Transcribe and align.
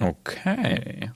Okay. 0.00 1.10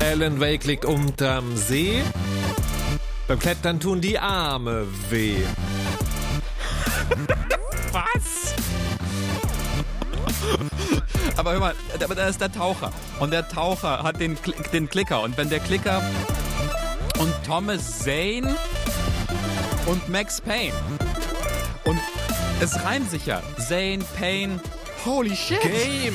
Alan 0.00 0.38
Wake 0.38 0.66
liegt 0.66 0.84
unterm 0.84 1.56
See. 1.56 2.02
Beim 3.26 3.38
Klettern 3.38 3.80
tun 3.80 4.00
die 4.00 4.18
Arme 4.18 4.86
weh. 5.10 5.42
Was? 7.90 8.54
Aber 11.36 11.52
hör 11.52 11.60
mal, 11.60 11.74
da, 11.98 12.06
da 12.06 12.28
ist 12.28 12.40
der 12.40 12.52
Taucher. 12.52 12.92
Und 13.20 13.32
der 13.32 13.48
Taucher 13.48 14.02
hat 14.02 14.20
den, 14.20 14.38
den 14.72 14.88
Klicker. 14.88 15.22
Und 15.22 15.36
wenn 15.36 15.50
der 15.50 15.60
Klicker 15.60 16.02
und 17.18 17.32
Thomas 17.46 18.00
Zane 18.00 18.56
und 19.86 20.08
Max 20.08 20.40
Payne. 20.40 20.72
Und 21.84 21.98
es 22.60 22.82
reimt 22.84 23.10
sich 23.10 23.26
ja. 23.26 23.42
Zane, 23.58 24.04
Payne. 24.18 24.60
Holy 25.04 25.36
shit. 25.36 25.60
Game! 25.60 26.14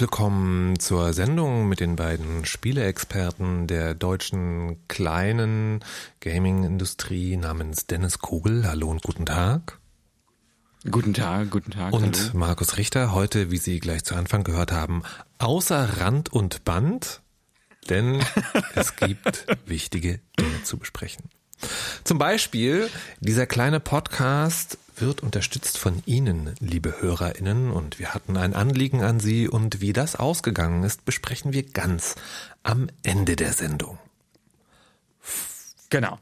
Herzlich 0.00 0.12
willkommen 0.12 0.78
zur 0.78 1.12
Sendung 1.12 1.68
mit 1.68 1.80
den 1.80 1.94
beiden 1.94 2.46
Spieleexperten 2.46 3.66
der 3.66 3.92
deutschen 3.92 4.78
kleinen 4.88 5.84
Gaming-Industrie 6.20 7.36
namens 7.36 7.86
Dennis 7.86 8.18
Kugel. 8.18 8.66
Hallo 8.66 8.90
und 8.90 9.02
guten 9.02 9.26
Tag. 9.26 9.78
Guten 10.90 11.12
Tag, 11.12 11.50
guten 11.50 11.72
Tag. 11.72 11.92
Und 11.92 12.18
hallo. 12.18 12.38
Markus 12.38 12.78
Richter, 12.78 13.12
heute, 13.12 13.50
wie 13.50 13.58
Sie 13.58 13.78
gleich 13.78 14.02
zu 14.02 14.14
Anfang 14.14 14.42
gehört 14.42 14.72
haben, 14.72 15.02
außer 15.36 16.00
Rand 16.00 16.32
und 16.32 16.64
Band, 16.64 17.20
denn 17.90 18.24
es 18.74 18.96
gibt 18.96 19.44
wichtige 19.66 20.20
Dinge 20.38 20.62
zu 20.64 20.78
besprechen. 20.78 21.28
Zum 22.04 22.18
Beispiel, 22.18 22.88
dieser 23.20 23.46
kleine 23.46 23.80
Podcast 23.80 24.78
wird 24.96 25.22
unterstützt 25.22 25.78
von 25.78 26.02
Ihnen, 26.06 26.54
liebe 26.60 27.00
HörerInnen, 27.00 27.70
und 27.70 27.98
wir 27.98 28.14
hatten 28.14 28.36
ein 28.36 28.54
Anliegen 28.54 29.02
an 29.02 29.20
Sie 29.20 29.48
und 29.48 29.80
wie 29.80 29.92
das 29.92 30.16
ausgegangen 30.16 30.82
ist, 30.82 31.04
besprechen 31.04 31.52
wir 31.52 31.62
ganz 31.62 32.16
am 32.62 32.88
Ende 33.02 33.36
der 33.36 33.52
Sendung. 33.52 33.98
Genau. 35.88 36.18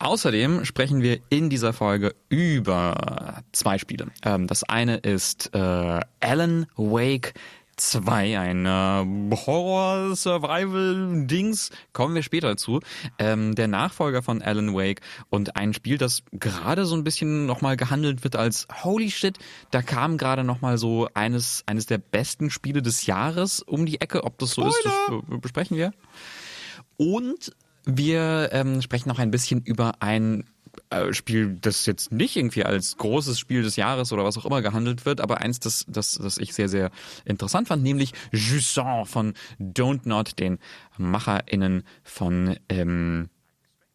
Außerdem 0.00 0.64
sprechen 0.64 1.02
wir 1.02 1.18
in 1.28 1.50
dieser 1.50 1.72
Folge 1.72 2.14
über 2.28 3.42
zwei 3.52 3.78
Spiele. 3.78 4.06
Ähm, 4.24 4.46
das 4.46 4.62
eine 4.62 4.98
ist 4.98 5.50
äh, 5.54 6.00
Alan 6.20 6.66
Wake 6.76 7.34
2, 7.78 8.38
ein 8.38 8.66
äh, 8.66 9.36
Horror-Survival-Dings, 9.36 11.70
kommen 11.92 12.14
wir 12.14 12.22
später 12.22 12.56
zu. 12.56 12.80
Ähm, 13.18 13.54
der 13.54 13.68
Nachfolger 13.68 14.22
von 14.22 14.40
Alan 14.42 14.74
Wake 14.74 15.00
und 15.30 15.56
ein 15.56 15.72
Spiel, 15.72 15.96
das 15.98 16.22
gerade 16.32 16.84
so 16.84 16.96
ein 16.96 17.04
bisschen 17.04 17.46
nochmal 17.46 17.76
gehandelt 17.76 18.24
wird 18.24 18.34
als 18.36 18.66
Holy 18.84 19.10
Shit, 19.10 19.38
da 19.70 19.80
kam 19.82 20.18
gerade 20.18 20.44
nochmal 20.44 20.78
so 20.78 21.08
eines, 21.14 21.62
eines 21.66 21.86
der 21.86 21.98
besten 21.98 22.50
Spiele 22.50 22.82
des 22.82 23.06
Jahres 23.06 23.62
um 23.62 23.86
die 23.86 24.00
Ecke. 24.00 24.24
Ob 24.24 24.38
das 24.38 24.50
so 24.50 24.66
ist, 24.66 24.84
das 24.84 24.92
besprechen 25.40 25.76
wir. 25.76 25.92
Und 26.96 27.52
wir 27.84 28.50
ähm, 28.52 28.82
sprechen 28.82 29.08
noch 29.08 29.18
ein 29.18 29.30
bisschen 29.30 29.62
über 29.62 30.02
ein 30.02 30.44
Spiel, 31.12 31.58
das 31.60 31.86
jetzt 31.86 32.12
nicht 32.12 32.36
irgendwie 32.36 32.64
als 32.64 32.96
großes 32.96 33.38
Spiel 33.38 33.62
des 33.62 33.76
Jahres 33.76 34.12
oder 34.12 34.24
was 34.24 34.36
auch 34.38 34.44
immer 34.44 34.62
gehandelt 34.62 35.06
wird, 35.06 35.20
aber 35.20 35.40
eins, 35.40 35.60
das, 35.60 35.84
das, 35.88 36.14
das 36.14 36.38
ich 36.38 36.54
sehr, 36.54 36.68
sehr 36.68 36.90
interessant 37.24 37.68
fand, 37.68 37.82
nämlich 37.82 38.12
Jusant 38.32 39.08
von 39.08 39.34
Don't 39.60 40.00
Not, 40.04 40.38
den 40.38 40.58
MacherInnen 40.96 41.84
von 42.02 42.56
ähm, 42.68 43.28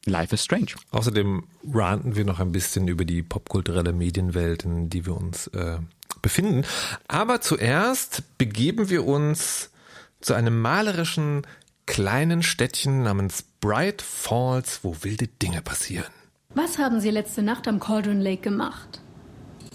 Life 0.05 0.35
is 0.35 0.43
Strange. 0.43 0.73
Außerdem 0.91 1.43
ranten 1.71 2.15
wir 2.15 2.25
noch 2.25 2.39
ein 2.39 2.51
bisschen 2.51 2.87
über 2.87 3.05
die 3.05 3.23
popkulturelle 3.23 3.93
Medienwelt, 3.93 4.65
in 4.65 4.89
die 4.89 5.05
wir 5.05 5.15
uns 5.15 5.47
äh, 5.47 5.77
befinden. 6.21 6.65
Aber 7.07 7.41
zuerst 7.41 8.37
begeben 8.37 8.89
wir 8.89 9.05
uns 9.05 9.71
zu 10.19 10.33
einem 10.33 10.59
malerischen 10.61 11.45
kleinen 11.85 12.43
Städtchen 12.43 13.03
namens 13.03 13.43
Bright 13.59 14.01
Falls, 14.01 14.83
wo 14.83 14.95
wilde 15.01 15.27
Dinge 15.27 15.61
passieren. 15.61 16.11
Was 16.55 16.77
haben 16.77 16.99
Sie 16.99 17.09
letzte 17.09 17.41
Nacht 17.41 17.67
am 17.67 17.79
Cauldron 17.79 18.21
Lake 18.21 18.43
gemacht? 18.43 19.01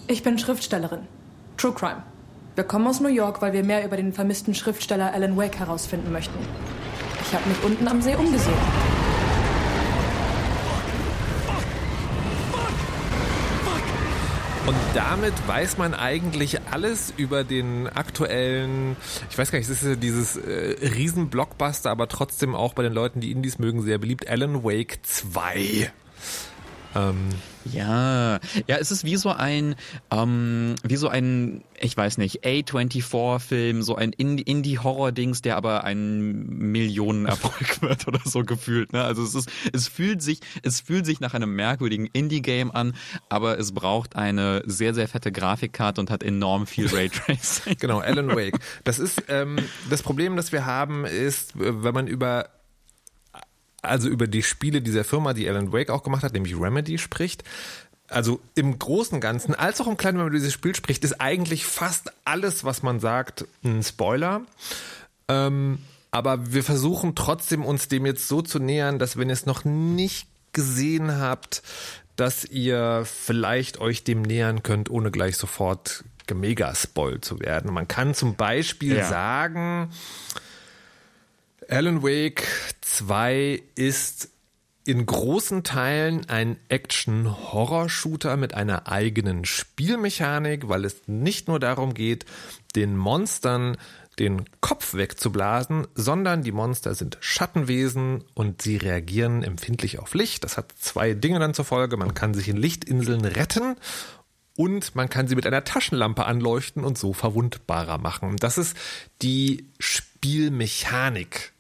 Ich 0.07 0.23
bin 0.23 0.39
Schriftstellerin. 0.39 1.01
True 1.57 1.73
Crime. 1.73 2.05
Wir 2.55 2.63
kommen 2.63 2.87
aus 2.87 3.01
New 3.01 3.09
York, 3.09 3.43
weil 3.43 3.53
wir 3.53 3.65
mehr 3.65 3.85
über 3.85 3.97
den 3.97 4.13
vermissten 4.13 4.55
Schriftsteller 4.55 5.13
Alan 5.13 5.37
Wake 5.37 5.59
herausfinden 5.59 6.13
möchten. 6.13 6.39
Ich 7.21 7.35
habe 7.35 7.49
mich 7.49 7.61
unten 7.65 7.89
am 7.89 8.01
See 8.01 8.15
umgesehen. 8.15 8.55
Und 14.67 14.77
damit 14.95 15.35
weiß 15.49 15.79
man 15.79 15.95
eigentlich 15.95 16.61
alles 16.71 17.13
über 17.17 17.43
den 17.43 17.89
aktuellen, 17.89 18.97
ich 19.31 19.37
weiß 19.37 19.51
gar 19.51 19.59
nicht, 19.59 19.69
es 19.69 19.83
ist 19.83 19.89
ja 19.89 19.97
dieses 19.97 20.37
äh, 20.37 20.77
Riesen-Blockbuster, 20.81 21.91
aber 21.91 22.07
trotzdem 22.07 22.55
auch 22.55 22.75
bei 22.75 22.85
den 22.85 22.93
Leuten, 22.93 23.21
die 23.21 23.33
Indies 23.33 23.59
mögen, 23.59 23.83
sehr 23.83 23.99
beliebt, 23.99 24.29
Alan 24.29 24.63
Wake 24.63 25.01
2. 25.03 25.91
Ähm, 26.97 27.29
Ja, 27.71 28.41
ja, 28.67 28.77
es 28.79 28.91
ist 28.91 29.05
wie 29.05 29.17
so 29.17 29.31
ein, 29.31 29.75
ähm, 30.11 30.75
wie 30.83 30.97
so 30.97 31.09
ein, 31.09 31.63
ich 31.81 31.95
weiß 31.97 32.17
nicht, 32.19 32.45
A24-Film, 32.45 33.83
so 33.83 33.95
ein 33.95 34.13
Indie- 34.13 34.43
Indie-Horror-Dings, 34.47 35.43
der 35.43 35.57
aber 35.57 35.85
ein 35.85 36.47
Millionenerfolg 36.47 37.83
wird 37.83 38.09
oder 38.09 38.21
so 38.25 38.43
gefühlt. 38.43 38.93
Ne? 38.93 39.03
Also 39.05 39.23
es 39.23 39.35
ist, 39.35 39.51
es 39.73 39.87
fühlt 39.89 40.23
sich, 40.23 40.41
es 40.63 40.81
fühlt 40.81 41.05
sich 41.05 41.21
nach 41.21 41.35
einem 41.35 41.55
merkwürdigen 41.55 42.07
Indie-Game 42.13 42.71
an, 42.71 42.95
aber 43.29 43.59
es 43.59 43.73
braucht 43.73 44.17
eine 44.17 44.63
sehr, 44.67 44.95
sehr 44.95 45.09
fette 45.09 45.31
Grafikkarte 45.31 46.01
und 46.01 46.11
hat 46.11 46.23
enorm 46.23 46.67
viel 46.67 46.87
Raytracing. 46.95 47.77
Genau, 47.79 47.99
Alan 47.99 48.29
Wake. 48.35 48.59
Das 48.85 48.99
ist 48.99 49.25
ähm, 49.29 49.57
das 49.91 50.03
Problem, 50.03 50.37
das 50.37 50.53
wir 50.53 50.65
haben, 50.65 51.05
ist, 51.05 51.53
wenn 51.55 51.95
man 51.95 52.07
über 52.07 52.49
also 53.89 54.09
über 54.09 54.27
die 54.27 54.43
Spiele 54.43 54.83
dieser 54.83 55.05
Firma, 55.05 55.33
die 55.35 55.49
Alan 55.49 55.73
Wake 55.73 55.91
auch 55.91 56.03
gemacht 56.03 56.23
hat, 56.23 56.33
nämlich 56.35 56.59
Remedy 56.59 56.99
spricht. 56.99 57.43
Also 58.09 58.41
im 58.55 58.79
Großen 58.79 59.15
und 59.17 59.21
Ganzen, 59.21 59.55
als 59.55 59.81
auch 59.81 59.87
im 59.87 59.97
Kleinen, 59.97 60.17
wenn 60.19 60.25
man 60.25 60.33
über 60.33 60.39
dieses 60.39 60.55
Spiel 60.55 60.75
spricht, 60.75 61.05
ist 61.05 61.21
eigentlich 61.21 61.67
fast 61.67 62.11
alles, 62.25 62.65
was 62.65 62.83
man 62.83 63.01
sagt, 63.01 63.45
ein 63.65 63.83
Spoiler. 63.83 64.43
Ähm, 65.29 65.79
aber 66.11 66.53
wir 66.53 66.65
versuchen 66.65 67.15
trotzdem 67.15 67.65
uns 67.65 67.89
dem 67.89 68.07
jetzt 68.07 68.29
so 68.29 68.41
zu 68.41 68.59
nähern, 68.61 68.99
dass 68.99 69.19
wenn 69.19 69.29
ihr 69.29 69.35
es 69.35 69.45
noch 69.45 69.65
nicht 69.67 70.27
gesehen 70.53 71.19
habt, 71.19 71.63
dass 72.17 72.45
ihr 72.47 73.05
vielleicht 73.05 73.79
euch 73.79 74.05
dem 74.05 74.23
nähern 74.23 74.63
könnt, 74.63 74.89
ohne 74.91 75.11
gleich 75.11 75.37
sofort 75.37 76.03
gemegaspoilt 76.27 77.25
zu 77.25 77.41
werden. 77.41 77.73
Man 77.73 77.89
kann 77.89 78.15
zum 78.15 78.37
Beispiel 78.37 78.97
Ja. 78.97 79.09
sagen, 79.09 79.91
Alan 81.71 82.03
Wake 82.03 82.45
2 82.81 83.63
ist 83.75 84.31
in 84.87 85.05
großen 85.05 85.65
Teilen 85.65 86.27
ein 86.27 86.57
Action-Horror-Shooter 86.71 88.39
mit 88.39 88.55
einer 88.55 88.89
eigenen 88.89 89.45
Spielmechanik, 89.45 90.71
weil 90.71 90.87
es 90.87 91.03
nicht 91.07 91.47
nur 91.47 91.61
darum 91.61 91.93
geht, 91.93 92.25
den 92.75 92.97
Monstern 92.97 93.77
den 94.19 94.47
Kopf 94.63 94.95
wegzublasen, 94.95 95.87
sondern 95.95 96.43
die 96.43 96.53
Monster 96.53 96.95
sind 96.95 97.19
Schattenwesen 97.21 98.25
und 98.33 98.63
sie 98.63 98.79
reagieren 98.79 99.43
empfindlich 99.43 99.99
auf 99.99 100.15
Licht. 100.15 100.45
Das 100.45 100.57
hat 100.57 100.73
zwei 100.81 101.13
Dinge 101.13 101.39
dann 101.39 101.53
zur 101.53 101.67
Folge. 101.67 101.99
Man 101.99 102.15
kann 102.15 102.33
sich 102.33 102.49
in 102.49 102.57
Lichtinseln 102.57 103.27
retten 103.27 103.77
und 104.57 104.95
man 104.95 105.11
kann 105.11 105.29
sie 105.29 105.37
mit 105.37 105.47
einer 105.47 105.65
Taschenlampe 105.65 106.25
anleuchten 106.25 106.83
und 106.83 106.97
so 106.97 107.13
verwundbarer 107.13 107.99
machen. 107.99 108.37
Das 108.39 108.57
ist 108.57 108.75
die 109.21 109.69
Spielmechanik, 109.79 111.53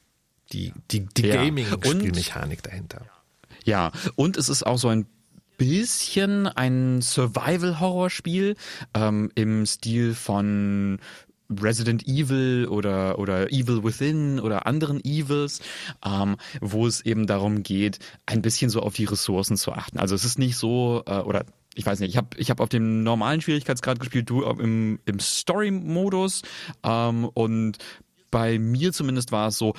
die, 0.52 0.72
die, 0.90 1.06
die 1.06 1.26
Ja. 1.26 1.42
Gaming-Spielmechanik 1.44 2.62
dahinter. 2.62 3.02
Ja, 3.64 3.92
und 4.16 4.36
es 4.36 4.48
ist 4.48 4.64
auch 4.66 4.78
so 4.78 4.88
ein 4.88 5.06
bisschen 5.58 6.46
ein 6.46 7.02
Survival-Horror-Spiel 7.02 8.56
ähm, 8.94 9.30
im 9.34 9.66
Stil 9.66 10.14
von 10.14 10.98
Resident 11.50 12.06
Evil 12.06 12.66
oder 12.68 13.18
oder 13.18 13.50
Evil 13.50 13.82
Within 13.82 14.38
oder 14.38 14.66
anderen 14.66 15.02
Evils, 15.04 15.60
ähm, 16.04 16.36
wo 16.60 16.86
es 16.86 17.00
eben 17.04 17.26
darum 17.26 17.62
geht, 17.62 17.98
ein 18.26 18.42
bisschen 18.42 18.70
so 18.70 18.80
auf 18.80 18.94
die 18.94 19.06
Ressourcen 19.06 19.56
zu 19.56 19.72
achten. 19.72 19.98
Also 19.98 20.14
es 20.14 20.24
ist 20.24 20.38
nicht 20.38 20.56
so 20.56 21.02
äh, 21.06 21.18
oder 21.18 21.44
ich 21.74 21.86
weiß 21.86 22.00
nicht, 22.00 22.10
ich 22.10 22.16
habe 22.16 22.28
ich 22.36 22.50
hab 22.50 22.60
auf 22.60 22.68
dem 22.68 23.02
normalen 23.02 23.40
Schwierigkeitsgrad 23.40 23.98
gespielt, 23.98 24.28
du 24.28 24.42
im, 24.42 25.00
im 25.06 25.18
Story-Modus 25.20 26.42
ähm, 26.84 27.24
und 27.24 27.78
bei 28.30 28.58
mir 28.58 28.92
zumindest 28.92 29.32
war 29.32 29.48
es 29.48 29.56
so, 29.56 29.74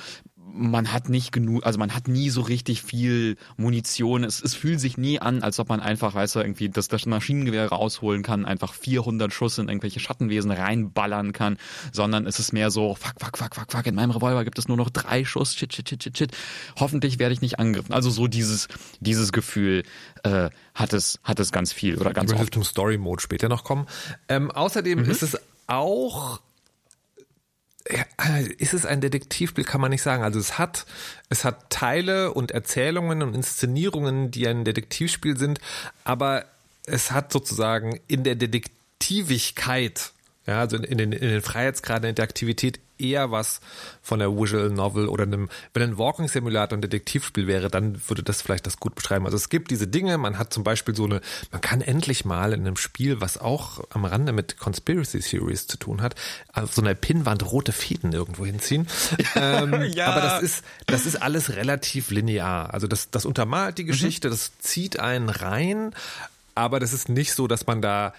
man 0.52 0.92
hat 0.92 1.08
nicht 1.08 1.32
genug, 1.32 1.64
also 1.64 1.78
man 1.78 1.94
hat 1.94 2.08
nie 2.08 2.30
so 2.30 2.40
richtig 2.40 2.82
viel 2.82 3.36
Munition. 3.56 4.24
Es, 4.24 4.42
es 4.42 4.54
fühlt 4.54 4.80
sich 4.80 4.96
nie 4.96 5.20
an, 5.20 5.42
als 5.42 5.58
ob 5.58 5.68
man 5.68 5.80
einfach, 5.80 6.14
weißt 6.14 6.36
du, 6.36 6.40
irgendwie 6.40 6.68
das, 6.68 6.88
das 6.88 7.06
Maschinengewehr 7.06 7.68
rausholen 7.68 8.22
kann, 8.22 8.44
einfach 8.44 8.74
400 8.74 9.32
Schuss 9.32 9.58
in 9.58 9.68
irgendwelche 9.68 10.00
Schattenwesen 10.00 10.50
reinballern 10.50 11.32
kann, 11.32 11.58
sondern 11.92 12.26
es 12.26 12.38
ist 12.38 12.52
mehr 12.52 12.70
so, 12.70 12.94
fuck, 12.94 13.14
fuck, 13.18 13.38
fuck, 13.38 13.54
fuck, 13.54 13.72
fuck, 13.72 13.86
in 13.86 13.94
meinem 13.94 14.10
Revolver 14.10 14.44
gibt 14.44 14.58
es 14.58 14.68
nur 14.68 14.76
noch 14.76 14.90
drei 14.90 15.24
Schuss, 15.24 15.54
shit, 15.54 15.74
shit, 15.74 15.88
shit, 15.88 16.02
shit, 16.02 16.18
shit. 16.18 16.36
Hoffentlich 16.78 17.18
werde 17.18 17.32
ich 17.32 17.40
nicht 17.40 17.58
angegriffen. 17.58 17.94
Also 17.94 18.10
so 18.10 18.26
dieses, 18.26 18.68
dieses 19.00 19.32
Gefühl 19.32 19.84
äh, 20.24 20.50
hat 20.74 20.92
es, 20.92 21.20
hat 21.24 21.40
es 21.40 21.52
ganz 21.52 21.72
viel 21.72 21.98
oder 21.98 22.12
ganz 22.12 22.32
ich 22.32 22.38
oft. 22.38 22.54
zum 22.54 22.64
Story-Mode 22.64 23.22
später 23.22 23.48
noch 23.48 23.64
kommen. 23.64 23.86
Ähm, 24.28 24.50
außerdem 24.50 25.00
mhm. 25.00 25.10
ist 25.10 25.22
es 25.22 25.38
auch 25.66 26.40
ist 28.58 28.74
es 28.74 28.86
ein 28.86 29.00
Detektivspiel, 29.00 29.64
kann 29.64 29.80
man 29.80 29.90
nicht 29.90 30.02
sagen. 30.02 30.22
Also 30.22 30.38
es 30.38 30.58
hat, 30.58 30.86
es 31.28 31.44
hat 31.44 31.70
Teile 31.70 32.32
und 32.32 32.50
Erzählungen 32.50 33.22
und 33.22 33.34
Inszenierungen, 33.34 34.30
die 34.30 34.46
ein 34.46 34.64
Detektivspiel 34.64 35.36
sind, 35.36 35.60
aber 36.04 36.44
es 36.86 37.10
hat 37.10 37.32
sozusagen 37.32 38.00
in 38.08 38.24
der 38.24 38.34
Detektivigkeit 38.34 40.12
ja, 40.46 40.58
also 40.58 40.76
in 40.76 40.98
den, 40.98 41.12
in 41.12 41.28
den 41.28 41.42
Freiheitsgraden 41.42 42.14
der 42.14 42.24
Aktivität 42.24 42.80
eher 43.00 43.30
was 43.30 43.60
von 44.02 44.18
der 44.18 44.30
Visual 44.30 44.70
Novel 44.70 45.08
oder 45.08 45.24
einem, 45.24 45.48
wenn 45.74 45.82
ein 45.82 45.98
Walking 45.98 46.28
Simulator 46.28 46.76
ein 46.76 46.82
Detektivspiel 46.82 47.46
wäre, 47.46 47.70
dann 47.70 48.00
würde 48.08 48.22
das 48.22 48.42
vielleicht 48.42 48.66
das 48.66 48.78
gut 48.78 48.94
beschreiben. 48.94 49.24
Also 49.24 49.36
es 49.36 49.48
gibt 49.48 49.70
diese 49.70 49.86
Dinge, 49.86 50.18
man 50.18 50.38
hat 50.38 50.52
zum 50.52 50.64
Beispiel 50.64 50.94
so 50.94 51.04
eine, 51.04 51.20
man 51.50 51.60
kann 51.60 51.80
endlich 51.80 52.24
mal 52.24 52.52
in 52.52 52.60
einem 52.60 52.76
Spiel, 52.76 53.20
was 53.20 53.38
auch 53.38 53.84
am 53.90 54.04
Rande 54.04 54.32
mit 54.32 54.58
Conspiracy 54.58 55.20
Theories 55.20 55.66
zu 55.66 55.76
tun 55.76 56.02
hat, 56.02 56.14
auf 56.52 56.74
so 56.74 56.82
einer 56.82 56.94
Pinnwand 56.94 57.50
rote 57.50 57.72
Fäden 57.72 58.12
irgendwo 58.12 58.44
hinziehen. 58.44 58.86
ähm, 59.34 59.82
ja. 59.92 60.06
Aber 60.06 60.20
das 60.20 60.42
ist, 60.42 60.64
das 60.86 61.06
ist 61.06 61.20
alles 61.20 61.56
relativ 61.56 62.10
linear. 62.10 62.72
Also 62.72 62.86
das, 62.86 63.10
das 63.10 63.24
untermalt 63.24 63.78
die 63.78 63.84
mhm. 63.84 63.88
Geschichte, 63.88 64.28
mhm. 64.28 64.32
das 64.32 64.58
zieht 64.58 64.98
einen 64.98 65.28
rein, 65.28 65.94
aber 66.54 66.80
das 66.80 66.92
ist 66.92 67.08
nicht 67.08 67.34
so, 67.34 67.46
dass 67.46 67.66
man 67.66 67.80
da 67.80 68.12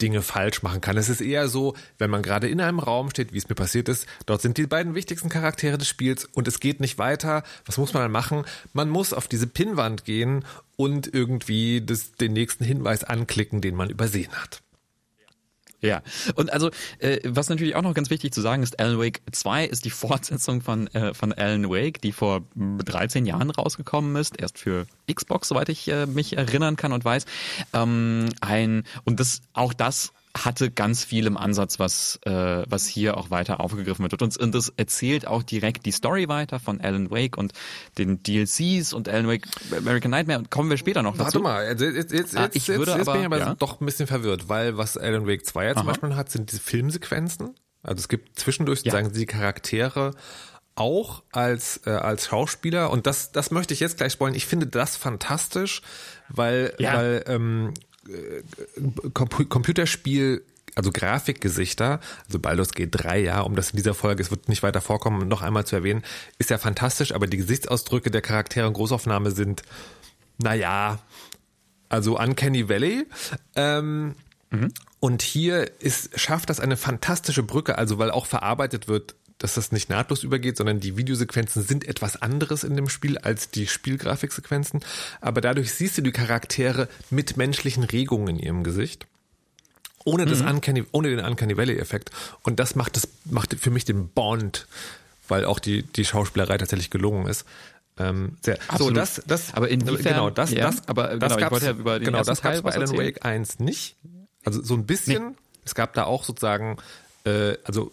Dinge 0.00 0.22
falsch 0.22 0.62
machen 0.62 0.80
kann. 0.80 0.96
Es 0.96 1.08
ist 1.08 1.20
eher 1.20 1.48
so, 1.48 1.74
wenn 1.98 2.10
man 2.10 2.22
gerade 2.22 2.48
in 2.48 2.60
einem 2.60 2.78
Raum 2.78 3.10
steht, 3.10 3.32
wie 3.32 3.38
es 3.38 3.48
mir 3.48 3.54
passiert 3.54 3.88
ist, 3.88 4.06
dort 4.26 4.42
sind 4.42 4.58
die 4.58 4.66
beiden 4.66 4.94
wichtigsten 4.94 5.28
Charaktere 5.28 5.78
des 5.78 5.88
Spiels 5.88 6.26
und 6.34 6.48
es 6.48 6.60
geht 6.60 6.80
nicht 6.80 6.98
weiter. 6.98 7.42
Was 7.64 7.78
muss 7.78 7.94
man 7.94 8.02
dann 8.02 8.12
machen? 8.12 8.44
Man 8.72 8.88
muss 8.88 9.12
auf 9.12 9.28
diese 9.28 9.46
Pinnwand 9.46 10.04
gehen 10.04 10.44
und 10.76 11.12
irgendwie 11.12 11.80
das, 11.80 12.12
den 12.12 12.32
nächsten 12.32 12.64
Hinweis 12.64 13.04
anklicken, 13.04 13.60
den 13.60 13.74
man 13.74 13.90
übersehen 13.90 14.32
hat. 14.32 14.62
Ja, 15.80 16.02
und 16.34 16.52
also, 16.52 16.70
äh, 16.98 17.18
was 17.24 17.48
natürlich 17.48 17.76
auch 17.76 17.82
noch 17.82 17.94
ganz 17.94 18.10
wichtig 18.10 18.32
zu 18.32 18.40
sagen 18.40 18.62
ist, 18.62 18.80
Alan 18.80 18.98
Wake 18.98 19.20
2 19.30 19.66
ist 19.66 19.84
die 19.84 19.90
Fortsetzung 20.06 20.60
von, 20.62 20.86
äh, 20.88 21.14
von 21.14 21.32
Alan 21.32 21.68
Wake, 21.68 22.00
die 22.00 22.12
vor 22.12 22.42
13 22.56 23.26
Jahren 23.26 23.50
rausgekommen 23.50 24.16
ist, 24.16 24.40
erst 24.40 24.58
für 24.58 24.86
Xbox, 25.12 25.48
soweit 25.48 25.68
ich 25.68 25.88
äh, 25.88 26.06
mich 26.06 26.36
erinnern 26.36 26.76
kann 26.76 26.92
und 26.92 27.04
weiß. 27.04 27.26
Ähm, 27.72 28.30
ein, 28.40 28.84
und 29.04 29.20
das, 29.20 29.42
auch 29.52 29.72
das 29.72 30.12
hatte 30.44 30.70
ganz 30.70 31.04
viel 31.04 31.26
im 31.26 31.36
Ansatz, 31.36 31.78
was, 31.78 32.18
äh, 32.24 32.64
was 32.68 32.86
hier 32.86 33.16
auch 33.16 33.30
weiter 33.30 33.60
aufgegriffen 33.60 34.02
wird. 34.02 34.20
Und, 34.22 34.36
und 34.36 34.54
das 34.54 34.72
erzählt 34.76 35.26
auch 35.26 35.42
direkt 35.42 35.86
die 35.86 35.92
Story 35.92 36.28
weiter 36.28 36.58
von 36.60 36.80
Alan 36.80 37.10
Wake 37.10 37.36
und 37.36 37.52
den 37.98 38.22
DLCs 38.22 38.92
und 38.92 39.08
Alan 39.08 39.28
Wake 39.28 39.46
American 39.76 40.10
Nightmare. 40.10 40.42
Kommen 40.50 40.70
wir 40.70 40.76
später 40.76 41.02
noch 41.02 41.16
dazu. 41.16 41.24
Warte 41.24 41.40
mal, 41.40 41.66
jetzt, 41.66 41.80
jetzt, 41.80 42.12
jetzt, 42.12 42.36
ah, 42.36 42.48
ich 42.52 42.68
würde 42.68 42.92
jetzt, 42.92 43.00
aber, 43.00 43.12
bin 43.12 43.20
ich 43.22 43.26
aber 43.26 43.38
ja? 43.38 43.54
doch 43.54 43.80
ein 43.80 43.86
bisschen 43.86 44.06
verwirrt, 44.06 44.48
weil 44.48 44.76
was 44.76 44.96
Alan 44.96 45.26
Wake 45.26 45.44
2 45.44 45.64
ja 45.64 45.72
zum 45.72 45.82
Aha. 45.82 45.88
Beispiel 45.88 46.16
hat, 46.16 46.30
sind 46.30 46.50
diese 46.50 46.62
Filmsequenzen. 46.62 47.54
Also 47.82 48.00
es 48.00 48.08
gibt 48.08 48.38
zwischendurch 48.38 48.82
ja. 48.82 49.00
die 49.02 49.26
Charaktere 49.26 50.12
auch 50.76 51.22
als 51.32 51.80
äh, 51.86 51.90
als 51.90 52.26
Schauspieler 52.26 52.90
und 52.90 53.06
das 53.06 53.32
das 53.32 53.50
möchte 53.50 53.72
ich 53.72 53.80
jetzt 53.80 53.96
gleich 53.96 54.12
spoilen. 54.12 54.34
Ich 54.34 54.44
finde 54.44 54.66
das 54.66 54.96
fantastisch, 54.96 55.80
weil 56.28 56.74
ja. 56.78 56.94
weil 56.94 57.24
ähm, 57.26 57.72
äh, 57.72 57.85
Computerspiel 59.14 60.42
also 60.76 60.90
Grafikgesichter, 60.92 62.00
also 62.26 62.38
Baldur's 62.38 62.72
Gate 62.72 62.90
3, 62.92 63.20
ja, 63.20 63.40
um 63.40 63.56
das 63.56 63.70
in 63.70 63.78
dieser 63.78 63.94
Folge, 63.94 64.22
es 64.22 64.30
wird 64.30 64.50
nicht 64.50 64.62
weiter 64.62 64.82
vorkommen, 64.82 65.26
noch 65.26 65.40
einmal 65.40 65.64
zu 65.64 65.74
erwähnen, 65.74 66.04
ist 66.38 66.50
ja 66.50 66.58
fantastisch, 66.58 67.12
aber 67.12 67.26
die 67.26 67.38
Gesichtsausdrücke 67.38 68.10
der 68.10 68.20
Charaktere 68.20 68.68
in 68.68 68.74
Großaufnahme 68.74 69.30
sind, 69.30 69.62
naja, 70.36 70.98
also 71.88 72.18
Uncanny 72.18 72.68
Valley. 72.68 73.06
Ähm, 73.54 74.16
mhm. 74.50 74.72
Und 75.00 75.22
hier 75.22 75.70
ist, 75.80 76.18
schafft 76.20 76.50
das 76.50 76.60
eine 76.60 76.76
fantastische 76.76 77.42
Brücke, 77.42 77.78
also 77.78 77.98
weil 77.98 78.10
auch 78.10 78.26
verarbeitet 78.26 78.86
wird, 78.86 79.14
dass 79.46 79.54
das 79.54 79.70
nicht 79.70 79.88
nahtlos 79.88 80.24
übergeht, 80.24 80.56
sondern 80.56 80.80
die 80.80 80.96
Videosequenzen 80.96 81.62
sind 81.62 81.86
etwas 81.86 82.20
anderes 82.20 82.64
in 82.64 82.74
dem 82.74 82.88
Spiel 82.88 83.16
als 83.16 83.48
die 83.48 83.68
Spielgrafiksequenzen. 83.68 84.80
Aber 85.20 85.40
dadurch 85.40 85.72
siehst 85.72 85.96
du 85.96 86.02
die 86.02 86.10
Charaktere 86.10 86.88
mit 87.10 87.36
menschlichen 87.36 87.84
Regungen 87.84 88.26
in 88.26 88.38
ihrem 88.40 88.64
Gesicht. 88.64 89.06
Ohne, 90.04 90.26
das 90.26 90.40
mhm. 90.40 90.48
Uncanny, 90.48 90.84
ohne 90.90 91.14
den 91.14 91.24
Uncanny 91.24 91.56
Valley-Effekt. 91.56 92.10
Und 92.42 92.58
das 92.58 92.74
macht, 92.74 92.96
das 92.96 93.06
macht 93.24 93.54
für 93.54 93.70
mich 93.70 93.84
den 93.84 94.08
Bond, 94.08 94.66
weil 95.28 95.44
auch 95.44 95.60
die, 95.60 95.84
die 95.84 96.04
Schauspielerei 96.04 96.58
tatsächlich 96.58 96.90
gelungen 96.90 97.28
ist. 97.28 97.44
Ähm, 97.98 98.36
sehr. 98.42 98.58
So, 98.76 98.90
das, 98.90 99.22
das, 99.28 99.54
aber 99.54 99.68
inwiefern, 99.68 100.14
genau, 100.14 100.30
das, 100.30 100.50
ja, 100.50 100.66
das, 100.66 100.88
aber 100.88 101.16
das 101.16 101.36
genau, 101.36 101.50
gab's, 101.50 101.62
ja 101.62 101.70
über 101.70 102.00
genau, 102.00 102.24
das 102.24 102.42
gab's 102.42 102.62
bei 102.62 102.72
Alan 102.72 102.98
Wake 102.98 103.24
1 103.24 103.60
nicht. 103.60 103.94
Also 104.44 104.60
so 104.60 104.74
ein 104.74 104.86
bisschen. 104.86 105.28
Nee. 105.28 105.34
Es 105.64 105.76
gab 105.76 105.94
da 105.94 106.04
auch 106.04 106.24
sozusagen, 106.24 106.78
äh, 107.24 107.54
also 107.64 107.92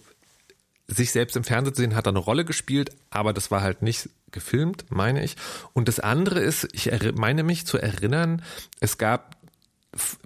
sich 0.87 1.11
selbst 1.11 1.35
im 1.35 1.43
Fernsehen 1.43 1.75
zu 1.75 1.81
sehen, 1.81 1.95
hat 1.95 2.05
da 2.05 2.09
eine 2.09 2.19
Rolle 2.19 2.45
gespielt, 2.45 2.91
aber 3.09 3.33
das 3.33 3.51
war 3.51 3.61
halt 3.61 3.81
nicht 3.81 4.09
gefilmt, 4.31 4.85
meine 4.89 5.23
ich. 5.23 5.35
Und 5.73 5.87
das 5.87 5.99
andere 5.99 6.39
ist, 6.39 6.67
ich 6.73 6.91
meine 7.15 7.43
mich 7.43 7.65
zu 7.65 7.77
erinnern, 7.77 8.43
es 8.79 8.97
gab 8.97 9.37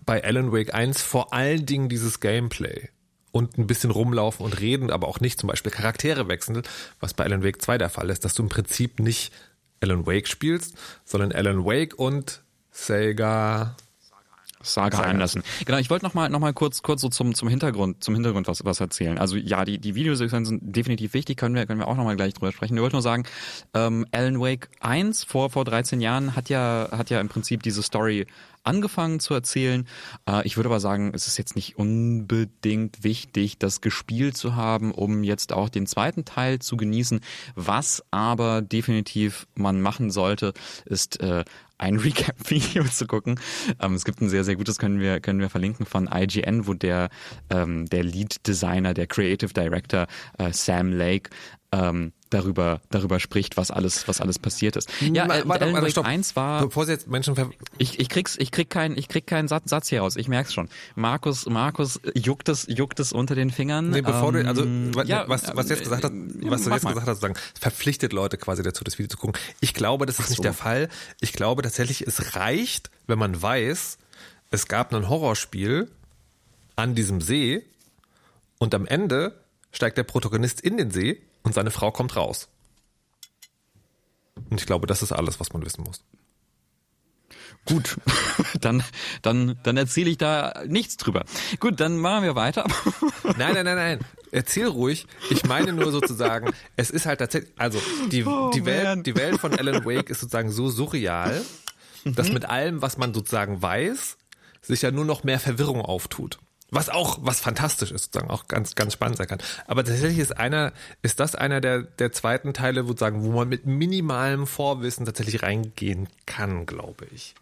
bei 0.06 0.24
Alan 0.24 0.52
Wake 0.52 0.74
1 0.74 1.02
vor 1.02 1.34
allen 1.34 1.66
Dingen 1.66 1.90
dieses 1.90 2.20
Gameplay 2.20 2.90
und 3.32 3.58
ein 3.58 3.68
bisschen 3.68 3.92
rumlaufen 3.92 4.46
und 4.46 4.60
reden, 4.60 4.90
aber 4.90 5.08
auch 5.08 5.20
nicht 5.20 5.40
zum 5.40 5.48
Beispiel 5.48 5.72
Charaktere 5.72 6.28
wechseln, 6.28 6.64
was 7.00 7.14
bei 7.14 7.26
Alan 7.26 7.44
Wake 7.44 7.62
2 7.62 7.78
der 7.78 7.90
Fall 7.90 8.10
ist, 8.10 8.26
dass 8.26 8.34
du 8.34 8.44
im 8.44 8.50
Prinzip 8.50 9.00
nicht 9.00 9.32
Alan 9.82 10.08
Wake 10.08 10.28
spielst, 10.28 10.76
sondern 11.06 11.32
Alan 11.32 11.66
Wake 11.66 12.00
und 12.00 12.42
Sega 12.72 13.76
Saga 14.74 15.00
Anderson. 15.00 15.44
Genau, 15.66 15.78
ich 15.78 15.90
wollte 15.90 16.06
noch 16.06 16.14
mal 16.14 16.30
noch 16.30 16.40
mal 16.40 16.54
kurz 16.54 16.82
kurz 16.82 17.02
so 17.02 17.10
zum 17.10 17.34
zum 17.36 17.48
Hintergrund 17.48 18.04
zum 18.04 18.14
Hintergrund 18.14 18.48
was 18.48 18.64
was 18.66 18.80
erzählen. 18.80 19.18
Also 19.18 19.38
ja, 19.38 19.66
die 19.66 19.80
die 19.80 19.96
Videosequenzen 19.96 20.60
sind 20.60 20.76
definitiv 20.76 21.14
wichtig, 21.14 21.38
können 21.38 21.56
wir 21.56 21.66
können 21.66 21.80
wir 21.80 21.88
auch 21.88 21.96
noch 21.96 22.04
mal 22.04 22.16
gleich 22.16 22.34
drüber 22.34 22.52
sprechen. 22.52 22.76
Ich 22.76 22.82
wollte 22.82 22.96
nur 22.96 23.02
sagen, 23.02 23.24
ähm, 23.74 24.06
Alan 24.12 24.40
Wake 24.40 24.70
1 24.80 25.24
vor 25.24 25.50
vor 25.50 25.66
13 25.66 26.02
Jahren 26.02 26.36
hat 26.36 26.50
ja 26.50 26.90
hat 26.92 27.10
ja 27.10 27.20
im 27.20 27.30
Prinzip 27.30 27.64
diese 27.64 27.82
Story 27.82 28.26
angefangen 28.68 29.20
zu 29.20 29.34
erzählen. 29.34 29.88
Äh, 30.28 30.46
ich 30.46 30.58
würde 30.58 30.70
aber 30.70 30.80
sagen, 30.80 31.12
es 31.14 31.28
ist 31.28 31.38
jetzt 31.38 31.56
nicht 31.56 31.78
unbedingt 31.78 33.04
wichtig, 33.04 33.58
das 33.58 33.82
gespielt 33.82 34.38
zu 34.38 34.56
haben, 34.56 34.92
um 34.92 35.24
jetzt 35.24 35.54
auch 35.54 35.70
den 35.70 35.88
zweiten 35.88 36.26
Teil 36.26 36.60
zu 36.60 36.78
genießen. 36.78 37.22
Was 37.56 38.04
aber 38.12 38.62
definitiv 38.62 39.48
man 39.56 39.82
machen 39.82 40.12
sollte, 40.12 40.54
ist 40.86 41.20
äh, 41.22 41.44
ein 41.78 41.98
Recap-Video 42.00 42.84
zu 42.84 43.08
gucken. 43.08 43.40
Ähm, 43.80 43.94
es 43.94 44.06
gibt 44.06 44.22
ein 44.22 44.30
sehr, 44.30 44.44
sehr 44.44 44.56
gutes, 44.56 44.78
können 44.78 45.00
wir, 45.00 45.20
können 45.20 45.40
wir 45.40 45.50
verlinken 45.50 45.86
von 45.86 46.10
IGN, 46.14 46.68
wo 46.68 46.74
der, 46.74 47.10
ähm, 47.50 47.86
der 47.88 48.04
Lead-Designer, 48.04 48.94
der 48.94 49.08
Creative 49.08 49.54
Director 49.54 50.08
äh, 50.38 50.52
Sam 50.52 50.92
Lake 50.92 51.30
ähm, 51.72 52.14
darüber 52.30 52.82
darüber 52.90 53.20
spricht, 53.20 53.58
was 53.58 53.72
alles 53.72 54.08
was 54.08 54.22
alles 54.22 54.40
passiert 54.40 54.76
ist. 54.76 54.90
Ja, 55.02 55.26
äh, 55.26 55.48
warte, 55.48 55.66
Alan 55.66 55.82
warte, 55.82 55.96
Wake 55.96 56.06
1 56.06 56.36
war 56.36 56.62
Bevor 56.66 56.86
Sie 56.86 56.92
jetzt 56.92 57.08
Menschen 57.08 57.36
ich, 57.78 58.00
ich 58.00 58.10
krieg's 58.10 58.36
ich 58.38 58.52
krieg 58.52 58.70
keinen 58.70 58.98
ich 58.98 59.08
krieg 59.08 59.28
keinen 59.28 59.48
Satz, 59.48 59.70
Satz 59.70 59.90
hier 59.90 60.02
raus. 60.02 60.16
Ich 60.16 60.28
merk's 60.28 60.54
schon. 60.54 60.70
Markus 60.96 61.46
Markus 61.48 62.00
juckt 62.14 62.50
es 62.50 62.66
juckt 62.70 63.00
es 63.00 63.14
unter 63.14 63.36
den 63.36 63.52
Fingern. 63.52 63.90
Nee, 63.90 64.02
bevor 64.02 64.34
ähm, 64.36 64.94
du 64.94 64.96
also 64.96 65.04
ja, 65.04 65.28
was 65.28 65.56
was 65.56 65.70
jetzt 65.70 65.84
gesagt 65.84 66.04
hast, 66.04 66.14
was 66.14 66.64
du 66.64 66.72
jetzt 66.72 66.84
mal. 66.84 66.90
gesagt 66.92 67.08
hast, 67.08 67.22
sagen, 67.22 67.36
verpflichtet 67.60 68.14
Leute 68.14 68.38
quasi 68.38 68.64
dazu 68.64 68.84
das 68.84 68.98
Video 68.98 69.10
zu 69.10 69.18
gucken. 69.18 69.40
Ich 69.60 69.74
glaube, 69.74 70.06
das 70.06 70.20
ist 70.20 70.28
so. 70.28 70.32
nicht 70.34 70.44
der 70.44 70.54
Fall. 70.54 70.90
Ich 71.20 71.34
glaube 71.34 71.62
tatsächlich, 71.62 72.06
es 72.06 72.36
reicht, 72.36 72.90
wenn 73.08 73.20
man 73.20 73.42
weiß, 73.42 73.98
es 74.52 74.68
gab 74.68 74.94
ein 74.94 75.10
Horrorspiel 75.10 75.90
an 76.76 76.96
diesem 76.96 77.22
See 77.22 77.64
und 78.60 78.74
am 78.74 78.86
Ende 78.86 79.40
steigt 79.72 79.98
der 79.98 80.04
Protagonist 80.04 80.62
in 80.62 80.78
den 80.78 80.92
See 80.92 81.22
und 81.44 81.54
seine 81.54 81.72
Frau 81.72 81.92
kommt 81.92 82.16
raus. 82.16 82.50
Und 84.50 84.60
ich 84.60 84.68
glaube, 84.68 84.88
das 84.88 85.02
ist 85.02 85.12
alles, 85.12 85.40
was 85.40 85.54
man 85.54 85.66
wissen 85.66 85.84
muss. 85.84 86.04
Gut, 87.66 87.98
dann, 88.62 88.84
dann, 89.22 89.60
dann 89.64 89.78
erzähle 89.78 90.10
ich 90.10 90.18
da 90.18 90.64
nichts 90.68 90.98
drüber. 90.98 91.26
Gut, 91.60 91.80
dann 91.80 91.98
machen 91.98 92.24
wir 92.24 92.36
weiter. 92.36 92.66
Nein, 93.38 93.54
nein, 93.54 93.66
nein, 93.66 93.76
nein. 93.76 94.00
Erzähl 94.32 94.68
ruhig. 94.68 95.06
Ich 95.30 95.46
meine 95.46 95.74
nur 95.74 95.92
sozusagen, 95.92 96.52
es 96.76 96.90
ist 96.90 97.06
halt 97.06 97.20
tatsächlich, 97.20 97.52
also 97.58 97.82
die, 98.12 98.26
oh, 98.26 98.52
die, 98.54 98.66
Welt, 98.66 99.06
die 99.06 99.16
Welt 99.16 99.40
von 99.40 99.54
Alan 99.54 99.86
Wake 99.86 100.10
ist 100.10 100.22
sozusagen 100.22 100.52
so 100.52 100.70
surreal, 100.70 101.44
dass 102.06 102.28
mhm. 102.28 102.34
mit 102.34 102.46
allem, 102.46 102.82
was 102.82 102.98
man 102.98 103.14
sozusagen 103.14 103.62
weiß, 103.62 104.18
sich 104.62 104.82
ja 104.82 104.92
nur 104.92 105.06
noch 105.06 105.24
mehr 105.24 105.40
Verwirrung 105.40 105.82
auftut. 105.82 106.40
Was 106.70 106.90
auch, 106.90 107.20
was 107.22 107.40
fantastisch 107.40 107.92
ist, 107.92 108.06
sozusagen 108.06 108.30
auch 108.30 108.48
ganz, 108.48 108.76
ganz 108.76 108.92
spannend 108.92 109.18
sein 109.18 109.28
kann. 109.28 109.40
Aber 109.68 109.86
tatsächlich 109.86 110.20
ist 110.20 110.38
einer, 110.38 110.74
ist 111.02 111.22
das 111.22 111.34
einer 111.34 111.62
der, 111.62 111.84
der 111.84 112.12
zweiten 112.12 112.54
Teile, 112.54 112.84
sozusagen, 112.84 113.24
wo 113.24 113.32
man 113.32 113.48
mit 113.48 113.66
minimalem 113.66 114.48
Vorwissen 114.48 115.06
tatsächlich 115.06 115.44
reingehen 115.44 116.10
kann, 116.26 116.66
glaube 116.66 117.08
ich. 117.14 117.36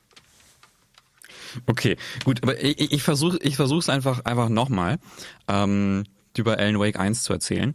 Okay, 1.65 1.97
gut, 2.23 2.43
aber 2.43 2.61
ich, 2.61 2.91
ich 2.91 3.01
versuche 3.01 3.39
ich 3.41 3.55
versuch's 3.55 3.89
einfach, 3.89 4.25
einfach 4.25 4.49
nochmal, 4.49 4.99
ähm, 5.47 6.03
über 6.37 6.59
Alan 6.59 6.79
Wake 6.79 6.99
1 6.99 7.23
zu 7.23 7.33
erzählen. 7.33 7.73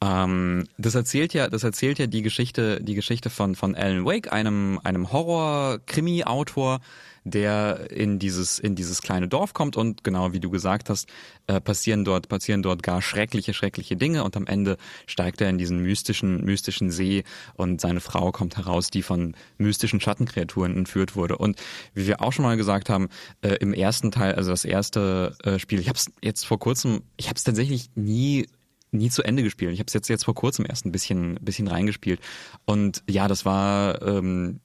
Ähm, 0.00 0.68
das 0.76 0.94
erzählt 0.94 1.34
ja, 1.34 1.48
das 1.48 1.64
erzählt 1.64 1.98
ja 1.98 2.06
die 2.06 2.22
Geschichte, 2.22 2.80
die 2.82 2.94
Geschichte 2.94 3.30
von, 3.30 3.54
von 3.54 3.74
Alan 3.74 4.04
Wake, 4.04 4.32
einem, 4.32 4.80
einem 4.84 5.10
Horror-Krimi-Autor, 5.10 6.80
der 7.24 7.90
in 7.90 8.18
dieses, 8.18 8.58
in 8.58 8.74
dieses 8.74 9.00
kleine 9.00 9.28
Dorf 9.28 9.54
kommt 9.54 9.76
und 9.76 10.04
genau 10.04 10.32
wie 10.32 10.40
du 10.40 10.50
gesagt 10.50 10.90
hast, 10.90 11.08
äh, 11.46 11.60
passieren 11.60 12.04
dort, 12.04 12.28
passieren 12.28 12.62
dort 12.62 12.82
gar 12.82 13.00
schreckliche, 13.00 13.54
schreckliche 13.54 13.96
Dinge 13.96 14.24
und 14.24 14.36
am 14.36 14.46
Ende 14.46 14.76
steigt 15.06 15.40
er 15.40 15.48
in 15.48 15.56
diesen 15.56 15.80
mystischen, 15.80 16.44
mystischen 16.44 16.90
See 16.90 17.24
und 17.54 17.80
seine 17.80 18.00
Frau 18.00 18.30
kommt 18.30 18.58
heraus, 18.58 18.90
die 18.90 19.02
von 19.02 19.34
mystischen 19.56 20.00
Schattenkreaturen 20.00 20.76
entführt 20.76 21.16
wurde. 21.16 21.38
Und 21.38 21.58
wie 21.94 22.06
wir 22.06 22.20
auch 22.22 22.32
schon 22.32 22.44
mal 22.44 22.58
gesagt 22.58 22.90
haben, 22.90 23.08
äh, 23.40 23.54
im 23.54 23.72
ersten 23.72 24.10
Teil, 24.10 24.34
also 24.34 24.50
das 24.50 24.66
erste 24.66 25.34
äh, 25.44 25.58
Spiel, 25.58 25.80
ich 25.80 25.88
habe 25.88 25.96
es 25.96 26.10
jetzt 26.22 26.44
vor 26.44 26.58
kurzem, 26.58 27.02
ich 27.16 27.28
habe 27.28 27.36
es 27.36 27.44
tatsächlich 27.44 27.90
nie 27.94 28.46
nie 28.90 29.10
zu 29.10 29.24
Ende 29.24 29.42
gespielt. 29.42 29.72
Ich 29.72 29.80
habe 29.80 29.88
es 29.88 29.92
jetzt 29.94 30.08
jetzt 30.08 30.24
vor 30.24 30.34
kurzem 30.34 30.66
erst 30.68 30.86
ein 30.86 30.92
bisschen 30.92 31.34
bisschen 31.40 31.66
reingespielt 31.66 32.20
und 32.64 33.02
ja, 33.08 33.26
das 33.26 33.44
war 33.44 34.00
ähm, 34.02 34.60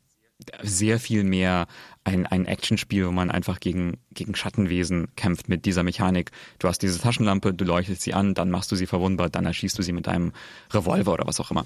sehr 0.62 1.00
viel 1.00 1.24
mehr 1.24 1.68
ein, 2.04 2.26
ein 2.26 2.46
Actionspiel, 2.46 3.08
wo 3.08 3.12
man 3.12 3.30
einfach 3.30 3.60
gegen, 3.60 3.98
gegen 4.12 4.36
Schattenwesen 4.36 5.10
kämpft 5.16 5.50
mit 5.50 5.66
dieser 5.66 5.84
Mechanik. 5.84 6.32
Du 6.58 6.68
hast 6.68 6.82
diese 6.82 7.00
Taschenlampe, 7.00 7.54
du 7.54 7.66
leuchtest 7.66 8.02
sie 8.02 8.14
an, 8.14 8.34
dann 8.34 8.50
machst 8.50 8.72
du 8.72 8.76
sie 8.76 8.88
verwundbar, 8.88 9.30
dann 9.30 9.46
erschießt 9.46 9.78
du 9.78 9.84
sie 9.84 9.92
mit 9.92 10.08
einem 10.08 10.32
Revolver 10.72 11.14
oder 11.14 11.28
was 11.28 11.40
auch 11.40 11.52
immer. 11.52 11.66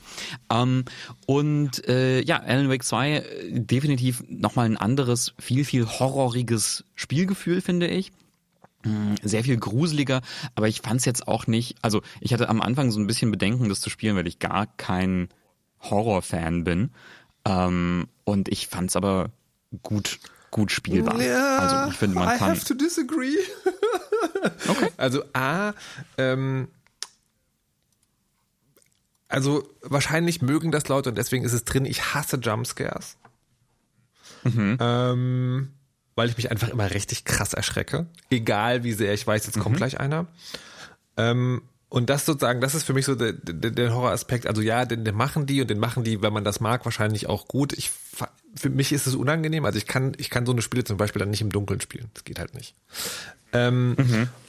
Ähm, 0.52 0.86
und 1.26 1.88
äh, 1.88 2.22
ja, 2.22 2.38
Alan 2.40 2.70
Wake 2.70 2.84
2 2.84 3.12
äh, 3.12 3.24
definitiv 3.52 4.24
nochmal 4.28 4.66
ein 4.66 4.78
anderes, 4.78 5.34
viel, 5.40 5.66
viel 5.66 5.86
horroriges 5.88 6.84
Spielgefühl, 6.96 7.62
finde 7.62 7.88
ich 7.88 8.12
hm, 8.84 9.16
sehr 9.22 9.44
viel 9.44 9.58
gruseliger, 9.58 10.22
aber 10.56 10.68
ich 10.68 10.82
fand 10.82 11.00
es 11.00 11.06
jetzt 11.06 11.28
auch 11.28 11.48
nicht, 11.48 11.78
also 11.82 12.02
ich 12.20 12.34
hatte 12.34 12.50
am 12.50 12.62
Anfang 12.62 12.92
so 12.92 13.00
ein 13.00 13.08
bisschen 13.08 13.32
Bedenken, 13.32 13.70
das 13.70 13.80
zu 13.80 13.90
spielen, 13.90 14.16
weil 14.16 14.28
ich 14.28 14.40
gar 14.40 14.68
kein 14.78 15.30
Horrorfan 15.90 16.64
bin. 16.64 16.92
Ähm, 17.46 18.08
und 18.24 18.50
ich 18.50 18.68
fand 18.68 18.90
es 18.90 18.96
aber 18.96 19.30
gut, 19.82 20.20
gut 20.52 20.72
spielbar. 20.72 21.22
Ja, 21.22 21.58
also 21.58 21.92
ich 21.92 21.98
finde, 21.98 22.16
man 22.16 22.36
I 22.36 22.38
kann. 22.38 22.50
have 22.50 22.66
to 22.66 22.74
disagree. 22.74 23.38
Okay. 24.68 24.90
Also 24.98 25.24
A, 25.34 25.74
ähm, 26.18 26.68
also 29.30 29.68
wahrscheinlich 29.82 30.42
mögen 30.42 30.72
das 30.72 30.88
Leute 30.90 31.10
und 31.10 31.18
deswegen 31.18 31.46
ist 31.46 31.54
es 31.54 31.64
drin. 31.64 31.86
Ich 31.86 32.14
hasse 32.14 32.38
Jumpscares. 32.38 33.18
Mhm. 34.44 34.78
Ähm, 34.80 35.74
weil 36.16 36.30
ich 36.30 36.38
mich 36.38 36.52
einfach 36.52 36.70
immer 36.70 36.92
richtig 36.92 37.26
krass 37.26 37.54
erschrecke. 37.54 38.06
Egal 38.30 38.84
wie 38.84 38.94
sehr 38.94 39.14
ich 39.14 39.26
weiß, 39.26 39.46
jetzt 39.46 39.60
kommt 39.60 39.78
gleich 39.78 40.00
einer. 40.00 40.28
Ähm, 41.18 41.62
und 41.94 42.10
das 42.10 42.26
sozusagen, 42.26 42.60
das 42.60 42.74
ist 42.74 42.86
für 42.86 42.94
mich 42.94 43.06
so 43.06 43.14
der, 43.14 43.34
der, 43.34 43.70
der 43.70 43.94
Horroraspekt. 43.94 44.48
Also 44.48 44.64
ja, 44.64 44.84
den, 44.84 45.06
den 45.06 45.14
machen 45.14 45.46
die 45.46 45.62
und 45.62 45.70
den 45.70 45.78
machen 45.78 46.04
die, 46.04 46.24
wenn 46.24 46.34
man 46.34 46.44
das 46.44 46.60
mag, 46.60 46.86
wahrscheinlich 46.86 47.28
auch 47.28 47.48
gut. 47.48 47.72
Ich, 47.72 47.92
für 48.56 48.72
mich 48.72 48.92
ist 48.92 49.06
es 49.06 49.14
unangenehm. 49.14 49.64
Also 49.64 49.78
ich 49.78 49.86
kann, 49.86 50.14
ich 50.18 50.32
kann 50.32 50.48
so 50.48 50.54
eine 50.54 50.64
Spiele 50.64 50.84
zum 50.86 50.98
Beispiel 50.98 51.20
dann 51.20 51.30
nicht 51.30 51.42
im 51.42 51.52
Dunkeln 51.52 51.82
spielen. 51.82 52.10
Das 52.16 52.24
geht 52.24 52.40
halt 52.40 52.56
nicht. 52.56 52.74
Ähm, 53.52 53.96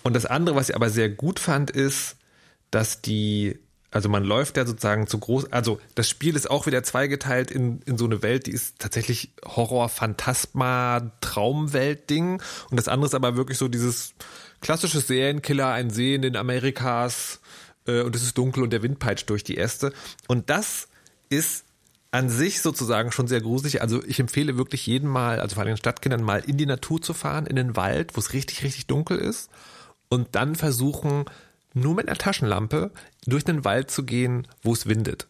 Und 0.04 0.16
das 0.16 0.24
andere, 0.24 0.56
was 0.56 0.70
ich 0.70 0.74
aber 0.74 0.88
sehr 0.88 1.10
gut 1.10 1.38
fand, 1.38 1.70
ist, 1.70 2.16
dass 2.70 3.02
die, 3.02 3.58
also 3.90 4.08
man 4.08 4.24
läuft 4.24 4.56
ja 4.56 4.64
sozusagen 4.64 5.06
zu 5.06 5.18
groß, 5.18 5.52
also 5.52 5.78
das 5.96 6.08
Spiel 6.08 6.36
ist 6.36 6.50
auch 6.50 6.64
wieder 6.64 6.82
zweigeteilt 6.82 7.50
in, 7.50 7.82
in 7.82 7.98
so 7.98 8.06
eine 8.06 8.22
Welt, 8.22 8.46
die 8.46 8.52
ist 8.52 8.78
tatsächlich 8.78 9.34
Horror, 9.44 9.90
Phantasma, 9.90 11.12
Traumwelt-Ding. 11.20 12.40
Und 12.70 12.76
das 12.78 12.88
andere 12.88 13.08
ist 13.08 13.14
aber 13.14 13.36
wirklich 13.36 13.58
so 13.58 13.68
dieses 13.68 14.14
klassische 14.64 15.00
Serienkiller, 15.00 15.68
ein 15.68 15.90
See 15.90 16.14
in 16.14 16.23
den 16.23 16.37
Amerikas, 16.37 17.40
äh, 17.87 18.00
und 18.00 18.16
es 18.16 18.23
ist 18.23 18.37
dunkel 18.37 18.62
und 18.62 18.73
der 18.73 18.83
Wind 18.83 18.99
peitscht 18.99 19.30
durch 19.30 19.44
die 19.44 19.59
Äste. 19.59 19.92
Und 20.26 20.50
das 20.50 20.88
ist 21.28 21.64
an 22.11 22.30
sich 22.30 22.62
sozusagen 22.62 23.12
schon 23.12 23.28
sehr 23.28 23.40
gruselig. 23.40 23.83
Also 23.83 24.02
ich 24.04 24.18
empfehle 24.21 24.56
wirklich 24.56 24.87
jedem 24.87 25.11
mal, 25.11 25.38
also 25.40 25.54
vor 25.54 25.62
allem 25.62 25.73
den 25.73 25.78
Stadtkindern 25.78 26.23
mal 26.23 26.42
in 26.47 26.56
die 26.56 26.66
Natur 26.66 27.02
zu 27.02 27.12
fahren, 27.12 27.47
in 27.47 27.56
den 27.56 27.76
Wald, 27.76 28.16
wo 28.16 28.21
es 28.21 28.33
richtig, 28.33 28.62
richtig 28.62 28.87
dunkel 28.87 29.18
ist 29.18 29.50
und 30.09 30.28
dann 30.35 30.54
versuchen, 30.54 31.26
nur 31.75 31.94
mit 31.94 32.09
einer 32.09 32.16
Taschenlampe 32.16 32.92
durch 33.26 33.44
den 33.44 33.64
Wald 33.64 33.90
zu 33.90 34.04
gehen, 34.04 34.47
wo 34.62 34.73
es 34.73 34.87
windet. 34.87 35.26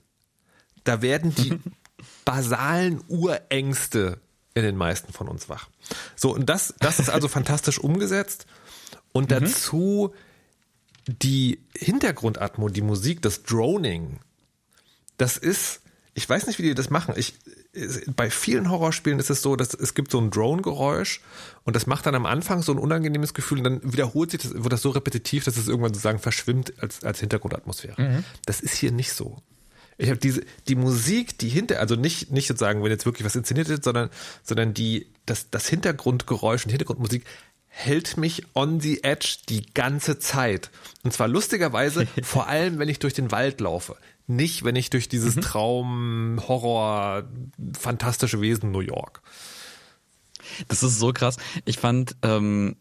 Da 0.85 1.03
werden 1.03 1.35
die 1.35 1.59
basalen 2.25 3.01
Urängste 3.09 4.21
in 4.53 4.63
den 4.63 4.77
meisten 4.77 5.13
von 5.13 5.27
uns 5.27 5.49
wach. 5.49 5.69
So, 6.15 6.33
und 6.35 6.49
das, 6.49 6.75
das 6.79 7.01
ist 7.01 7.09
also 7.09 7.29
fantastisch 7.39 7.79
umgesetzt. 7.79 8.47
Und 9.15 9.31
dazu 9.31 10.13
die 11.07 11.61
Hintergrundatmo, 11.77 12.69
die 12.69 12.83
Musik, 12.83 13.23
das 13.23 13.45
Droning, 13.45 14.19
das 15.19 15.37
ist, 15.37 15.83
ich 16.15 16.29
weiß 16.29 16.47
nicht, 16.47 16.59
wie 16.59 16.63
die 16.63 16.75
das 16.75 16.91
machen. 16.91 17.15
Ich, 17.17 17.35
bei 18.17 18.29
vielen 18.29 18.71
Horrorspielen 18.71 19.21
ist 19.21 19.31
es 19.31 19.41
so, 19.41 19.55
dass 19.55 19.73
es 19.73 19.95
gibt 19.95 20.11
so 20.11 20.21
ein 20.21 20.31
Drone-Geräusch 20.31 21.21
und 21.63 21.77
das 21.77 21.87
macht 21.87 22.07
dann 22.07 22.17
am 22.17 22.27
Anfang 22.27 22.63
so 22.63 22.73
ein 22.73 22.79
unangenehmes 22.79 23.35
Gefühl 23.35 23.59
und 23.59 23.65
dann 23.65 23.93
wiederholt 23.93 24.33
sich 24.33 24.43
das, 24.43 24.55
wird 24.55 24.73
das 24.73 24.83
so 24.83 24.91
repetitiv, 24.91 25.45
dass 25.45 25.57
es 25.57 25.69
irgendwann 25.69 25.95
sozusagen 25.95 26.19
verschwimmt 26.19 26.73
als, 26.81 27.05
als 27.05 27.21
Hintergrundatmosphäre. 27.21 28.25
Das 28.47 28.61
ist 28.61 28.75
hier 28.75 28.91
nicht 28.91 29.13
so. 29.13 29.43
Ich 29.97 30.09
habe 30.09 30.19
diese, 30.19 30.43
die 30.67 30.75
Musik, 30.75 31.39
die 31.39 31.49
hinter, 31.49 31.79
also 31.79 31.95
nicht, 31.95 32.33
nicht 32.33 32.49
sozusagen, 32.49 32.83
wenn 32.83 32.91
jetzt 32.91 33.07
wirklich 33.07 33.25
was 33.25 33.37
inszeniert 33.37 33.69
ist, 33.69 33.85
sondern, 33.85 34.11
sondern 34.43 34.75
die, 34.75 35.07
das, 35.25 35.51
das 35.51 35.69
Hintergrundgeräusch 35.69 36.65
und 36.65 36.71
Hintergrundmusik 36.71 37.25
hält 37.77 38.17
mich 38.17 38.45
on 38.55 38.79
the 38.81 39.03
edge 39.03 39.39
die 39.49 39.67
ganze 39.75 40.19
Zeit. 40.21 40.71
Und 41.03 41.13
zwar 41.13 41.27
lustigerweise, 41.27 42.07
vor 42.23 42.47
allem, 42.47 42.79
wenn 42.79 42.89
ich 42.89 43.01
durch 43.01 43.15
den 43.15 43.33
Wald 43.33 43.61
laufe. 43.61 43.97
Nicht, 44.27 44.65
wenn 44.65 44.77
ich 44.77 44.91
durch 44.91 45.09
dieses 45.09 45.35
Traum, 45.37 46.41
Horror, 46.47 47.25
fantastische 47.79 48.41
Wesen 48.41 48.71
New 48.71 48.81
York. 48.81 49.21
Das 50.69 50.83
ist 50.83 50.99
so 50.99 51.13
krass. 51.13 51.37
Ich 51.65 51.79
fand 51.79 52.17
ähm, 52.23 52.77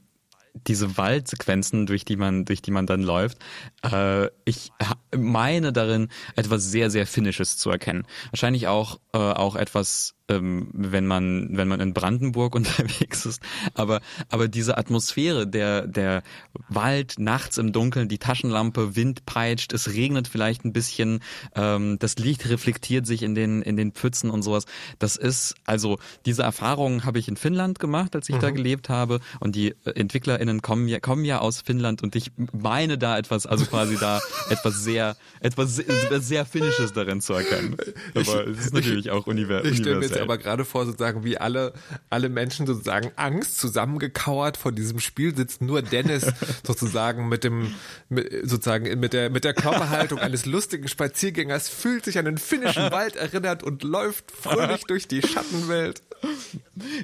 diese 0.67 0.95
Waldsequenzen, 0.97 1.85
durch 1.85 2.05
die 2.05 2.15
man, 2.15 2.45
durch 2.45 2.61
die 2.61 2.71
man 2.71 2.85
dann 2.85 3.01
läuft, 3.01 3.39
äh, 3.83 4.27
ich 4.45 4.71
meine 5.15 5.73
darin 5.73 6.09
etwas 6.35 6.63
sehr, 6.65 6.91
sehr 6.91 7.07
Finnisches 7.07 7.57
zu 7.57 7.71
erkennen. 7.71 8.05
Wahrscheinlich 8.29 8.67
auch, 8.67 8.99
äh, 9.13 9.17
auch 9.17 9.55
etwas, 9.55 10.13
ähm, 10.29 10.69
wenn 10.73 11.05
man, 11.05 11.49
wenn 11.51 11.67
man 11.67 11.79
in 11.79 11.93
Brandenburg 11.93 12.55
unterwegs 12.55 13.25
ist. 13.25 13.41
Aber, 13.73 14.01
aber 14.29 14.47
diese 14.47 14.77
Atmosphäre, 14.77 15.47
der, 15.47 15.87
der 15.87 16.23
Wald 16.69 17.15
nachts 17.17 17.57
im 17.57 17.73
Dunkeln, 17.73 18.07
die 18.07 18.17
Taschenlampe, 18.17 18.95
Wind 18.95 19.25
peitscht, 19.25 19.73
es 19.73 19.93
regnet 19.93 20.27
vielleicht 20.27 20.65
ein 20.65 20.73
bisschen, 20.73 21.21
ähm, 21.55 21.97
das 21.99 22.15
Licht 22.17 22.47
reflektiert 22.49 23.05
sich 23.05 23.23
in 23.23 23.35
den, 23.35 23.61
in 23.61 23.75
den 23.75 23.91
Pfützen 23.91 24.29
und 24.29 24.43
sowas. 24.43 24.65
Das 24.99 25.15
ist, 25.15 25.55
also 25.65 25.99
diese 26.25 26.43
Erfahrungen 26.43 27.05
habe 27.05 27.19
ich 27.19 27.27
in 27.27 27.35
Finnland 27.35 27.79
gemacht, 27.79 28.15
als 28.15 28.29
ich 28.29 28.37
da 28.37 28.49
gelebt 28.51 28.89
habe. 28.89 29.19
Und 29.39 29.55
die 29.55 29.75
äh, 29.85 29.91
EntwicklerInnen 29.95 30.61
kommen 30.61 30.87
ja, 30.87 30.99
kommen 30.99 31.25
ja 31.25 31.39
aus 31.39 31.61
Finnland 31.61 32.01
und 32.01 32.15
ich 32.15 32.31
meine 32.53 32.97
da 32.97 33.17
etwas, 33.17 33.45
also 33.45 33.65
quasi 33.65 33.97
da 33.97 34.21
etwas 34.49 34.83
sehr, 34.83 35.17
etwas 35.41 35.75
sehr, 35.75 36.21
sehr 36.21 36.45
Finnisches 36.45 36.93
darin 36.93 37.21
zu 37.21 37.33
erkennen. 37.33 37.75
Aber 38.15 38.47
es 38.47 38.67
ist 38.67 38.73
natürlich 38.73 39.11
auch 39.11 39.27
univer 39.27 39.63
Ich 39.65 39.77
stelle 39.77 39.99
mir 39.99 40.12
jetzt 40.13 40.23
aber 40.23 40.37
gerade 40.37 40.65
vor, 40.65 40.85
sozusagen, 40.85 41.23
wie 41.23 41.37
alle, 41.37 41.73
alle 42.09 42.29
Menschen 42.29 42.65
sozusagen 42.65 43.11
Angst 43.15 43.57
zusammengekauert 43.59 44.57
vor 44.57 44.71
diesem 44.71 44.99
Spiel 44.99 45.35
sitzen. 45.35 45.65
Nur 45.65 45.81
Dennis 45.81 46.25
sozusagen 46.63 47.29
mit 47.29 47.43
dem, 47.43 47.75
mit, 48.09 48.31
sozusagen 48.43 48.99
mit 48.99 49.13
der, 49.13 49.29
mit 49.29 49.43
der 49.43 49.53
Körperhaltung 49.53 50.19
eines 50.19 50.45
lustigen 50.45 50.87
Spaziergängers 50.87 51.69
fühlt 51.69 52.05
sich 52.05 52.17
an 52.17 52.25
den 52.25 52.37
finnischen 52.37 52.91
Wald 52.91 53.15
erinnert 53.15 53.63
und 53.63 53.83
läuft 53.83 54.31
fröhlich 54.31 54.83
durch 54.87 55.07
die 55.07 55.21
Schattenwelt. 55.21 56.01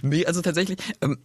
Nee, 0.02 0.26
also 0.26 0.42
tatsächlich, 0.42 0.78
ähm, 1.02 1.20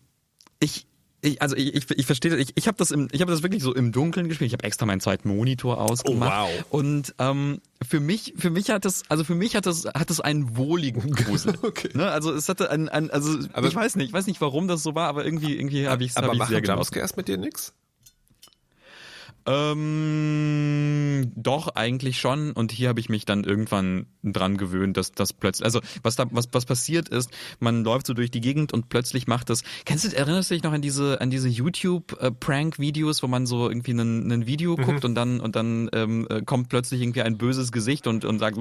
ich, 0.60 0.86
ich, 1.24 1.42
also 1.42 1.56
ich, 1.56 1.74
ich, 1.74 1.90
ich 1.90 2.06
verstehe, 2.06 2.36
ich, 2.36 2.52
ich 2.54 2.66
habe 2.68 2.76
das 2.76 2.90
im, 2.90 3.08
ich 3.12 3.20
habe 3.20 3.32
das 3.32 3.42
wirklich 3.42 3.62
so 3.62 3.74
im 3.74 3.92
Dunkeln 3.92 4.28
gespielt. 4.28 4.48
Ich 4.48 4.52
habe 4.52 4.64
extra 4.64 4.86
meinen 4.86 5.00
zweiten 5.00 5.28
Monitor 5.28 5.80
ausgemacht. 5.80 6.48
Oh, 6.48 6.58
wow. 6.58 6.64
Und 6.70 7.14
ähm, 7.18 7.60
für 7.86 8.00
mich, 8.00 8.34
für 8.36 8.50
mich 8.50 8.70
hat 8.70 8.84
das, 8.84 9.02
also 9.08 9.24
für 9.24 9.34
mich 9.34 9.56
hat 9.56 9.66
das, 9.66 9.86
hat 9.86 10.10
das 10.10 10.20
einen 10.20 10.56
wohligen 10.56 11.10
Grusel. 11.12 11.54
Okay. 11.64 11.88
Ne? 11.94 12.10
Also 12.10 12.32
es 12.32 12.48
hatte 12.48 12.70
ein, 12.70 12.88
ein 12.88 13.10
also 13.10 13.38
Aber- 13.52 13.66
ich 13.66 13.74
weiß 13.74 13.96
nicht, 13.96 14.08
ich 14.08 14.12
weiß 14.12 14.26
nicht, 14.26 14.40
warum 14.40 14.68
das 14.68 14.82
so 14.82 14.94
war, 14.94 15.08
aber 15.08 15.24
irgendwie, 15.24 15.56
irgendwie 15.56 15.88
habe 15.88 16.04
ich 16.04 16.10
es 16.10 16.16
Aber 16.16 16.26
hab 16.28 16.34
ich's 16.34 16.38
machen 16.40 16.50
sehr 16.50 16.60
genossen. 16.60 16.78
Jumpscares 16.78 17.16
mit 17.16 17.28
dir 17.28 17.38
nix? 17.38 17.72
Ähm, 19.46 21.32
doch 21.36 21.74
eigentlich 21.74 22.18
schon 22.18 22.52
und 22.52 22.72
hier 22.72 22.88
habe 22.88 22.98
ich 22.98 23.10
mich 23.10 23.26
dann 23.26 23.44
irgendwann 23.44 24.06
dran 24.22 24.56
gewöhnt, 24.56 24.96
dass 24.96 25.12
das 25.12 25.34
plötzlich, 25.34 25.66
also 25.66 25.80
was 26.02 26.16
da 26.16 26.24
was 26.30 26.48
was 26.52 26.64
passiert 26.64 27.10
ist, 27.10 27.30
man 27.60 27.84
läuft 27.84 28.06
so 28.06 28.14
durch 28.14 28.30
die 28.30 28.40
Gegend 28.40 28.72
und 28.72 28.88
plötzlich 28.88 29.26
macht 29.26 29.50
das. 29.50 29.62
Kennst 29.84 30.06
du 30.06 30.16
erinnerst 30.16 30.50
du 30.50 30.54
dich 30.54 30.62
noch 30.62 30.72
an 30.72 30.80
diese 30.80 31.20
an 31.20 31.28
diese 31.28 31.48
YouTube 31.48 32.16
äh, 32.22 32.30
Prank 32.30 32.78
Videos, 32.78 33.22
wo 33.22 33.26
man 33.26 33.44
so 33.44 33.68
irgendwie 33.68 33.92
ein, 33.92 34.32
ein 34.32 34.46
Video 34.46 34.78
mhm. 34.78 34.82
guckt 34.82 35.04
und 35.04 35.14
dann 35.14 35.40
und 35.40 35.56
dann 35.56 35.90
ähm, 35.92 36.26
äh, 36.30 36.40
kommt 36.40 36.70
plötzlich 36.70 37.02
irgendwie 37.02 37.20
ein 37.20 37.36
böses 37.36 37.70
Gesicht 37.70 38.06
und 38.06 38.24
und 38.24 38.38
sagt 38.38 38.56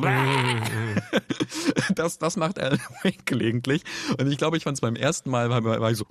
das 1.96 2.18
das 2.18 2.36
macht 2.36 2.60
Alan 2.60 2.82
Wake 3.04 3.26
gelegentlich 3.26 3.84
und 4.20 4.30
ich 4.30 4.38
glaube, 4.38 4.58
ich 4.58 4.64
fand 4.64 4.76
es 4.76 4.82
beim 4.82 4.98
ersten 4.98 5.30
Mal 5.30 5.50
war, 5.50 5.64
war 5.64 5.92
ich 5.92 5.98
so 5.98 6.06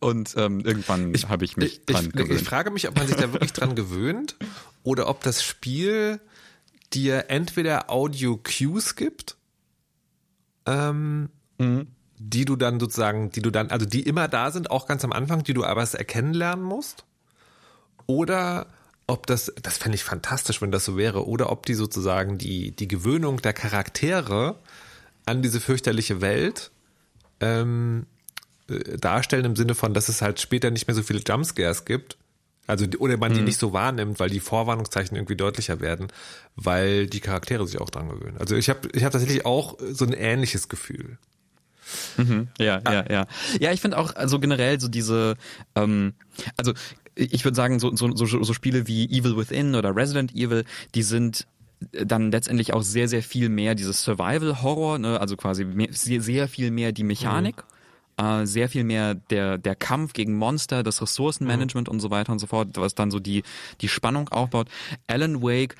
und 0.00 0.34
ähm, 0.38 0.60
irgendwann 0.60 1.12
habe 1.28 1.44
ich 1.44 1.58
mich 1.58 1.80
ich, 1.80 1.84
dran 1.84 2.06
ich, 2.06 2.12
gewöhnt. 2.12 2.40
Ich 2.40 2.48
frage 2.48 2.70
mich, 2.70 2.88
ob 2.88 2.96
man 2.96 3.06
sich 3.06 3.16
da 3.16 3.30
wirklich 3.34 3.52
dran 3.52 3.74
gewöhnt 3.74 3.89
oder 4.82 5.08
ob 5.08 5.22
das 5.22 5.42
Spiel 5.42 6.20
dir 6.92 7.26
entweder 7.28 7.90
Audio-Cues 7.90 8.96
gibt, 8.96 9.36
ähm, 10.66 11.30
mhm. 11.58 11.88
die 12.18 12.44
du 12.44 12.56
dann 12.56 12.80
sozusagen, 12.80 13.30
die 13.30 13.42
du 13.42 13.50
dann, 13.50 13.70
also 13.70 13.86
die 13.86 14.02
immer 14.02 14.28
da 14.28 14.50
sind, 14.50 14.70
auch 14.70 14.86
ganz 14.86 15.04
am 15.04 15.12
Anfang, 15.12 15.44
die 15.44 15.54
du 15.54 15.64
aber 15.64 15.82
erkennen 15.82 16.34
lernen 16.34 16.62
musst, 16.62 17.04
oder 18.06 18.66
ob 19.06 19.26
das, 19.26 19.52
das 19.62 19.78
fände 19.78 19.96
ich 19.96 20.04
fantastisch, 20.04 20.62
wenn 20.62 20.70
das 20.70 20.84
so 20.84 20.96
wäre, 20.96 21.26
oder 21.26 21.50
ob 21.50 21.66
die 21.66 21.74
sozusagen 21.74 22.38
die, 22.38 22.72
die 22.72 22.88
Gewöhnung 22.88 23.42
der 23.42 23.52
Charaktere 23.52 24.56
an 25.26 25.42
diese 25.42 25.60
fürchterliche 25.60 26.20
Welt 26.20 26.70
ähm, 27.40 28.06
äh, 28.68 28.98
darstellen 28.98 29.44
im 29.44 29.56
Sinne 29.56 29.74
von, 29.74 29.94
dass 29.94 30.08
es 30.08 30.22
halt 30.22 30.40
später 30.40 30.70
nicht 30.70 30.86
mehr 30.86 30.94
so 30.94 31.02
viele 31.02 31.22
Jumpscares 31.26 31.84
gibt, 31.84 32.16
also, 32.66 32.86
oder 32.98 33.16
man 33.16 33.32
die 33.32 33.40
mhm. 33.40 33.46
nicht 33.46 33.58
so 33.58 33.72
wahrnimmt, 33.72 34.20
weil 34.20 34.30
die 34.30 34.40
Vorwarnungszeichen 34.40 35.16
irgendwie 35.16 35.36
deutlicher 35.36 35.80
werden, 35.80 36.08
weil 36.56 37.06
die 37.06 37.20
Charaktere 37.20 37.66
sich 37.66 37.80
auch 37.80 37.90
dran 37.90 38.08
gewöhnen. 38.08 38.36
Also 38.38 38.54
ich 38.54 38.70
habe 38.70 38.88
ich 38.92 39.04
hab 39.04 39.12
tatsächlich 39.12 39.44
auch 39.44 39.76
so 39.90 40.04
ein 40.04 40.12
ähnliches 40.12 40.68
Gefühl. 40.68 41.18
Mhm, 42.16 42.48
ja, 42.58 42.80
ah. 42.84 42.92
ja, 42.92 43.04
ja. 43.10 43.26
Ja, 43.58 43.72
ich 43.72 43.80
finde 43.80 43.98
auch, 43.98 44.14
also 44.14 44.38
generell 44.38 44.80
so 44.80 44.88
diese, 44.88 45.36
ähm, 45.74 46.14
also 46.56 46.72
ich 47.16 47.44
würde 47.44 47.56
sagen, 47.56 47.80
so, 47.80 47.94
so, 47.96 48.14
so, 48.14 48.26
so 48.26 48.54
Spiele 48.54 48.86
wie 48.86 49.04
Evil 49.06 49.36
Within 49.36 49.74
oder 49.74 49.94
Resident 49.94 50.32
Evil, 50.34 50.64
die 50.94 51.02
sind 51.02 51.46
dann 51.92 52.30
letztendlich 52.30 52.72
auch 52.72 52.82
sehr, 52.82 53.08
sehr 53.08 53.22
viel 53.22 53.48
mehr 53.48 53.74
dieses 53.74 54.04
Survival-Horror, 54.04 54.98
ne? 54.98 55.20
also 55.20 55.36
quasi 55.36 55.64
mehr, 55.64 55.88
sehr, 55.90 56.20
sehr 56.20 56.46
viel 56.46 56.70
mehr 56.70 56.92
die 56.92 57.04
Mechanik. 57.04 57.56
Mhm 57.56 57.79
äh, 58.20 58.46
sehr 58.46 58.68
viel 58.68 58.84
mehr 58.84 59.14
der, 59.14 59.58
der 59.58 59.74
Kampf 59.74 60.12
gegen 60.12 60.36
Monster, 60.36 60.82
das 60.82 61.00
Ressourcenmanagement 61.00 61.88
mhm. 61.88 61.94
und 61.94 62.00
so 62.00 62.10
weiter 62.10 62.32
und 62.32 62.38
so 62.38 62.46
fort, 62.46 62.68
was 62.74 62.94
dann 62.94 63.10
so 63.10 63.18
die, 63.18 63.42
die 63.80 63.88
Spannung 63.88 64.28
aufbaut. 64.28 64.68
Alan 65.06 65.42
Wake 65.42 65.76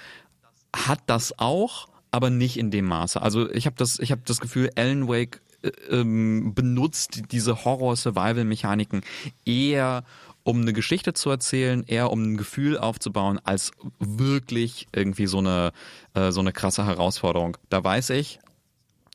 hat 0.74 1.00
das 1.06 1.38
auch, 1.38 1.88
aber 2.10 2.30
nicht 2.30 2.56
in 2.56 2.70
dem 2.70 2.86
Maße. 2.86 3.20
Also 3.20 3.50
ich 3.50 3.66
habe 3.66 3.76
das, 3.76 3.98
ich 3.98 4.10
habe 4.10 4.22
das 4.24 4.40
Gefühl, 4.40 4.70
Alan 4.76 5.08
Wake 5.08 5.42
äh, 5.62 5.68
ähm, 5.90 6.54
benutzt 6.54 7.22
diese 7.30 7.64
Horror-Survival-Mechaniken 7.64 9.02
eher 9.44 10.04
um 10.42 10.62
eine 10.62 10.72
Geschichte 10.72 11.12
zu 11.12 11.28
erzählen, 11.28 11.84
eher 11.86 12.10
um 12.10 12.22
ein 12.22 12.36
Gefühl 12.38 12.78
aufzubauen, 12.78 13.38
als 13.44 13.72
wirklich 13.98 14.88
irgendwie 14.90 15.26
so 15.26 15.38
eine 15.38 15.72
äh, 16.14 16.32
so 16.32 16.40
eine 16.40 16.52
krasse 16.52 16.86
Herausforderung. 16.86 17.58
Da 17.68 17.84
weiß 17.84 18.10
ich, 18.10 18.40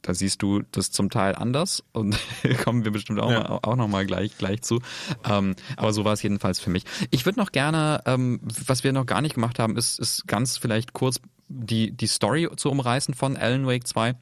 da 0.06 0.14
siehst 0.14 0.44
du 0.44 0.62
das 0.72 0.92
zum 0.92 1.10
Teil 1.10 1.34
anders 1.34 1.84
und 1.92 2.16
kommen 2.64 2.86
wir 2.86 2.92
bestimmt 2.92 3.20
auch, 3.20 3.32
ja. 3.32 3.40
mal, 3.40 3.60
auch 3.64 3.76
noch 3.76 3.88
mal 3.88 4.06
gleich, 4.06 4.38
gleich 4.38 4.62
zu. 4.62 4.80
Ähm, 5.28 5.56
aber 5.78 5.94
so 5.94 6.06
war 6.06 6.14
es 6.14 6.22
jedenfalls 6.22 6.60
für 6.60 6.70
mich. 6.70 6.84
Ich 7.10 7.26
würde 7.26 7.40
noch 7.40 7.52
gerne, 7.52 8.02
ähm, 8.06 8.40
was 8.44 8.84
wir 8.84 8.94
noch 8.94 9.08
gar 9.08 9.22
nicht 9.22 9.34
gemacht 9.34 9.58
haben, 9.58 9.78
ist, 9.78 10.00
ist 10.00 10.28
ganz 10.28 10.58
vielleicht 10.58 10.94
kurz 10.94 11.20
die, 11.48 11.92
die 11.92 12.08
Story 12.08 12.48
zu 12.56 12.70
umreißen 12.70 13.16
von 13.16 13.36
Alan 13.36 13.66
Wake 13.66 13.88
2. 13.88 14.14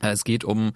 Es 0.00 0.24
geht 0.24 0.44
um, 0.44 0.72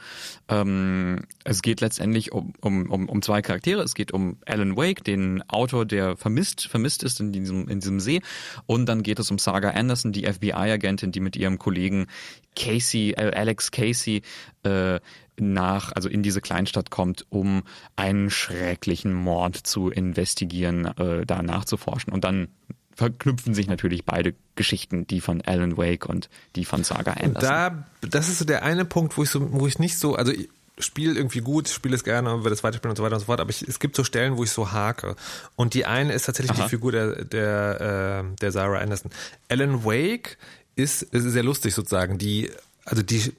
ähm, 0.49 1.23
es 1.45 1.63
geht 1.63 1.81
letztendlich 1.81 2.33
um, 2.33 2.53
um, 2.61 2.91
um, 2.91 3.09
um 3.09 3.23
zwei 3.23 3.43
Charaktere. 3.43 3.83
Es 3.83 3.95
geht 3.95 4.13
um 4.13 4.37
Alan 4.47 4.77
Wake, 4.77 5.03
den 5.05 5.43
Autor, 5.49 5.87
der 5.87 6.17
vermisst, 6.17 6.67
vermisst 6.67 7.03
ist 7.03 7.21
in 7.21 7.33
diesem, 7.33 7.69
in 7.69 7.81
diesem 7.81 8.01
See. 8.01 8.21
Und 8.67 8.87
dann 8.87 9.03
geht 9.03 9.19
es 9.19 9.31
um 9.31 9.39
Saga 9.39 9.71
Anderson, 9.71 10.13
die 10.13 10.27
FBI-Agentin, 10.27 11.13
die 11.13 11.21
mit 11.21 11.37
ihrem 11.37 11.59
Kollegen 11.59 12.07
Casey, 12.55 13.13
äh, 13.13 13.33
Alex 13.35 13.71
Casey, 13.71 14.23
äh, 14.63 15.01
nach, 15.37 15.93
also 15.93 16.09
in 16.09 16.23
diese 16.23 16.41
Kleinstadt 16.41 16.91
kommt, 16.91 17.27
um 17.31 17.65
einen 17.97 18.31
schrecklichen 18.31 19.13
Mord 19.13 19.57
zu 19.57 19.91
investigieren, 19.91 20.85
äh, 20.97 21.27
da 21.27 21.43
nachzuforschen. 21.43 22.13
Und 22.13 22.25
dann 22.25 22.49
verknüpfen 22.95 23.55
sich 23.55 23.67
natürlich 23.67 24.05
beide 24.05 24.35
Geschichten, 24.55 25.07
die 25.07 25.21
von 25.21 25.43
Alan 25.43 25.77
Wake 25.77 26.07
und 26.07 26.29
die 26.57 26.65
von 26.65 26.85
Saga 26.85 27.13
Anderson. 27.13 27.43
Da, 27.43 27.85
das 28.01 28.29
ist 28.29 28.39
so 28.39 28.45
der 28.45 28.63
eine 28.63 28.85
Punkt, 28.85 29.17
wo 29.17 29.23
ich 29.23 29.31
so, 29.31 29.53
wo 29.53 29.67
ich 29.67 29.79
nicht 29.79 29.99
so, 29.99 30.15
also 30.15 30.33
ich 30.33 30.49
spiele 30.79 31.15
irgendwie 31.15 31.41
gut, 31.41 31.69
spiele 31.69 31.95
es 31.95 32.05
gerne, 32.05 32.43
würde 32.43 32.55
es 32.55 32.65
weiterspielen 32.65 32.91
und 32.91 32.97
so 32.97 33.03
weiter 33.03 33.15
und 33.15 33.21
so 33.21 33.27
fort, 33.27 33.41
aber 33.41 33.51
ich, 33.51 33.63
es 33.63 33.79
gibt 33.79 33.97
so 33.97 34.05
Stellen, 34.05 34.37
wo 34.37 34.45
ich 34.45 34.51
so 34.51 34.73
hake. 34.73 35.17
Und 35.57 35.75
die 35.75 35.87
eine 35.87 36.13
ist 36.13 36.25
tatsächlich 36.27 36.57
Aha. 36.57 36.65
die 36.65 36.71
Figur 36.71 36.93
der, 36.93 37.25
der, 37.25 38.25
äh, 38.33 38.37
der 38.41 38.53
Sarah 38.53 38.79
Anderson. 38.79 39.11
Alan 39.49 39.85
Wake 39.85 40.37
ist, 40.77 41.03
ist 41.03 41.25
sehr 41.25 41.45
lustig 41.45 41.75
sozusagen, 41.75 42.19
die, 42.19 42.51
also 42.85 43.03
die, 43.03 43.33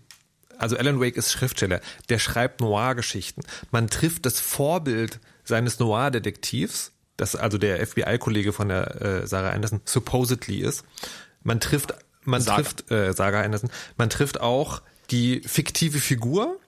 also 0.57 0.77
Alan 0.77 1.01
Wake 1.01 1.17
ist 1.17 1.31
Schriftsteller, 1.31 1.81
der 2.09 2.19
schreibt 2.19 2.61
Noir-Geschichten. 2.61 3.41
Man 3.71 3.89
trifft 3.89 4.25
das 4.25 4.39
Vorbild 4.39 5.19
seines 5.43 5.79
Noir-Detektivs 5.79 6.91
das 7.17 7.35
also 7.35 7.57
der 7.57 7.85
FBI-Kollege 7.85 8.53
von 8.53 8.69
der 8.69 9.01
äh, 9.01 9.27
Sarah 9.27 9.51
Anderson 9.51 9.81
supposedly 9.85 10.59
ist. 10.59 10.83
Man 11.43 11.59
trifft, 11.59 11.93
man 12.23 12.41
Saga. 12.41 12.55
trifft 12.61 12.91
äh, 12.91 13.13
Sarah 13.13 13.41
Anderson, 13.41 13.69
man 13.97 14.09
trifft 14.09 14.41
auch 14.41 14.81
die 15.11 15.41
fiktive 15.45 15.99
Figur 15.99 16.59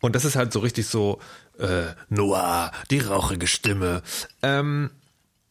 und 0.00 0.16
das 0.16 0.24
ist 0.24 0.36
halt 0.36 0.52
so 0.52 0.60
richtig 0.60 0.86
so 0.86 1.20
äh, 1.58 1.94
Noir, 2.08 2.72
die 2.90 2.98
rauchige 2.98 3.46
Stimme. 3.46 4.02
Ähm, 4.42 4.90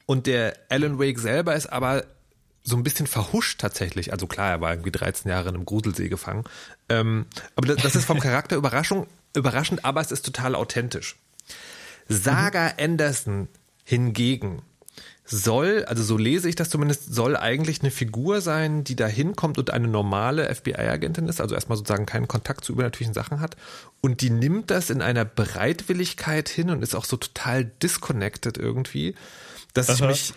und 0.06 0.28
der 0.28 0.58
Alan 0.70 1.00
Wake 1.00 1.20
selber 1.20 1.56
ist 1.56 1.68
aber 1.68 2.04
so 2.64 2.76
ein 2.76 2.84
bisschen 2.84 3.08
verhuscht 3.08 3.60
tatsächlich. 3.60 4.12
Also 4.12 4.28
klar, 4.28 4.52
er 4.52 4.62
war 4.62 4.72
irgendwie 4.72 4.92
13 4.92 5.32
Jahre 5.32 5.50
in 5.50 5.56
einem 5.56 5.66
Gruselsee 5.66 6.10
gefangen. 6.10 6.44
Ähm, 6.90 7.26
aber 7.56 7.68
das, 7.68 7.82
das 7.82 7.96
ist 7.96 8.06
vom 8.06 8.20
Charakter 8.20 8.56
Überraschung, 8.58 9.08
überraschend, 9.36 9.86
aber 9.86 10.02
es 10.02 10.12
ist 10.12 10.26
total 10.26 10.56
authentisch. 10.56 11.16
Saga 12.08 12.66
mhm. 12.66 12.74
Anderson 12.78 13.48
Hingegen 13.84 14.62
soll, 15.32 15.86
also 15.86 16.04
so 16.04 16.17
lese 16.17 16.50
ich 16.50 16.56
das 16.56 16.70
zumindest, 16.70 17.13
soll 17.13 17.38
eigentlich 17.38 17.82
eine 17.82 17.91
Figur 17.91 18.41
sein, 18.41 18.84
die 18.84 18.96
da 18.96 19.08
hinkommt 19.08 19.58
und 19.58 19.72
eine 19.72 19.88
normale 19.88 20.54
FBI-Agentin 20.54 21.28
ist, 21.28 21.39
also 21.39 21.56
erstmal 21.56 21.78
sozusagen 21.78 22.06
keinen 22.06 22.28
Kontakt 22.28 22.65
zu 22.65 22.74
übernatürlichen 22.74 23.13
Sachen 23.13 23.39
hat. 23.39 23.56
Und 24.02 24.22
die 24.22 24.30
nimmt 24.30 24.72
das 24.72 24.89
in 24.89 25.02
einer 25.02 25.24
Bereitwilligkeit 25.24 26.50
hin 26.50 26.70
und 26.70 26.84
ist 26.84 26.96
auch 26.96 27.06
so 27.06 27.17
total 27.17 27.65
disconnected 27.65 28.58
irgendwie, 28.58 29.15
dass 29.74 29.89
Aha. 29.89 29.96
ich 29.96 30.02
mich 30.02 30.34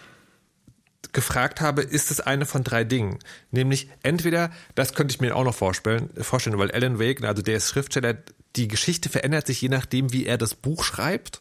gefragt 1.13 1.61
habe, 1.61 1.83
ist 1.83 2.11
es 2.11 2.21
eine 2.21 2.47
von 2.47 2.63
drei 2.63 2.85
Dingen? 2.85 3.19
Nämlich 3.51 3.89
entweder, 4.03 4.51
das 4.75 4.95
könnte 4.95 5.13
ich 5.13 5.21
mir 5.21 5.35
auch 5.35 5.45
noch 5.45 5.55
vorstellen, 5.55 6.11
vorstellen, 6.21 6.59
weil 6.59 6.71
Alan 6.71 6.99
Wake, 6.99 7.25
also 7.25 7.43
der 7.43 7.57
ist 7.57 7.69
Schriftsteller, 7.69 8.17
die 8.57 8.69
Geschichte 8.69 9.09
verändert 9.09 9.47
sich 9.47 9.61
je 9.61 9.69
nachdem, 9.69 10.13
wie 10.13 10.27
er 10.27 10.39
das 10.39 10.55
Buch 10.55 10.85
schreibt. 10.85 11.41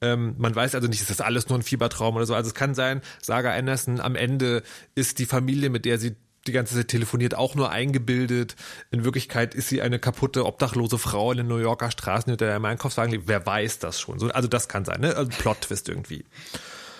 Ähm, 0.00 0.34
man 0.38 0.54
weiß 0.54 0.74
also 0.74 0.88
nicht, 0.88 1.00
ist 1.00 1.10
das 1.10 1.20
alles 1.20 1.48
nur 1.48 1.58
ein 1.58 1.62
Fiebertraum 1.62 2.16
oder 2.16 2.26
so. 2.26 2.34
Also 2.34 2.48
es 2.48 2.54
kann 2.54 2.74
sein, 2.74 3.02
Saga 3.20 3.52
Anderson, 3.52 4.00
am 4.00 4.16
Ende 4.16 4.62
ist 4.94 5.18
die 5.18 5.26
Familie, 5.26 5.70
mit 5.70 5.84
der 5.84 5.98
sie 5.98 6.16
die 6.46 6.52
ganze 6.52 6.74
Zeit 6.74 6.88
telefoniert, 6.88 7.34
auch 7.34 7.54
nur 7.54 7.70
eingebildet. 7.70 8.56
In 8.90 9.04
Wirklichkeit 9.04 9.54
ist 9.54 9.68
sie 9.68 9.82
eine 9.82 9.98
kaputte, 9.98 10.46
obdachlose 10.46 10.98
Frau 10.98 11.32
in 11.32 11.38
den 11.38 11.48
New 11.48 11.58
Yorker 11.58 11.90
Straßen, 11.90 12.30
hinter 12.30 12.46
der 12.46 12.56
im 12.56 12.64
Einkaufswagen 12.64 13.12
lebt. 13.12 13.28
Wer 13.28 13.44
weiß 13.44 13.78
das 13.78 14.00
schon? 14.00 14.30
also 14.30 14.48
das 14.48 14.68
kann 14.68 14.84
sein, 14.84 15.00
ne? 15.00 15.14
Also 15.16 15.30
Plot-Twist 15.30 15.88
irgendwie. 15.88 16.24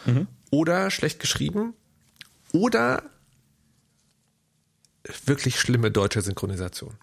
Mhm. 0.05 0.27
Oder 0.51 0.91
schlecht 0.91 1.21
geschrieben. 1.21 1.75
Oder 2.53 3.03
wirklich 5.25 5.59
schlimme 5.59 5.91
deutsche 5.91 6.21
Synchronisation. 6.21 6.95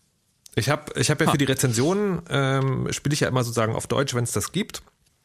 Ich 0.56 0.70
habe 0.70 0.92
ich 1.00 1.10
hab 1.10 1.22
ja 1.22 1.30
für 1.30 1.38
die 1.38 1.46
Rezensionen, 1.46 2.22
ähm, 2.30 2.92
spiele 2.92 3.14
ich 3.14 3.22
ja 3.22 3.28
immer 3.28 3.44
sozusagen 3.44 3.76
auf 3.76 3.88
Deutsch, 3.88 4.14
wenn 4.16 4.24
es 4.24 4.32
das 4.32 4.52
gibt. 4.52 4.82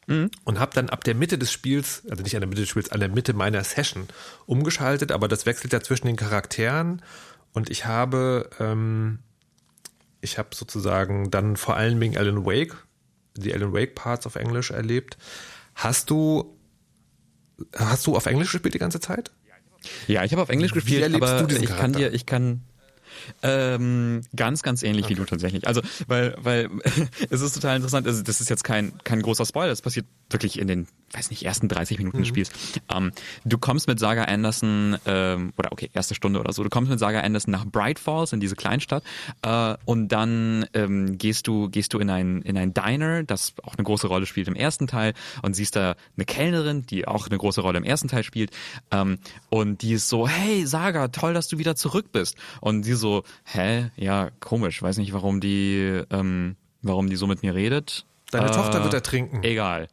Mhm. 0.07 0.31
Und 0.45 0.59
habe 0.59 0.73
dann 0.75 0.89
ab 0.89 1.05
der 1.05 1.15
Mitte 1.15 1.39
des 1.39 1.53
Spiels, 1.53 2.03
also 2.11 2.23
nicht 2.23 2.35
an 2.35 2.41
der 2.41 2.49
Mitte 2.49 2.63
des 2.63 2.69
Spiels, 2.71 2.91
an 2.91 3.01
der 3.01 3.09
Mitte 3.09 3.35
meiner 3.35 3.63
Session 3.63 4.09
umgeschaltet, 4.47 5.13
aber 5.13 5.29
das 5.29 5.47
wechselt 5.47 5.73
ja 5.73 5.81
zwischen 5.81 6.07
den 6.07 6.17
Charakteren 6.17 7.03
und 7.53 7.71
ich 7.71 7.87
habe, 7.87 8.51
ähm, 8.59 9.21
ich 10.21 10.39
habe 10.39 10.49
sozusagen 10.55 11.31
dann 11.31 11.57
vor 11.57 11.77
allen 11.77 12.01
Dingen 12.01 12.17
Alan 12.17 12.45
Wake, 12.45 12.75
die 13.37 13.53
Alan 13.55 13.73
Wake 13.73 13.95
Parts 13.95 14.27
auf 14.27 14.37
Englisch 14.37 14.71
erlebt. 14.71 15.19
Hast 15.75 16.11
du, 16.11 16.59
hast 17.77 18.07
du 18.07 18.17
auf 18.17 18.27
Englisch 18.27 18.53
gespielt 18.53 18.75
die 18.75 18.79
ganze 18.79 19.01
Zeit? 19.01 19.31
Ja, 20.07 20.25
ich 20.25 20.33
habe 20.33 20.43
auf 20.43 20.49
Englisch 20.49 20.73
gespielt, 20.73 21.15
aber 21.15 21.49
ich 21.51 21.67
kann 21.67 21.93
dir, 21.93 22.13
ich 22.13 22.27
kann, 22.27 22.63
ähm, 23.43 24.23
ganz, 24.35 24.63
ganz 24.63 24.83
ähnlich 24.83 25.07
okay. 25.07 25.15
wie 25.15 25.19
du 25.19 25.25
tatsächlich. 25.25 25.67
Also, 25.67 25.81
weil, 26.07 26.35
weil 26.39 26.71
es 27.31 27.41
ist 27.41 27.55
total 27.55 27.77
interessant. 27.77 28.07
Also, 28.07 28.23
das 28.23 28.41
ist 28.41 28.51
jetzt 28.51 28.65
kein 28.65 28.93
kein 29.05 29.23
großer 29.23 29.47
Spoiler. 29.47 29.69
Das 29.69 29.83
passiert 29.83 30.07
wirklich 30.33 30.59
in 30.59 30.67
den 30.69 30.87
weiß 31.15 31.29
nicht, 31.29 31.45
ersten 31.45 31.69
30 31.69 31.99
Minuten 31.99 32.17
Mhm. 32.17 32.21
des 32.23 32.29
Spiels. 32.29 32.51
Ähm, 32.91 33.13
du 33.45 33.59
kommst 33.59 33.87
mit 33.87 33.99
Saga 33.99 34.25
Anderson, 34.25 34.97
ähm, 35.05 35.53
oder 35.59 35.71
okay, 35.73 35.91
erste 35.93 36.15
Stunde 36.15 36.41
oder 36.41 36.55
so, 36.55 36.63
du 36.65 36.71
kommst 36.71 36.91
mit 36.91 36.99
Saga 36.99 37.21
Anderson 37.21 37.53
nach 37.53 37.67
Bright 37.67 37.99
Falls 37.99 38.33
in 38.33 38.41
diese 38.41 38.57
Kleinstadt 38.57 39.03
äh, 39.43 39.75
und 39.85 40.09
dann 40.09 40.65
ähm, 40.73 41.19
gehst 41.19 41.47
du 41.47 41.69
gehst 41.69 41.93
du 41.93 41.99
in 41.99 42.09
ein 42.09 42.41
in 42.43 42.57
ein 42.57 42.73
Diner, 42.73 43.25
das 43.25 43.53
auch 43.63 43.75
eine 43.77 43.85
große 43.85 44.07
Rolle 44.07 44.25
spielt 44.25 44.49
im 44.49 44.55
ersten 44.55 44.87
Teil 44.87 45.13
und 45.43 45.53
siehst 45.55 45.77
da 45.77 45.97
eine 46.17 46.25
Kellnerin, 46.25 46.87
die 46.87 47.07
auch 47.07 47.27
eine 47.29 47.37
große 47.37 47.61
Rolle 47.61 47.77
im 47.77 47.85
ersten 47.85 48.09
Teil 48.09 48.23
spielt 48.25 48.51
ähm, 48.91 49.19
und 49.51 49.83
die 49.83 49.93
ist 49.93 50.09
so, 50.09 50.27
hey 50.27 50.67
Saga, 50.67 51.09
toll, 51.09 51.35
dass 51.35 51.47
du 51.49 51.59
wieder 51.59 51.77
zurück 51.77 52.07
bist 52.13 52.37
und 52.63 52.85
sie 52.85 52.95
so, 52.95 53.23
hä, 53.45 53.91
ja 53.97 54.31
komisch, 54.41 54.81
weiß 54.81 54.97
nicht, 54.97 55.13
warum 55.13 55.41
die 55.41 56.01
ähm, 56.11 56.57
warum 56.81 57.11
die 57.11 57.17
so 57.17 57.27
mit 57.27 57.43
mir 57.43 57.55
redet. 57.55 58.07
Deine 58.31 58.47
Äh, 58.47 58.53
Tochter 58.53 58.83
wird 58.83 58.95
ertrinken. 58.95 59.43
Egal. 59.43 59.89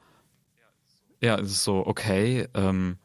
Ja, 1.21 1.37
es 1.37 1.51
ist 1.51 1.63
so, 1.63 1.85
okay, 1.85 2.47
ähm, 2.53 2.97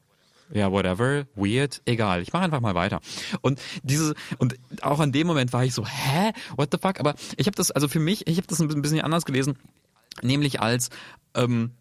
ja, 0.53 0.71
whatever, 0.71 1.27
weird, 1.35 1.83
egal, 1.85 2.23
ich 2.23 2.33
mache 2.33 2.45
einfach 2.45 2.61
mal 2.61 2.75
weiter. 2.75 3.01
Und 3.41 3.61
diese 3.83 4.15
und 4.39 4.57
auch 4.83 5.01
an 5.01 5.11
dem 5.11 5.27
Moment 5.27 5.53
war 5.53 5.65
ich 5.65 5.75
so, 5.75 5.85
hä, 5.87 6.33
what 6.57 6.69
the 6.71 6.79
fuck? 6.79 7.01
Aber 7.01 7.15
ich 7.37 7.47
habe 7.47 7.57
das, 7.57 7.71
also 7.71 7.89
für 7.89 8.01
mich, 8.01 8.27
ich 8.27 8.37
habe 8.37 8.47
das 8.47 8.61
ein 8.61 8.83
bisschen 8.83 9.01
anders 9.01 9.25
gelesen, 9.25 9.59
nämlich 10.23 10.61
als 10.61 10.91
ähm, 11.35 11.73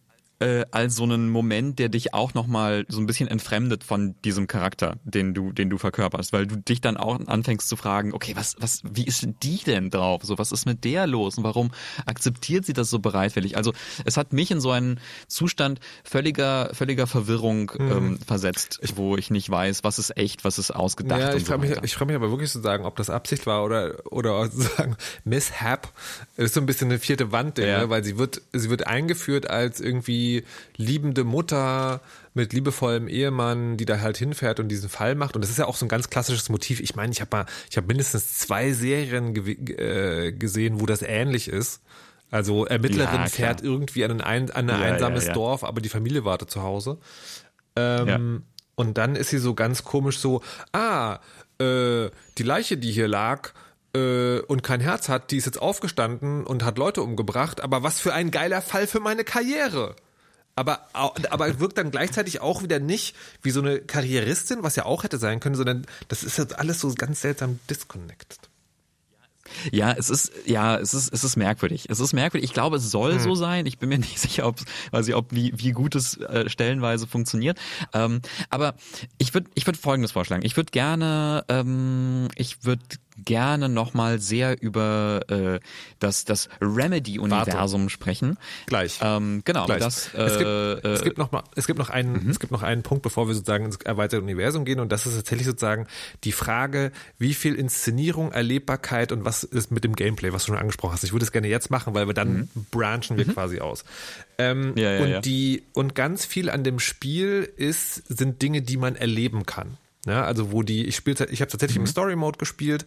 äh, 0.43 0.65
als 0.71 0.95
so 0.95 1.03
einen 1.03 1.29
Moment, 1.29 1.79
der 1.79 1.89
dich 1.89 2.13
auch 2.13 2.33
nochmal 2.33 2.85
so 2.89 2.99
ein 2.99 3.05
bisschen 3.05 3.27
entfremdet 3.27 3.83
von 3.83 4.15
diesem 4.23 4.47
Charakter, 4.47 4.97
den 5.03 5.33
du, 5.33 5.51
den 5.51 5.69
du 5.69 5.77
verkörperst, 5.77 6.33
weil 6.33 6.47
du 6.47 6.57
dich 6.57 6.81
dann 6.81 6.97
auch 6.97 7.19
anfängst 7.27 7.67
zu 7.69 7.75
fragen, 7.75 8.13
okay, 8.13 8.33
was, 8.35 8.55
was, 8.59 8.81
wie 8.83 9.05
ist 9.05 9.27
die 9.43 9.57
denn 9.65 9.89
drauf? 9.89 10.23
So, 10.23 10.37
was 10.37 10.51
ist 10.51 10.65
mit 10.65 10.83
der 10.83 11.07
los 11.07 11.37
und 11.37 11.43
warum 11.43 11.71
akzeptiert 12.05 12.65
sie 12.65 12.73
das 12.73 12.89
so 12.89 12.99
bereitwillig? 12.99 13.57
Also, 13.57 13.73
es 14.05 14.17
hat 14.17 14.33
mich 14.33 14.51
in 14.51 14.59
so 14.59 14.71
einen 14.71 14.99
Zustand 15.27 15.79
völliger, 16.03 16.69
völliger 16.73 17.07
Verwirrung 17.07 17.71
ähm, 17.79 18.19
versetzt, 18.25 18.79
wo 18.95 19.17
ich 19.17 19.31
nicht 19.31 19.49
weiß, 19.49 19.83
was 19.83 19.99
ist 19.99 20.17
echt, 20.17 20.43
was 20.43 20.59
ist 20.59 20.71
ausgedacht. 20.71 21.19
Ja, 21.19 21.33
ich 21.33 21.45
so 21.45 21.51
frage 21.53 21.67
mich, 21.67 21.77
ich 21.83 21.93
frage 21.93 22.07
mich 22.07 22.15
aber 22.15 22.29
wirklich 22.31 22.51
zu 22.51 22.61
sagen, 22.61 22.85
ob 22.85 22.95
das 22.95 23.09
Absicht 23.09 23.45
war 23.45 23.63
oder 23.63 23.93
oder 24.11 24.47
sozusagen 24.49 24.95
Mishap. 25.23 25.91
Das 26.35 26.45
ist 26.45 26.53
so 26.55 26.59
ein 26.59 26.65
bisschen 26.65 26.89
eine 26.89 26.99
vierte 26.99 27.31
Wand, 27.31 27.57
Ja. 27.57 27.81
ne? 27.81 27.89
weil 27.89 28.03
sie 28.03 28.17
wird 28.17 28.41
sie 28.53 28.69
wird 28.69 28.87
eingeführt 28.87 29.49
als 29.49 29.79
irgendwie 29.79 30.32
liebende 30.75 31.23
Mutter 31.23 32.01
mit 32.33 32.53
liebevollem 32.53 33.07
Ehemann, 33.07 33.77
die 33.77 33.85
da 33.85 33.99
halt 33.99 34.17
hinfährt 34.17 34.59
und 34.59 34.69
diesen 34.69 34.89
Fall 34.89 35.15
macht. 35.15 35.35
Und 35.35 35.41
das 35.43 35.51
ist 35.51 35.59
ja 35.59 35.65
auch 35.65 35.75
so 35.75 35.85
ein 35.85 35.89
ganz 35.89 36.09
klassisches 36.09 36.49
Motiv. 36.49 36.79
Ich 36.79 36.95
meine, 36.95 37.11
ich 37.11 37.21
habe 37.21 37.37
mal, 37.37 37.45
ich 37.69 37.77
habe 37.77 37.87
mindestens 37.87 38.39
zwei 38.39 38.73
Serien 38.73 39.35
äh, 39.35 40.31
gesehen, 40.31 40.79
wo 40.81 40.85
das 40.85 41.01
ähnlich 41.01 41.47
ist. 41.47 41.81
Also 42.31 42.65
Ermittlerin 42.65 43.21
Ja, 43.21 43.27
fährt 43.27 43.61
irgendwie 43.61 44.03
an 44.05 44.21
ein, 44.21 44.49
an 44.49 44.69
ein 44.69 44.79
Ja, 44.79 44.81
einsames 44.81 45.27
ja. 45.27 45.33
Dorf, 45.33 45.63
aber 45.63 45.81
die 45.81 45.89
Familie 45.89 46.25
wartet 46.25 46.49
zu 46.49 46.63
Hause. 46.63 46.97
Ähm. 47.75 48.43
Und 48.75 48.97
dann 48.97 49.15
ist 49.15 49.29
sie 49.29 49.37
so 49.37 49.53
ganz 49.53 49.83
komisch 49.83 50.17
so, 50.17 50.41
ah, 50.71 51.19
äh, 51.59 52.09
die 52.37 52.43
Leiche, 52.43 52.77
die 52.77 52.91
hier 52.91 53.07
lag 53.07 53.51
äh, 53.95 54.39
und 54.39 54.63
kein 54.63 54.81
Herz 54.81 55.09
hat, 55.09 55.29
die 55.29 55.37
ist 55.37 55.45
jetzt 55.45 55.61
aufgestanden 55.61 56.43
und 56.43 56.63
hat 56.65 56.79
Leute 56.79 57.03
umgebracht, 57.03 57.61
aber 57.61 57.83
was 57.83 57.99
für 57.99 58.13
ein 58.13 58.31
geiler 58.31 58.61
Fall 58.61 58.87
für 58.87 58.99
meine 58.99 59.23
Karriere. 59.23 59.95
Aber, 60.55 60.87
aber 60.93 61.59
wirkt 61.59 61.77
dann 61.79 61.89
gleichzeitig 61.89 62.39
auch 62.39 62.61
wieder 62.61 62.79
nicht 62.79 63.15
wie 63.41 63.49
so 63.49 63.61
eine 63.61 63.79
Karrieristin, 63.79 64.61
was 64.61 64.75
ja 64.75 64.85
auch 64.85 65.03
hätte 65.03 65.17
sein 65.17 65.39
können, 65.39 65.55
sondern 65.55 65.85
das 66.09 66.23
ist 66.23 66.37
jetzt 66.37 66.57
alles 66.59 66.79
so 66.79 66.93
ganz 66.93 67.21
seltsam 67.21 67.59
disconnected. 67.69 68.37
Ja, 69.71 69.91
es 69.91 70.09
ist, 70.09 70.31
ja, 70.45 70.77
es 70.77 70.93
ist, 70.93 71.11
es 71.13 71.23
ist 71.23 71.35
merkwürdig. 71.35 71.87
Es 71.89 71.99
ist 71.99 72.13
merkwürdig. 72.13 72.49
Ich 72.49 72.53
glaube, 72.53 72.77
es 72.77 72.89
soll 72.89 73.13
Hm. 73.13 73.19
so 73.19 73.35
sein. 73.35 73.65
Ich 73.65 73.77
bin 73.77 73.89
mir 73.89 73.97
nicht 73.99 74.19
sicher, 74.19 74.47
ob, 74.47 74.59
weiß 74.91 75.07
ich, 75.07 75.15
ob 75.15 75.31
wie, 75.31 75.53
wie 75.55 75.71
gut 75.71 75.95
es 75.95 76.17
äh, 76.17 76.49
stellenweise 76.49 77.07
funktioniert. 77.07 77.59
Ähm, 77.93 78.21
aber 78.49 78.75
ich 79.17 79.33
würde, 79.33 79.49
ich 79.55 79.65
würde 79.65 79.77
Folgendes 79.79 80.11
vorschlagen. 80.11 80.45
Ich 80.45 80.55
würde 80.55 80.71
gerne, 80.71 81.45
ähm, 81.49 82.29
ich 82.35 82.63
würde 82.63 82.83
gerne 83.17 83.69
nochmal 83.69 84.19
sehr 84.19 84.61
über 84.61 85.21
äh, 85.29 85.59
das, 85.99 86.25
das 86.25 86.49
Remedy-Universum 86.59 87.89
sprechen. 87.89 88.37
Gleich. 88.65 88.99
Ähm, 89.01 89.41
genau, 89.45 89.65
Gleich. 89.65 89.79
das, 89.79 90.13
äh, 90.13 90.21
es, 90.21 90.37
gibt, 90.37 90.49
äh, 90.49 90.87
mhm. 90.87 90.93
es 90.93 91.03
gibt 91.03 91.17
noch 91.17 91.31
mal, 91.31 91.43
es 91.55 91.67
gibt 91.67 91.79
noch 91.79 91.89
einen, 91.89 92.29
es 92.29 92.39
gibt 92.39 92.51
noch 92.51 92.63
einen 92.63 92.83
Punkt, 92.83 93.03
bevor 93.03 93.27
wir 93.27 93.35
sozusagen 93.35 93.65
ins 93.65 93.77
erweiterte 93.77 94.23
Universum 94.23 94.65
gehen, 94.65 94.79
und 94.79 94.91
das 94.91 95.05
ist 95.05 95.15
tatsächlich 95.15 95.47
sozusagen 95.47 95.87
die 96.23 96.31
Frage, 96.31 96.91
wie 97.19 97.33
viel 97.33 97.55
Inszenierung, 97.55 98.31
Erlebbarkeit 98.31 99.11
und 99.11 99.23
was 99.25 99.43
ist 99.43 99.71
mit 99.71 99.83
dem 99.83 99.95
Gameplay, 99.95 100.33
was 100.33 100.45
du 100.45 100.47
schon 100.47 100.57
angesprochen 100.57 100.93
hast. 100.93 101.03
Ich 101.03 101.13
würde 101.13 101.25
es 101.25 101.31
gerne 101.31 101.47
jetzt 101.47 101.69
machen, 101.69 101.93
weil 101.93 102.07
wir 102.07 102.13
dann 102.13 102.49
branchen 102.71 103.17
wir 103.17 103.25
quasi 103.25 103.59
aus. 103.59 103.85
Ähm, 104.39 104.63
Mhm. 104.63 104.77
Ja, 104.77 104.91
ja, 104.91 105.03
und 105.03 105.09
ja. 105.09 105.21
die 105.21 105.63
und 105.73 105.95
ganz 105.95 106.25
viel 106.25 106.49
an 106.49 106.63
dem 106.63 106.79
Spiel 106.79 107.51
ist, 107.55 108.07
sind 108.07 108.41
Dinge, 108.41 108.61
die 108.61 108.77
man 108.77 108.95
erleben 108.95 109.45
kann. 109.45 109.77
Ja, 110.05 110.25
also 110.25 110.51
wo 110.51 110.63
die, 110.63 110.85
ich 110.85 110.95
spiele, 110.97 111.27
ich 111.29 111.41
habe 111.41 111.49
tatsächlich 111.51 111.77
Mhm. 111.77 111.83
im 111.85 111.87
Story 111.87 112.15
Mode 112.15 112.37
gespielt, 112.37 112.85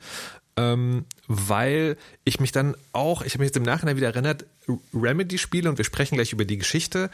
ähm, 0.59 1.07
weil 1.29 1.96
ich 2.24 2.40
mich 2.40 2.52
dann 2.52 2.76
auch, 2.92 3.22
ich 3.22 3.33
habe 3.35 3.40
mich 3.42 3.48
jetzt 3.48 3.57
im 3.57 3.62
Nachhinein 3.62 3.96
wieder 3.96 4.09
erinnert, 4.09 4.44
Remedy-Spiele, 4.92 5.68
und 5.68 5.79
wir 5.79 5.85
sprechen 5.85 6.16
gleich 6.16 6.33
über 6.33 6.44
die 6.44 6.59
Geschichte, 6.59 7.11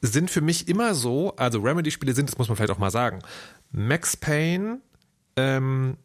sind 0.00 0.30
für 0.30 0.40
mich 0.40 0.68
immer 0.68 0.94
so, 0.94 1.36
also 1.36 1.60
Remedy-Spiele 1.60 2.14
sind, 2.14 2.30
das 2.30 2.38
muss 2.38 2.48
man 2.48 2.56
vielleicht 2.56 2.72
auch 2.72 2.78
mal 2.78 2.90
sagen, 2.90 3.20
Max 3.72 4.16
Payne, 4.16 4.78
ähm, 5.36 5.96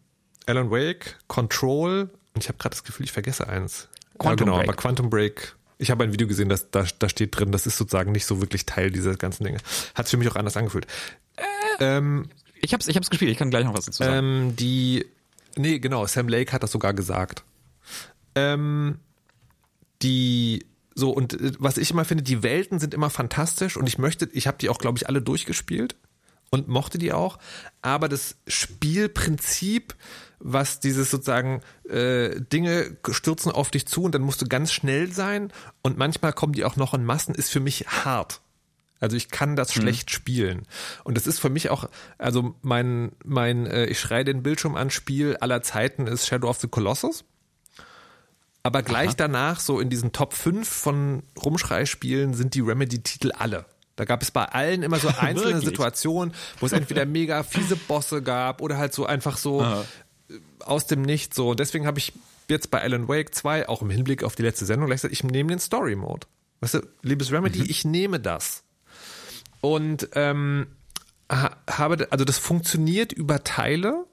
Alan 0.45 0.69
Wake, 0.69 1.17
Control, 1.27 2.09
und 2.33 2.43
ich 2.43 2.49
habe 2.49 2.57
gerade 2.57 2.73
das 2.75 2.83
Gefühl, 2.83 3.05
ich 3.05 3.11
vergesse 3.11 3.47
eins. 3.47 3.87
Quantum 4.17 4.29
ja, 4.29 4.35
genau, 4.35 4.57
Break. 4.57 4.67
aber 4.67 4.75
Quantum 4.77 5.09
Break. 5.09 5.55
Ich 5.79 5.91
habe 5.91 6.03
ein 6.03 6.11
Video 6.11 6.27
gesehen, 6.27 6.49
das, 6.49 6.69
da, 6.71 6.85
da 6.99 7.07
steht 7.07 7.37
drin, 7.37 7.51
das 7.51 7.65
ist 7.67 7.77
sozusagen 7.77 8.11
nicht 8.11 8.25
so 8.25 8.41
wirklich 8.41 8.65
Teil 8.65 8.91
dieser 8.91 9.15
ganzen 9.15 9.43
Dinge. 9.43 9.59
Hat 9.95 10.09
für 10.09 10.17
mich 10.17 10.27
auch 10.29 10.35
anders 10.35 10.57
angefühlt. 10.57 10.87
Ähm, 11.79 12.29
ich 12.61 12.73
hab's, 12.73 12.87
ich 12.87 12.95
hab's 12.95 13.09
gespielt. 13.09 13.31
Ich 13.31 13.37
kann 13.37 13.49
gleich 13.49 13.65
noch 13.65 13.75
was 13.75 13.85
dazu 13.85 14.03
sagen. 14.03 14.47
ähm, 14.47 14.55
die, 14.55 15.05
nee, 15.55 15.79
genau, 15.79 16.05
Sam 16.05 16.27
Lake 16.27 16.51
hat 16.51 16.63
das 16.63 16.71
sogar 16.71 16.93
gesagt. 16.93 17.43
Ähm, 18.35 18.99
die, 20.01 20.65
so, 20.95 21.11
und 21.11 21.33
äh, 21.33 21.51
was 21.59 21.77
ich 21.77 21.91
immer 21.91 22.05
finde, 22.05 22.23
die 22.23 22.43
Welten 22.43 22.79
sind 22.79 22.93
immer 22.93 23.09
fantastisch 23.09 23.77
und 23.77 23.87
ich 23.87 23.97
möchte, 23.97 24.29
ich 24.31 24.47
habe 24.47 24.57
die 24.59 24.69
auch, 24.69 24.77
glaube 24.77 24.97
ich, 24.97 25.07
alle 25.07 25.21
durchgespielt 25.21 25.95
und 26.49 26.67
mochte 26.67 26.97
die 26.97 27.13
auch, 27.13 27.39
aber 27.81 28.07
das 28.07 28.37
Spielprinzip, 28.47 29.95
was 30.39 30.79
dieses 30.79 31.09
sozusagen 31.09 31.61
äh, 31.89 32.39
Dinge 32.39 32.97
stürzen 33.09 33.51
auf 33.51 33.71
dich 33.71 33.87
zu 33.87 34.03
und 34.03 34.13
dann 34.13 34.21
musst 34.21 34.41
du 34.41 34.47
ganz 34.47 34.71
schnell 34.71 35.11
sein 35.11 35.51
und 35.81 35.97
manchmal 35.97 36.33
kommen 36.33 36.53
die 36.53 36.63
auch 36.63 36.75
noch 36.75 36.93
in 36.93 37.05
Massen, 37.05 37.35
ist 37.35 37.49
für 37.49 37.59
mich 37.59 37.87
hart. 37.87 38.41
Also 38.99 39.15
ich 39.15 39.29
kann 39.29 39.55
das 39.55 39.73
schlecht 39.73 40.11
spielen. 40.11 40.67
Und 41.03 41.17
das 41.17 41.27
ist 41.27 41.39
für 41.39 41.49
mich 41.49 41.69
auch, 41.69 41.89
also 42.17 42.55
mein, 42.61 43.11
mein, 43.23 43.67
äh, 43.67 43.85
ich 43.85 43.99
schreie 43.99 44.23
den 44.23 44.43
Bildschirm 44.43 44.75
an 44.75 44.89
Spiel 44.89 45.37
aller 45.37 45.61
Zeiten 45.61 46.07
ist 46.07 46.27
Shadow 46.27 46.49
of 46.49 46.59
the 46.59 46.67
Colossus. 46.67 47.23
Aber 48.63 48.83
gleich 48.83 49.15
danach, 49.15 49.59
so 49.59 49.79
in 49.79 49.89
diesen 49.89 50.11
Top 50.11 50.33
5 50.33 50.67
von 50.67 51.23
Rumschreispielen, 51.41 52.33
sind 52.33 52.53
die 52.53 52.59
Remedy-Titel 52.59 53.31
alle. 53.31 53.65
Da 53.95 54.05
gab 54.05 54.21
es 54.21 54.31
bei 54.31 54.43
allen 54.45 54.83
immer 54.83 54.99
so 54.99 55.07
einzelne? 55.19 55.61
Situationen, 55.61 56.33
wo 56.59 56.65
es 56.65 56.71
entweder 56.71 57.05
mega 57.07 57.43
fiese 57.43 57.75
Bosse 57.75 58.21
gab 58.21 58.61
oder 58.61 58.77
halt 58.77 58.93
so 58.93 59.05
einfach 59.05 59.37
so 59.37 59.61
äh, 59.61 59.83
aus 60.59 60.87
dem 60.87 61.01
Nichts 61.01 61.35
so. 61.35 61.51
Und 61.51 61.59
deswegen 61.59 61.85
habe 61.85 61.99
ich 61.99 62.13
jetzt 62.49 62.71
bei 62.71 62.81
Alan 62.81 63.07
Wake 63.07 63.33
2, 63.33 63.69
auch 63.69 63.81
im 63.81 63.89
Hinblick 63.89 64.23
auf 64.23 64.35
die 64.35 64.43
letzte 64.43 64.65
Sendung, 64.65 64.87
gleich 64.87 64.97
gesagt, 64.97 65.13
ich 65.13 65.23
nehme 65.23 65.49
den 65.49 65.59
Story-Mode. 65.59 66.27
Weißt 66.59 66.73
du, 66.75 66.81
liebes 67.03 67.31
Remedy, 67.31 67.63
ich 67.63 67.85
nehme 67.85 68.19
das. 68.19 68.63
Und 69.61 70.09
ähm, 70.13 70.67
ha- 71.31 71.57
habe, 71.69 72.07
also 72.11 72.25
das 72.25 72.37
funktioniert 72.37 73.11
über 73.13 73.43
Teile, 73.43 74.05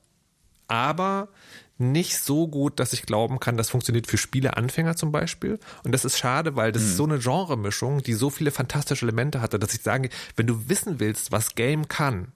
aber 0.69 1.29
nicht 1.77 2.19
so 2.19 2.47
gut, 2.47 2.79
dass 2.79 2.93
ich 2.93 3.03
glauben 3.03 3.41
kann, 3.41 3.57
das 3.57 3.71
funktioniert 3.71 4.07
für 4.07 4.17
Spieleanfänger 4.17 4.97
zum 4.97 5.11
Beispiel. 5.11 5.59
Und 5.83 5.93
das 5.93 6.05
ist 6.05 6.19
schade, 6.19 6.55
weil 6.55 6.71
das 6.71 6.83
ist 6.83 6.97
so 6.97 7.05
eine 7.05 7.19
Genremischung, 7.19 8.03
die 8.03 8.13
so 8.15 8.31
viele 8.31 8.53
fantastische 8.53 9.05
Elemente 9.05 9.41
hatte, 9.41 9.59
dass 9.59 9.75
ich 9.75 9.83
sage, 9.83 10.09
wenn 10.37 10.47
du 10.47 10.69
wissen 10.69 11.01
willst, 11.01 11.33
was 11.33 11.57
Game 11.57 11.89
kann, 11.89 12.33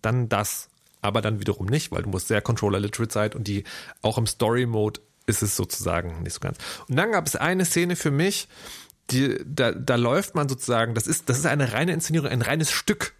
dann 0.00 0.28
das. 0.30 0.68
Aber 1.02 1.20
dann 1.20 1.40
wiederum 1.40 1.66
nicht, 1.66 1.92
weil 1.92 2.02
du 2.02 2.08
musst 2.08 2.28
sehr 2.28 2.42
Controller-Literate 2.42 3.12
sein 3.12 3.32
und 3.32 3.48
die 3.48 3.64
auch 4.02 4.18
im 4.18 4.26
Story-Mode 4.26 5.00
ist 5.26 5.42
es 5.42 5.56
sozusagen 5.56 6.22
nicht 6.22 6.34
so 6.34 6.40
ganz. 6.40 6.58
Und 6.88 6.96
dann 6.96 7.12
gab 7.12 7.26
es 7.26 7.36
eine 7.36 7.64
Szene 7.64 7.96
für 7.96 8.10
mich, 8.10 8.48
die, 9.10 9.38
da, 9.44 9.72
da 9.72 9.96
läuft 9.96 10.34
man 10.34 10.48
sozusagen, 10.48 10.94
das 10.94 11.06
ist, 11.06 11.28
das 11.28 11.38
ist 11.38 11.46
eine 11.46 11.72
reine 11.72 11.92
Inszenierung, 11.92 12.28
ein 12.28 12.42
reines 12.42 12.70
Stück, 12.70 13.14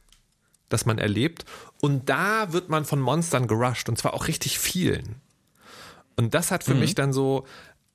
das 0.68 0.86
man 0.86 0.98
erlebt. 0.98 1.44
Und 1.80 2.08
da 2.08 2.52
wird 2.52 2.68
man 2.68 2.84
von 2.84 3.00
Monstern 3.00 3.46
gerusht 3.46 3.88
und 3.88 3.98
zwar 3.98 4.14
auch 4.14 4.28
richtig 4.28 4.58
vielen. 4.58 5.16
Und 6.16 6.34
das 6.34 6.50
hat 6.50 6.64
für 6.64 6.74
mich 6.74 6.94
dann 6.94 7.14
so, 7.14 7.46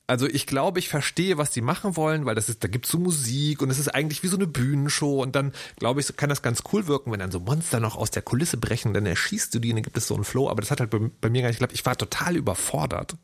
also 0.08 0.28
ich 0.28 0.46
glaube, 0.46 0.80
ich 0.80 0.90
verstehe, 0.90 1.38
was 1.38 1.52
die 1.52 1.62
machen 1.62 1.96
wollen, 1.96 2.26
weil 2.26 2.36
das 2.36 2.50
ist, 2.50 2.64
da 2.64 2.68
gibt's 2.68 2.90
so 2.90 3.00
Musik 3.00 3.62
und 3.62 3.70
es 3.70 3.80
ist 3.80 3.90
eigentlich 3.90 4.24
wie 4.24 4.28
so 4.28 4.38
eine 4.38 4.48
Bühnenshow 4.48 5.22
und 5.22 5.36
dann 5.36 5.52
glaube 5.78 6.00
ich, 6.00 6.16
kann 6.16 6.30
das 6.30 6.42
ganz 6.42 6.64
cool 6.72 6.88
wirken, 6.88 7.12
wenn 7.12 7.20
dann 7.20 7.32
so 7.32 7.40
Monster 7.40 7.80
noch 7.80 7.96
aus 7.96 8.12
der 8.12 8.22
Kulisse 8.22 8.58
brechen, 8.58 8.94
dann 8.94 9.06
erschießt 9.06 9.54
du 9.54 9.60
die 9.60 9.70
und 9.70 9.78
dann 9.78 9.84
gibt 9.84 9.98
es 9.98 10.08
so 10.08 10.16
einen 10.16 10.24
Flow, 10.24 10.50
aber 10.50 10.62
das 10.62 10.72
hat 10.72 10.80
halt 10.80 10.92
bei, 10.92 11.00
bei 11.22 11.30
mir 11.30 11.42
gar 11.42 11.50
nicht 11.50 11.58
geklappt. 11.58 11.74
Ich 11.74 11.86
war 11.86 11.98
total 11.98 12.36
überfordert. 12.36 13.16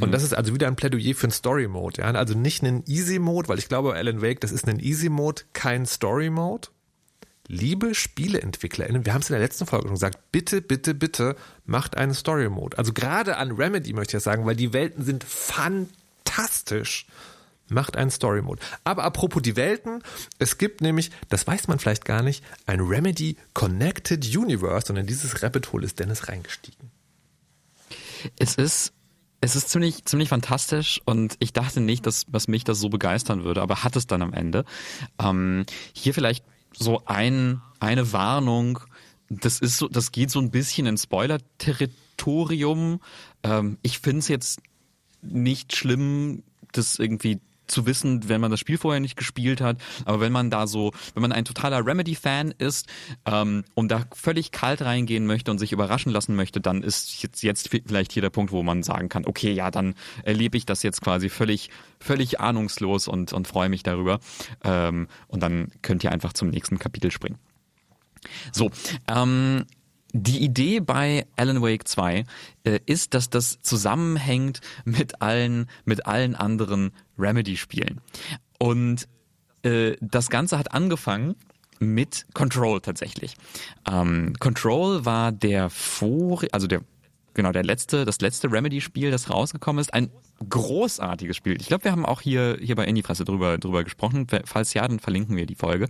Und 0.00 0.12
das 0.12 0.22
ist 0.22 0.34
also 0.34 0.54
wieder 0.54 0.66
ein 0.66 0.76
Plädoyer 0.76 1.14
für 1.14 1.24
einen 1.24 1.32
Story-Mode. 1.32 2.02
Ja? 2.02 2.10
Also 2.12 2.34
nicht 2.34 2.62
einen 2.62 2.84
Easy-Mode, 2.86 3.48
weil 3.48 3.58
ich 3.58 3.68
glaube, 3.68 3.94
Alan 3.94 4.22
Wake, 4.22 4.40
das 4.40 4.52
ist 4.52 4.68
ein 4.68 4.80
Easy-Mode, 4.80 5.42
kein 5.52 5.86
Story-Mode. 5.86 6.68
Liebe 7.50 7.94
SpieleentwicklerInnen, 7.94 9.06
wir 9.06 9.14
haben 9.14 9.22
es 9.22 9.30
in 9.30 9.34
der 9.34 9.42
letzten 9.42 9.64
Folge 9.64 9.86
schon 9.86 9.94
gesagt, 9.94 10.18
bitte, 10.32 10.60
bitte, 10.60 10.94
bitte 10.94 11.34
macht 11.64 11.96
einen 11.96 12.12
Story-Mode. 12.12 12.76
Also 12.76 12.92
gerade 12.92 13.38
an 13.38 13.52
Remedy 13.52 13.94
möchte 13.94 14.10
ich 14.10 14.18
das 14.18 14.24
sagen, 14.24 14.44
weil 14.44 14.56
die 14.56 14.74
Welten 14.74 15.02
sind 15.02 15.24
fantastisch. 15.24 17.06
Macht 17.70 17.96
einen 17.96 18.10
Story-Mode. 18.10 18.62
Aber 18.84 19.04
apropos 19.04 19.42
die 19.42 19.56
Welten, 19.56 20.02
es 20.38 20.56
gibt 20.58 20.80
nämlich, 20.80 21.10
das 21.28 21.46
weiß 21.46 21.68
man 21.68 21.78
vielleicht 21.78 22.04
gar 22.06 22.22
nicht, 22.22 22.42
ein 22.66 22.80
Remedy 22.80 23.36
Connected 23.52 24.24
Universe 24.36 24.90
und 24.90 24.98
in 24.98 25.06
dieses 25.06 25.42
Rabbit 25.42 25.72
Hole 25.72 25.84
ist 25.84 25.98
Dennis 25.98 26.28
reingestiegen. 26.28 26.90
Es 28.38 28.54
ist 28.56 28.92
es 29.40 29.56
ist 29.56 29.70
ziemlich, 29.70 30.04
ziemlich 30.04 30.28
fantastisch 30.28 31.00
und 31.04 31.36
ich 31.38 31.52
dachte 31.52 31.80
nicht, 31.80 32.06
dass, 32.06 32.26
dass 32.26 32.48
mich 32.48 32.64
das 32.64 32.80
so 32.80 32.88
begeistern 32.88 33.44
würde, 33.44 33.62
aber 33.62 33.84
hat 33.84 33.94
es 33.96 34.06
dann 34.06 34.22
am 34.22 34.32
Ende. 34.32 34.64
Ähm, 35.18 35.64
hier 35.92 36.14
vielleicht 36.14 36.44
so 36.76 37.02
ein, 37.06 37.60
eine 37.80 38.12
Warnung. 38.12 38.80
Das 39.28 39.60
ist 39.60 39.78
so, 39.78 39.88
das 39.88 40.12
geht 40.12 40.30
so 40.30 40.40
ein 40.40 40.50
bisschen 40.50 40.86
in 40.86 40.98
Spoiler-Territorium. 40.98 43.00
Ähm, 43.42 43.78
ich 43.82 44.00
finde 44.00 44.20
es 44.20 44.28
jetzt 44.28 44.60
nicht 45.22 45.76
schlimm, 45.76 46.42
das 46.72 46.98
irgendwie 46.98 47.40
zu 47.68 47.86
wissen, 47.86 48.28
wenn 48.28 48.40
man 48.40 48.50
das 48.50 48.60
Spiel 48.60 48.78
vorher 48.78 49.00
nicht 49.00 49.16
gespielt 49.16 49.60
hat. 49.60 49.78
Aber 50.04 50.20
wenn 50.20 50.32
man 50.32 50.50
da 50.50 50.66
so, 50.66 50.92
wenn 51.14 51.22
man 51.22 51.32
ein 51.32 51.44
totaler 51.44 51.84
Remedy-Fan 51.84 52.54
ist 52.58 52.88
ähm, 53.26 53.64
und 53.74 53.90
da 53.90 54.04
völlig 54.12 54.50
kalt 54.50 54.82
reingehen 54.82 55.26
möchte 55.26 55.50
und 55.50 55.58
sich 55.58 55.72
überraschen 55.72 56.12
lassen 56.12 56.34
möchte, 56.34 56.60
dann 56.60 56.82
ist 56.82 57.22
jetzt, 57.22 57.42
jetzt 57.42 57.68
vielleicht 57.68 58.12
hier 58.12 58.22
der 58.22 58.30
Punkt, 58.30 58.52
wo 58.52 58.62
man 58.62 58.82
sagen 58.82 59.08
kann, 59.08 59.26
okay, 59.26 59.52
ja, 59.52 59.70
dann 59.70 59.94
erlebe 60.24 60.56
ich 60.56 60.66
das 60.66 60.82
jetzt 60.82 61.00
quasi 61.00 61.28
völlig, 61.28 61.70
völlig 62.00 62.40
ahnungslos 62.40 63.08
und, 63.08 63.32
und 63.32 63.46
freue 63.46 63.68
mich 63.68 63.82
darüber. 63.82 64.20
Ähm, 64.64 65.08
und 65.28 65.42
dann 65.42 65.70
könnt 65.82 66.04
ihr 66.04 66.12
einfach 66.12 66.32
zum 66.32 66.48
nächsten 66.48 66.78
Kapitel 66.78 67.10
springen. 67.10 67.38
So, 68.52 68.70
ähm, 69.08 69.64
die 70.12 70.42
Idee 70.42 70.80
bei 70.80 71.26
Alan 71.36 71.62
Wake 71.62 71.86
2 71.86 72.24
äh, 72.64 72.80
ist, 72.86 73.14
dass 73.14 73.30
das 73.30 73.60
zusammenhängt 73.60 74.60
mit 74.84 75.20
allen, 75.20 75.68
mit 75.84 76.06
allen 76.06 76.34
anderen 76.34 76.92
Remedy-Spielen. 77.18 78.00
Und 78.58 79.08
äh, 79.62 79.96
das 80.00 80.30
Ganze 80.30 80.58
hat 80.58 80.72
angefangen 80.72 81.36
mit 81.78 82.26
Control 82.34 82.80
tatsächlich. 82.80 83.36
Ähm, 83.90 84.34
Control 84.38 85.04
war 85.04 85.32
der 85.32 85.70
vor, 85.70 86.42
also 86.52 86.66
der 86.66 86.80
genau 87.38 87.52
der 87.52 87.62
letzte, 87.62 88.04
das 88.04 88.20
letzte 88.20 88.50
Remedy-Spiel, 88.50 89.12
das 89.12 89.30
rausgekommen 89.30 89.80
ist, 89.80 89.94
ein 89.94 90.10
großartiges 90.50 91.36
Spiel. 91.36 91.56
Ich 91.60 91.68
glaube, 91.68 91.84
wir 91.84 91.92
haben 91.92 92.04
auch 92.04 92.20
hier 92.20 92.58
hier 92.60 92.74
bei 92.74 92.84
Indie-Fresse 92.84 93.24
drüber 93.24 93.58
drüber 93.58 93.84
gesprochen. 93.84 94.26
Falls 94.44 94.74
ja, 94.74 94.86
dann 94.86 94.98
verlinken 94.98 95.36
wir 95.36 95.46
die 95.46 95.54
Folge. 95.54 95.86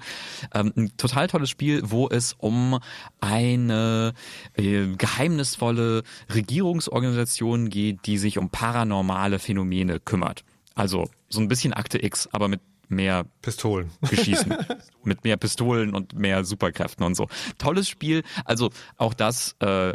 Ähm, 0.52 0.74
ein 0.76 0.96
total 0.98 1.26
tolles 1.26 1.48
Spiel, 1.48 1.80
wo 1.84 2.06
es 2.06 2.34
um 2.34 2.78
eine 3.20 4.12
äh, 4.58 4.88
geheimnisvolle 4.88 6.02
Regierungsorganisation 6.34 7.70
geht, 7.70 8.04
die 8.04 8.18
sich 8.18 8.36
um 8.36 8.50
paranormale 8.50 9.38
Phänomene 9.38 10.00
kümmert. 10.00 10.44
Also 10.74 11.08
so 11.30 11.40
ein 11.40 11.48
bisschen 11.48 11.72
Akte 11.72 12.04
X, 12.04 12.28
aber 12.30 12.48
mit 12.48 12.60
mehr 12.88 13.24
Pistolen 13.40 13.90
geschießen. 14.02 14.54
mit 15.02 15.24
mehr 15.24 15.38
Pistolen 15.38 15.94
und 15.94 16.12
mehr 16.12 16.44
Superkräften 16.44 17.06
und 17.06 17.14
so. 17.14 17.26
Tolles 17.56 17.88
Spiel. 17.88 18.22
Also 18.44 18.70
auch 18.98 19.14
das 19.14 19.56
äh, 19.60 19.94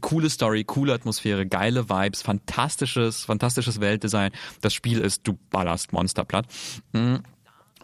coole 0.00 0.30
Story, 0.30 0.64
coole 0.64 0.92
Atmosphäre, 0.92 1.46
geile 1.46 1.88
Vibes, 1.88 2.22
fantastisches, 2.22 3.24
fantastisches 3.24 3.80
Weltdesign. 3.80 4.30
Das 4.60 4.74
Spiel 4.74 5.00
ist, 5.00 5.26
du 5.26 5.38
ballerst 5.50 5.92
Monster 5.92 6.24
platt. 6.24 6.46
Mhm. 6.92 7.20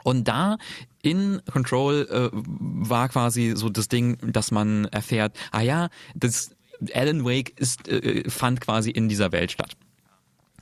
Und 0.03 0.29
da 0.29 0.57
in 1.03 1.43
Control 1.51 2.09
äh, 2.11 2.31
war 2.33 3.09
quasi 3.09 3.53
so 3.55 3.69
das 3.69 3.89
Ding, 3.89 4.17
dass 4.23 4.51
man 4.51 4.87
erfährt, 4.87 5.37
ah 5.53 5.61
ja, 5.61 5.89
das 6.15 6.57
Alan 6.95 7.25
Wake 7.25 7.59
ist, 7.59 7.89
äh, 7.89 8.29
fand 8.29 8.61
quasi 8.61 8.91
in 8.91 9.09
dieser 9.09 9.33
Welt 9.33 9.53
statt 9.53 9.77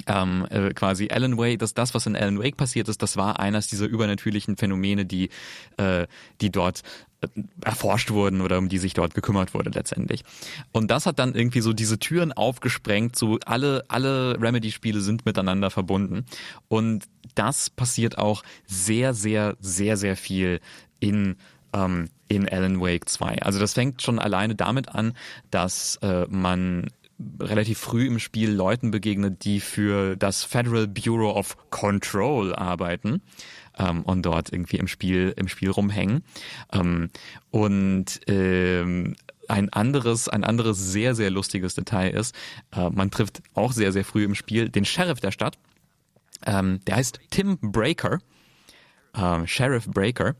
ähm, 0.06 0.46
äh, 0.50 0.72
quasi 0.72 1.08
Alan 1.10 1.36
Wake, 1.36 1.58
dass 1.58 1.74
das, 1.74 1.94
was 1.94 2.06
in 2.06 2.16
Alan 2.16 2.38
Wake 2.38 2.56
passiert 2.56 2.88
ist, 2.88 3.02
das 3.02 3.16
war 3.16 3.40
eines 3.40 3.68
dieser 3.68 3.86
übernatürlichen 3.86 4.56
Phänomene, 4.56 5.04
die, 5.04 5.30
äh, 5.76 6.06
die 6.40 6.50
dort 6.50 6.80
äh, 6.80 6.82
erforscht 7.64 8.10
wurden 8.10 8.40
oder 8.40 8.58
um 8.58 8.68
die 8.68 8.78
sich 8.78 8.94
dort 8.94 9.14
gekümmert 9.14 9.54
wurde 9.54 9.70
letztendlich. 9.70 10.24
Und 10.72 10.90
das 10.90 11.06
hat 11.06 11.18
dann 11.18 11.34
irgendwie 11.34 11.60
so 11.60 11.72
diese 11.72 11.98
Türen 11.98 12.32
aufgesprengt, 12.32 13.16
so 13.16 13.38
alle, 13.44 13.84
alle 13.88 14.40
Remedy-Spiele 14.40 15.00
sind 15.00 15.26
miteinander 15.26 15.70
verbunden. 15.70 16.26
Und 16.68 17.04
das 17.34 17.70
passiert 17.70 18.18
auch 18.18 18.42
sehr, 18.66 19.14
sehr, 19.14 19.56
sehr, 19.60 19.96
sehr 19.96 20.16
viel 20.16 20.60
in 21.00 21.36
ähm, 21.72 22.08
in 22.28 22.48
Alan 22.48 22.80
Wake 22.80 23.08
2. 23.08 23.42
Also 23.42 23.58
das 23.58 23.74
fängt 23.74 24.02
schon 24.02 24.18
alleine 24.18 24.54
damit 24.54 24.90
an, 24.90 25.14
dass 25.50 25.96
äh, 26.02 26.26
man 26.28 26.90
relativ 27.40 27.78
früh 27.78 28.06
im 28.06 28.18
Spiel 28.18 28.50
Leuten 28.50 28.90
begegnet, 28.90 29.44
die 29.44 29.60
für 29.60 30.16
das 30.16 30.44
Federal 30.44 30.86
Bureau 30.86 31.34
of 31.34 31.56
Control 31.70 32.54
arbeiten 32.54 33.22
ähm, 33.78 34.02
und 34.02 34.22
dort 34.22 34.52
irgendwie 34.52 34.76
im 34.76 34.88
Spiel 34.88 35.32
im 35.36 35.48
Spiel 35.48 35.70
rumhängen. 35.70 36.22
Ähm, 36.72 37.10
und 37.50 38.20
ähm, 38.26 39.16
ein 39.48 39.72
anderes, 39.72 40.28
ein 40.28 40.44
anderes 40.44 40.78
sehr, 40.92 41.14
sehr 41.14 41.30
lustiges 41.30 41.74
Detail 41.74 42.10
ist, 42.10 42.34
äh, 42.72 42.90
man 42.90 43.10
trifft 43.10 43.42
auch 43.54 43.72
sehr, 43.72 43.92
sehr 43.92 44.04
früh 44.04 44.24
im 44.24 44.34
Spiel 44.34 44.68
den 44.68 44.84
Sheriff 44.84 45.20
der 45.20 45.30
Stadt. 45.30 45.58
Ähm, 46.46 46.80
der 46.86 46.96
heißt 46.96 47.20
Tim 47.30 47.58
Breaker, 47.60 48.18
äh, 49.14 49.46
Sheriff 49.46 49.86
Breaker, 49.88 50.36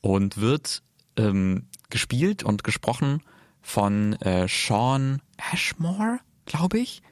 und 0.00 0.38
wird 0.38 0.82
ähm, 1.16 1.66
gespielt 1.90 2.42
und 2.42 2.64
gesprochen 2.64 3.22
von 3.62 4.14
äh, 4.20 4.48
Sean 4.48 5.22
Ashmore, 5.52 6.18
glaube 6.46 6.80
ich. 6.80 7.02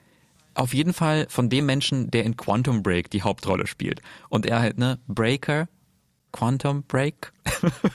Auf 0.61 0.75
jeden 0.75 0.93
Fall 0.93 1.27
von 1.31 1.49
dem 1.49 1.65
Menschen, 1.65 2.11
der 2.11 2.25
in 2.25 2.37
Quantum 2.37 2.83
Break 2.83 3.09
die 3.09 3.23
Hauptrolle 3.23 3.67
spielt. 3.67 4.03
Und 4.29 4.45
er 4.45 4.61
halt, 4.61 4.77
ne, 4.77 4.99
Breaker, 5.09 5.71
Quantum 6.33 6.83
Break. 6.83 7.33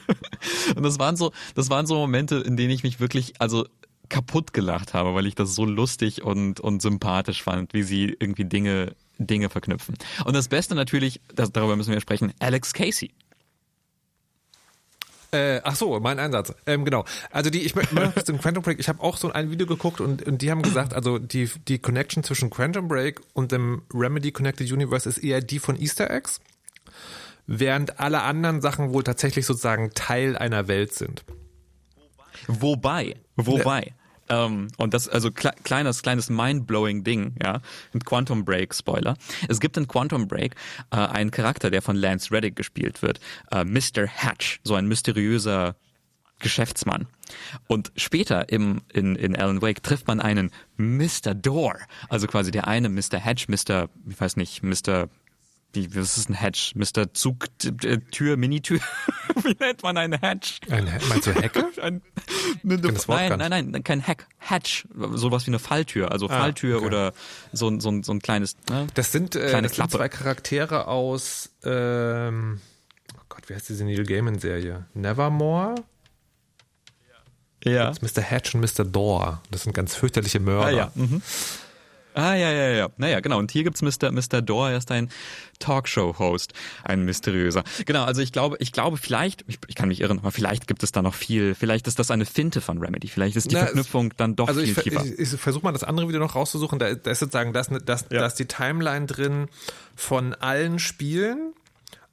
und 0.76 0.82
das 0.82 0.98
waren 0.98 1.16
so, 1.16 1.32
das 1.54 1.70
waren 1.70 1.86
so 1.86 1.94
Momente, 1.94 2.38
in 2.38 2.58
denen 2.58 2.72
ich 2.72 2.82
mich 2.82 3.00
wirklich, 3.00 3.40
also 3.40 3.68
kaputt 4.10 4.52
gelacht 4.52 4.96
habe, 4.96 5.14
weil 5.14 5.28
ich 5.28 5.36
das 5.36 5.54
so 5.54 5.64
lustig 5.64 6.24
und, 6.24 6.60
und 6.60 6.82
sympathisch 6.82 7.44
fand, 7.44 7.76
wie 7.76 7.84
sie 7.84 8.18
irgendwie 8.20 8.46
Dinge, 8.46 8.96
Dinge 9.20 9.52
verknüpfen. 9.52 9.96
Und 10.26 10.36
das 10.36 10.48
Beste 10.48 10.74
natürlich, 10.74 11.22
das, 11.36 11.52
darüber 11.52 11.76
müssen 11.76 11.94
wir 11.94 12.02
sprechen, 12.02 12.34
Alex 12.40 12.74
Casey. 12.74 13.12
Äh, 15.36 15.62
ach 15.64 15.76
so, 15.76 16.00
mein 16.00 16.18
Einsatz. 16.18 16.54
Ähm, 16.66 16.86
genau. 16.86 17.04
Also 17.30 17.50
die, 17.50 17.62
ich 17.62 17.76
möchte 17.76 17.96
zum 18.24 18.40
Quantum 18.40 18.64
Break. 18.64 18.80
Ich 18.80 18.88
habe 18.88 19.02
auch 19.02 19.18
so 19.18 19.32
ein 19.32 19.52
Video 19.52 19.68
geguckt 19.68 20.00
und, 20.00 20.24
und 20.24 20.42
die 20.42 20.50
haben 20.50 20.62
gesagt, 20.62 20.94
also 20.94 21.20
die 21.20 21.50
die 21.68 21.78
Connection 21.78 22.24
zwischen 22.24 22.50
Quantum 22.50 22.88
Break 22.88 23.20
und 23.34 23.52
dem 23.52 23.82
Remedy 23.94 24.32
Connected 24.32 24.72
Universe 24.72 25.10
ist 25.10 25.18
eher 25.18 25.42
die 25.42 25.60
von 25.60 25.76
Easter 25.76 26.10
Eggs, 26.10 26.40
während 27.48 28.00
alle 28.00 28.22
anderen 28.22 28.62
Sachen 28.62 28.94
wohl 28.94 29.04
tatsächlich 29.04 29.46
sozusagen 29.46 29.92
Teil 29.94 30.38
einer 30.38 30.70
Welt 30.70 30.94
sind. 30.94 31.26
Wobei, 32.48 33.16
wobei. 33.36 33.94
Ähm, 34.30 34.70
und 34.78 34.94
das, 34.94 35.08
also 35.08 35.32
kle 35.32 35.54
kleines, 35.64 36.02
kleines 36.02 36.30
mind-blowing 36.30 37.04
Ding, 37.04 37.36
ja. 37.44 37.62
Ein 37.94 38.00
Quantum 38.02 38.46
Break 38.46 38.74
Spoiler. 38.74 39.16
Es 39.48 39.60
gibt 39.60 39.78
in 39.78 39.88
Quantum 39.88 40.28
Break 40.28 40.56
äh, 40.92 40.98
einen 40.98 41.32
Charakter, 41.32 41.70
der 41.70 41.82
von 41.82 41.96
Lance 41.96 42.32
Reddick 42.32 42.56
gespielt 42.56 43.02
wird. 43.02 43.20
Äh, 43.52 43.64
Mr. 43.64 44.08
Hatch, 44.08 44.60
so 44.64 44.76
ein 44.76 44.88
mysteriöser 44.88 45.76
Geschäftsmann. 46.40 47.08
Und 47.68 47.92
später 47.96 48.50
im, 48.50 48.82
in, 48.92 49.16
in 49.16 49.36
Alan 49.36 49.62
Wake 49.62 49.82
trifft 49.82 50.08
man 50.08 50.20
einen 50.20 50.52
Mr. 50.78 51.34
Door. 51.34 51.80
Also 52.10 52.28
quasi 52.28 52.52
der 52.52 52.68
eine 52.68 52.90
Mr. 52.90 53.20
Hatch, 53.20 53.48
Mr. 53.48 53.90
ich 54.08 54.20
weiß 54.20 54.36
nicht, 54.38 54.62
Mr 54.64 55.08
wie, 55.76 55.96
was 55.96 56.18
ist 56.18 56.30
ein 56.30 56.40
Hatch? 56.40 56.74
Mr. 56.76 57.14
Zugtür, 57.14 58.38
Minitür? 58.38 58.80
wie 59.44 59.56
nennt 59.60 59.84
man 59.84 59.98
eine 59.98 60.20
Hatch? 60.22 60.60
Ein, 60.70 60.86
meinst 61.10 61.28
du 61.28 61.32
Hecke? 61.36 61.68
ein, 61.82 62.02
ne, 62.64 62.78
ne, 62.78 62.94
nein, 63.08 63.38
nein, 63.38 63.72
nein, 63.72 63.84
kein 63.84 64.06
Hack. 64.06 64.28
Hatch. 64.40 64.88
Sowas 65.14 65.46
wie 65.46 65.52
eine 65.52 65.60
Falltür. 65.60 66.12
Also 66.12 66.28
ah, 66.28 66.40
Falltür 66.40 66.78
okay. 66.78 66.86
oder 66.86 67.14
so, 67.52 67.80
so, 67.80 68.02
so 68.02 68.12
ein 68.12 68.20
kleines, 68.20 68.56
ne? 68.70 68.88
Das 68.94 69.12
sind, 69.12 69.36
äh, 69.36 69.62
das 69.62 69.76
sind 69.76 69.92
zwei 69.92 70.10
Charaktere 70.10 70.88
aus, 70.88 71.52
ähm, 71.64 72.62
oh 73.14 73.22
Gott, 73.30 73.50
wie 73.50 73.54
heißt 73.54 73.70
diese 73.70 73.84
Neil 73.84 74.06
Gaiman 74.06 74.40
Serie? 74.40 74.86
Nevermore? 74.94 75.76
Ja. 77.66 77.88
Das 77.88 77.98
ist 77.98 78.18
Mr. 78.18 78.22
Hatch 78.22 78.54
und 78.54 78.62
Mr. 78.62 78.86
Door. 78.86 79.42
Das 79.50 79.64
sind 79.64 79.74
ganz 79.74 79.96
fürchterliche 79.96 80.40
Mörder. 80.40 80.68
Ah, 80.68 80.72
ja. 80.72 80.92
Mhm. 80.94 81.22
Ah, 82.16 82.34
ja, 82.34 82.50
ja, 82.50 82.70
ja. 82.70 82.90
Naja, 82.96 83.20
genau. 83.20 83.40
Und 83.40 83.52
hier 83.52 83.66
gibt's 83.66 83.82
Mr. 83.82 84.12
Mr. 84.12 84.42
Door, 84.42 84.70
er 84.70 84.78
ist 84.78 84.90
ein 84.90 85.10
Talkshow-Host, 85.60 86.54
ein 86.86 87.04
mysteriöser. 87.04 87.64
Genau, 87.86 88.06
also 88.06 88.22
ich 88.22 88.32
glaube, 88.32 88.56
ich 88.60 88.72
glaube, 88.72 88.96
vielleicht, 88.96 89.44
ich, 89.48 89.60
ich, 89.68 89.76
kann 89.76 89.90
mich 89.90 90.00
irren, 90.00 90.20
aber 90.20 90.32
vielleicht 90.32 90.66
gibt 90.66 90.82
es 90.82 90.94
da 90.94 91.02
noch 91.02 91.14
viel, 91.14 91.56
vielleicht 91.56 91.88
ist 91.88 92.00
das 92.00 92.12
eine 92.12 92.26
Finte 92.26 92.62
von 92.62 92.78
Remedy, 92.78 93.10
vielleicht 93.10 93.36
ist 93.36 93.52
die 93.52 93.56
Na, 93.56 93.66
Verknüpfung 93.66 94.14
dann 94.16 94.38
doch 94.38 94.48
also 94.48 94.62
viel 94.62 94.70
ich, 94.70 94.78
tiefer. 94.78 95.04
Ich, 95.06 95.20
ich 95.34 95.40
versuche 95.40 95.66
mal 95.66 95.74
das 95.74 95.84
andere 95.84 96.08
wieder 96.08 96.20
noch 96.20 96.36
rauszusuchen. 96.36 96.80
Da, 96.80 96.96
da 96.96 97.12
ist 97.12 97.20
sozusagen 97.20 97.52
das, 97.52 97.70
das, 97.86 98.06
ja. 98.10 98.20
da 98.20 98.26
ist 98.26 98.36
die 98.36 98.46
Timeline 98.46 99.08
drin 99.08 99.48
von 99.96 100.34
allen 100.36 100.80
Spielen, 100.80 101.54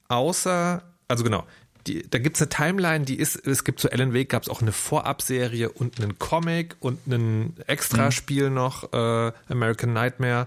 außer, 0.09 0.83
also 1.07 1.23
genau, 1.23 1.45
die, 1.87 2.09
da 2.09 2.19
gibt's 2.19 2.41
eine 2.41 2.49
Timeline, 2.49 3.05
die 3.05 3.19
ist, 3.19 3.47
es 3.47 3.65
gibt 3.65 3.81
zu 3.81 3.91
Alan 3.91 4.15
Wake 4.15 4.29
gab's 4.29 4.49
auch 4.49 4.63
eine 4.63 4.73
Vorabserie 4.73 5.69
und 5.69 6.01
einen 6.01 6.19
Comic 6.19 6.77
und 6.81 7.07
ein 7.07 7.57
Extraspiel 7.67 8.49
mhm. 8.49 8.55
noch, 8.55 8.93
äh, 8.93 9.33
American 9.49 9.93
Nightmare 9.93 10.47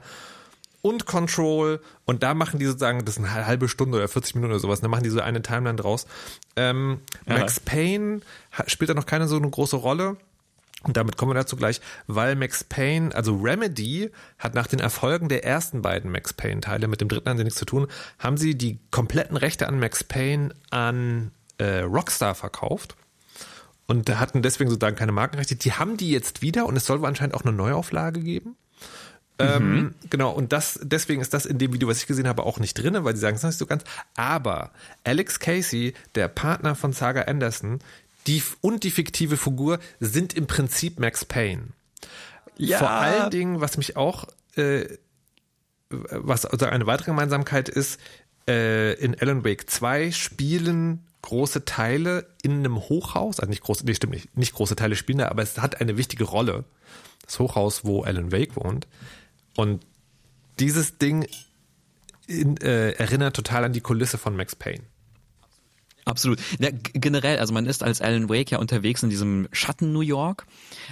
und 0.81 1.05
Control 1.05 1.81
und 2.05 2.23
da 2.23 2.33
machen 2.33 2.59
die 2.59 2.65
sozusagen, 2.65 3.03
das 3.05 3.17
ist 3.17 3.23
eine 3.23 3.47
halbe 3.47 3.67
Stunde 3.67 3.97
oder 3.97 4.07
40 4.07 4.35
Minuten 4.35 4.53
oder 4.53 4.59
sowas, 4.59 4.81
da 4.81 4.87
machen 4.87 5.03
die 5.03 5.09
so 5.09 5.19
eine 5.19 5.41
Timeline 5.41 5.77
draus. 5.77 6.05
Ähm, 6.55 6.99
Max 7.25 7.59
Payne 7.59 8.21
spielt 8.67 8.89
da 8.89 8.93
noch 8.93 9.07
keine 9.07 9.27
so 9.27 9.35
eine 9.35 9.49
große 9.49 9.75
Rolle. 9.75 10.17
Und 10.85 10.97
damit 10.97 11.17
kommen 11.17 11.31
wir 11.31 11.35
dazu 11.35 11.55
gleich, 11.55 11.81
weil 12.05 12.35
Max 12.35 12.63
Payne, 12.63 13.13
also 13.15 13.35
Remedy, 13.35 14.11
hat 14.37 14.53
nach 14.53 14.67
den 14.67 14.79
Erfolgen 14.79 15.29
der 15.29 15.43
ersten 15.43 15.81
beiden 15.81 16.11
Max 16.11 16.33
Payne-Teile, 16.33 16.87
mit 16.87 17.01
dem 17.01 17.09
dritten 17.09 17.27
haben 17.27 17.37
sie 17.37 17.43
nichts 17.43 17.59
zu 17.59 17.65
tun, 17.65 17.87
haben 18.19 18.37
sie 18.37 18.55
die 18.55 18.79
kompletten 18.91 19.35
Rechte 19.35 19.67
an 19.67 19.79
Max 19.79 20.03
Payne 20.03 20.53
an 20.69 21.31
äh, 21.57 21.79
Rockstar 21.79 22.35
verkauft 22.35 22.95
und 23.87 24.09
hatten 24.19 24.43
deswegen 24.43 24.69
sozusagen 24.69 24.95
keine 24.95 25.11
Markenrechte. 25.11 25.55
Die 25.55 25.73
haben 25.73 25.97
die 25.97 26.11
jetzt 26.11 26.41
wieder 26.41 26.67
und 26.67 26.75
es 26.75 26.85
soll 26.85 27.03
anscheinend 27.05 27.35
auch 27.35 27.43
eine 27.43 27.51
Neuauflage 27.53 28.19
geben. 28.19 28.55
Ähm, 29.37 29.69
mhm. 29.69 29.77
Ähm, 29.77 29.95
genau, 30.09 30.31
und 30.31 30.53
das, 30.53 30.79
deswegen 30.81 31.21
ist 31.21 31.33
das 31.33 31.45
in 31.45 31.57
dem 31.57 31.73
Video, 31.73 31.87
was 31.87 31.99
ich 31.99 32.07
gesehen 32.07 32.27
habe, 32.27 32.43
auch 32.43 32.59
nicht 32.59 32.75
drin, 32.75 32.95
weil 33.03 33.15
sie 33.15 33.21
sagen 33.21 33.35
es 33.35 33.43
nicht 33.43 33.57
so 33.57 33.65
ganz. 33.65 33.83
Aber 34.15 34.71
Alex 35.03 35.39
Casey, 35.39 35.93
der 36.15 36.27
Partner 36.27 36.75
von 36.75 36.93
Saga 36.93 37.23
Anderson, 37.23 37.79
die 38.27 38.41
und 38.61 38.83
die 38.83 38.91
fiktive 38.91 39.37
Figur 39.37 39.79
sind 39.99 40.33
im 40.33 40.47
Prinzip 40.47 40.99
Max 40.99 41.25
Payne. 41.25 41.69
Ja. 42.57 42.79
Vor 42.79 42.89
allen 42.89 43.29
Dingen, 43.29 43.61
was 43.61 43.77
mich 43.77 43.97
auch, 43.97 44.25
äh, 44.55 44.85
was 45.89 46.45
also 46.45 46.65
eine 46.65 46.87
weitere 46.87 47.11
Gemeinsamkeit 47.11 47.69
ist, 47.69 47.99
äh, 48.47 48.93
in 48.93 49.19
Alan 49.19 49.43
Wake 49.43 49.69
2 49.69 50.11
spielen 50.11 51.05
große 51.21 51.65
Teile 51.65 52.27
in 52.43 52.59
einem 52.59 52.77
Hochhaus, 52.77 53.39
also 53.39 53.49
nicht 53.49 53.63
große, 53.63 53.85
nee, 53.85 53.95
stimmt 53.95 54.13
nicht, 54.13 54.37
nicht 54.37 54.53
große 54.53 54.75
Teile 54.75 54.95
spielen 54.95 55.17
da, 55.17 55.29
aber 55.29 55.41
es 55.41 55.57
hat 55.57 55.81
eine 55.81 55.97
wichtige 55.97 56.23
Rolle. 56.23 56.65
Das 57.25 57.39
Hochhaus, 57.39 57.83
wo 57.83 58.03
Alan 58.03 58.31
Wake 58.31 58.55
wohnt. 58.55 58.87
Und 59.57 59.83
dieses 60.59 60.99
Ding 60.99 61.27
in, 62.27 62.57
äh, 62.57 62.91
erinnert 62.91 63.35
total 63.35 63.63
an 63.63 63.73
die 63.73 63.81
Kulisse 63.81 64.19
von 64.19 64.35
Max 64.35 64.55
Payne. 64.55 64.83
Absolut. 66.05 66.39
Ja, 66.59 66.69
generell, 66.93 67.39
also 67.39 67.51
man 67.51 67.65
ist 67.65 67.81
als 67.81 67.99
Alan 67.99 68.29
Wake 68.29 68.51
ja 68.51 68.59
unterwegs 68.59 69.01
in 69.01 69.09
diesem 69.09 69.47
Schatten 69.51 69.91
New 69.91 70.01
York. 70.01 70.45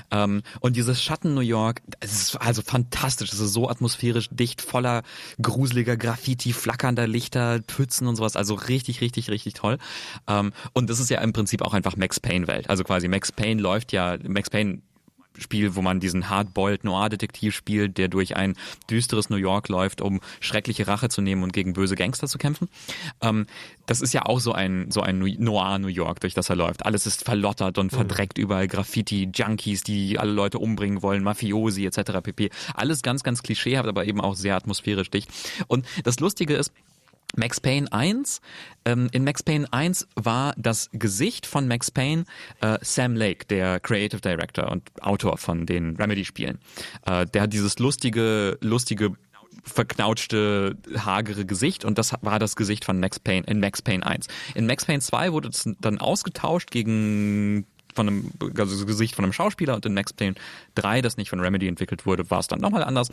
Ähm, 0.09 0.41
und 0.59 0.75
dieses 0.75 1.03
Schatten 1.03 1.35
New 1.35 1.41
York, 1.41 1.83
es 1.99 2.13
ist 2.13 2.41
also 2.41 2.63
fantastisch. 2.63 3.31
Es 3.31 3.39
ist 3.39 3.53
so 3.53 3.69
atmosphärisch 3.69 4.29
dicht, 4.31 4.61
voller 4.61 5.03
gruseliger 5.39 5.97
Graffiti, 5.97 6.51
flackernder 6.51 7.05
Lichter, 7.07 7.59
Pfützen 7.59 8.07
und 8.07 8.15
sowas. 8.15 8.35
Also 8.35 8.55
richtig, 8.55 9.01
richtig, 9.01 9.29
richtig 9.29 9.53
toll. 9.53 9.77
Ähm, 10.27 10.51
und 10.73 10.89
das 10.89 10.99
ist 10.99 11.11
ja 11.11 11.21
im 11.21 11.31
Prinzip 11.31 11.61
auch 11.61 11.75
einfach 11.75 11.95
Max 11.95 12.19
Payne 12.19 12.47
Welt. 12.47 12.71
Also 12.71 12.83
quasi 12.83 13.07
Max 13.07 13.31
Payne 13.31 13.61
läuft 13.61 13.91
ja, 13.91 14.17
Max 14.27 14.49
Payne 14.49 14.81
Spiel, 15.37 15.75
wo 15.75 15.81
man 15.81 15.99
diesen 15.99 16.29
Hardboiled 16.29 16.83
Noir-Detektiv 16.83 17.55
spielt, 17.55 17.97
der 17.97 18.07
durch 18.07 18.35
ein 18.35 18.55
düsteres 18.89 19.29
New 19.29 19.37
York 19.37 19.67
läuft, 19.69 20.01
um 20.01 20.21
schreckliche 20.39 20.87
Rache 20.87 21.09
zu 21.09 21.21
nehmen 21.21 21.43
und 21.43 21.53
gegen 21.53 21.73
böse 21.73 21.95
Gangster 21.95 22.27
zu 22.27 22.37
kämpfen. 22.37 22.69
Ähm, 23.21 23.45
das 23.85 24.01
ist 24.01 24.13
ja 24.13 24.25
auch 24.25 24.39
so 24.39 24.53
ein, 24.53 24.91
so 24.91 25.01
ein 25.01 25.19
Noir 25.19 25.79
New 25.79 25.87
York, 25.87 26.19
durch 26.19 26.33
das 26.33 26.49
er 26.49 26.55
läuft. 26.55 26.85
Alles 26.85 27.05
ist 27.05 27.23
verlottert 27.23 27.77
und 27.77 27.91
mhm. 27.91 27.97
verdreckt, 27.97 28.37
mhm. 28.37 28.43
überall 28.43 28.67
Graffiti, 28.67 29.29
Junkies, 29.33 29.83
die 29.83 30.19
alle 30.19 30.31
Leute 30.31 30.59
umbringen 30.59 31.01
wollen, 31.01 31.23
Mafiosi 31.23 31.85
etc. 31.85 32.21
pp. 32.21 32.49
Alles 32.73 33.01
ganz, 33.01 33.23
ganz 33.23 33.43
klischeehaft, 33.43 33.87
aber 33.87 34.05
eben 34.05 34.21
auch 34.21 34.35
sehr 34.35 34.55
atmosphärisch 34.55 35.09
dicht. 35.09 35.29
Und 35.67 35.85
das 36.03 36.19
Lustige 36.19 36.55
ist, 36.55 36.71
Max 37.35 37.59
Payne 37.59 37.91
1. 37.91 38.41
Ähm, 38.85 39.09
in 39.11 39.23
Max 39.23 39.43
Payne 39.43 39.67
1 39.71 40.07
war 40.15 40.53
das 40.57 40.89
Gesicht 40.93 41.45
von 41.45 41.67
Max 41.67 41.91
Payne 41.91 42.25
äh, 42.61 42.77
Sam 42.81 43.15
Lake, 43.15 43.45
der 43.45 43.79
Creative 43.79 44.21
Director 44.21 44.71
und 44.71 44.89
Autor 45.01 45.37
von 45.37 45.65
den 45.65 45.95
Remedy-Spielen. 45.95 46.59
Äh, 47.05 47.25
der 47.27 47.43
hat 47.43 47.53
dieses 47.53 47.79
lustige, 47.79 48.57
lustige 48.61 49.13
verknautschte, 49.63 50.77
hagere 50.97 51.45
Gesicht 51.45 51.85
und 51.85 51.97
das 51.97 52.13
war 52.21 52.39
das 52.39 52.55
Gesicht 52.55 52.85
von 52.85 52.99
Max 52.99 53.19
Payne 53.19 53.45
in 53.47 53.59
Max 53.59 53.81
Payne 53.81 54.05
1. 54.05 54.27
In 54.55 54.65
Max 54.65 54.85
Payne 54.85 54.99
2 54.99 55.31
wurde 55.31 55.49
es 55.49 55.69
dann 55.79 55.99
ausgetauscht 55.99 56.71
gegen 56.71 57.65
von 57.93 58.07
einem 58.07 58.31
also 58.57 58.85
Gesicht 58.85 59.15
von 59.15 59.25
einem 59.25 59.33
Schauspieler 59.33 59.75
und 59.75 59.85
in 59.85 59.93
Max 59.93 60.13
Payne 60.13 60.35
3, 60.75 61.01
das 61.01 61.17
nicht 61.17 61.29
von 61.29 61.39
Remedy 61.39 61.67
entwickelt 61.67 62.05
wurde, 62.05 62.29
war 62.29 62.39
es 62.39 62.47
dann 62.47 62.59
nochmal 62.59 62.83
anders. 62.83 63.09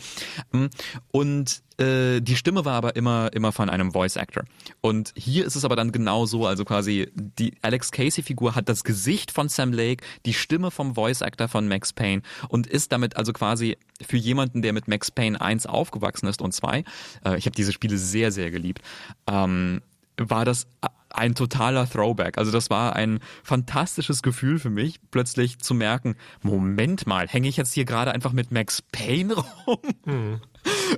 Mm, 0.53 0.67
und 1.11 1.63
äh, 1.79 2.21
die 2.21 2.37
Stimme 2.37 2.65
war 2.65 2.75
aber 2.75 2.97
immer 2.97 3.33
immer 3.33 3.53
von 3.53 3.71
einem 3.71 3.93
Voice 3.93 4.17
Actor. 4.17 4.45
Und 4.81 5.13
hier 5.17 5.47
ist 5.47 5.57
es 5.57 5.65
aber 5.65 5.77
dann 5.77 5.93
genau 5.93 6.27
so, 6.27 6.47
also 6.47 6.65
quasi 6.65 7.11
die 7.15 7.55
Alex 7.63 7.91
Casey 7.91 8.23
Figur 8.23 8.55
hat 8.55 8.69
das 8.69 8.85
Gesicht 8.85 9.31
von 9.31 9.49
Sam 9.49 9.73
Lake, 9.73 10.05
die 10.27 10.35
Stimme 10.35 10.71
vom 10.71 10.95
Voice 10.95 11.23
Actor 11.23 11.49
von 11.49 11.69
Max 11.69 11.93
Payne 11.93 12.23
und 12.49 12.67
ist 12.67 12.93
damit 12.93 13.17
also 13.17 13.33
quasi 13.33 13.77
für 14.07 14.17
jemanden, 14.17 14.63
der 14.63 14.73
mit 14.73 14.89
Max 14.89 15.11
Payne 15.11 15.41
1 15.41 15.67
aufgewachsen 15.67 16.27
ist 16.27 16.43
und 16.43 16.53
2, 16.53 16.85
äh, 17.25 17.37
ich 17.37 17.47
habe 17.47 17.57
diese 17.57 17.73
Spiele 17.73 17.99
sehr 17.99 18.33
sehr 18.33 18.51
geliebt. 18.51 18.83
Ähm, 19.27 19.83
war 20.17 20.45
das 20.45 20.67
ein 21.11 21.35
totaler 21.35 21.89
Throwback. 21.89 22.39
Also 22.39 22.51
das 22.51 22.71
war 22.71 22.97
ein 22.97 23.21
fantastisches 23.43 24.23
Gefühl 24.23 24.59
für 24.59 24.71
mich, 24.71 25.01
plötzlich 25.11 25.59
zu 25.59 25.75
merken, 25.75 26.17
Moment 26.43 27.07
mal, 27.07 27.29
hänge 27.29 27.49
ich 27.49 27.57
jetzt 27.57 27.75
hier 27.75 27.85
gerade 27.85 28.13
einfach 28.13 28.33
mit 28.33 28.51
Max 28.51 28.83
Payne 28.93 29.35
rum? 29.67 29.79
Hm. 30.05 30.41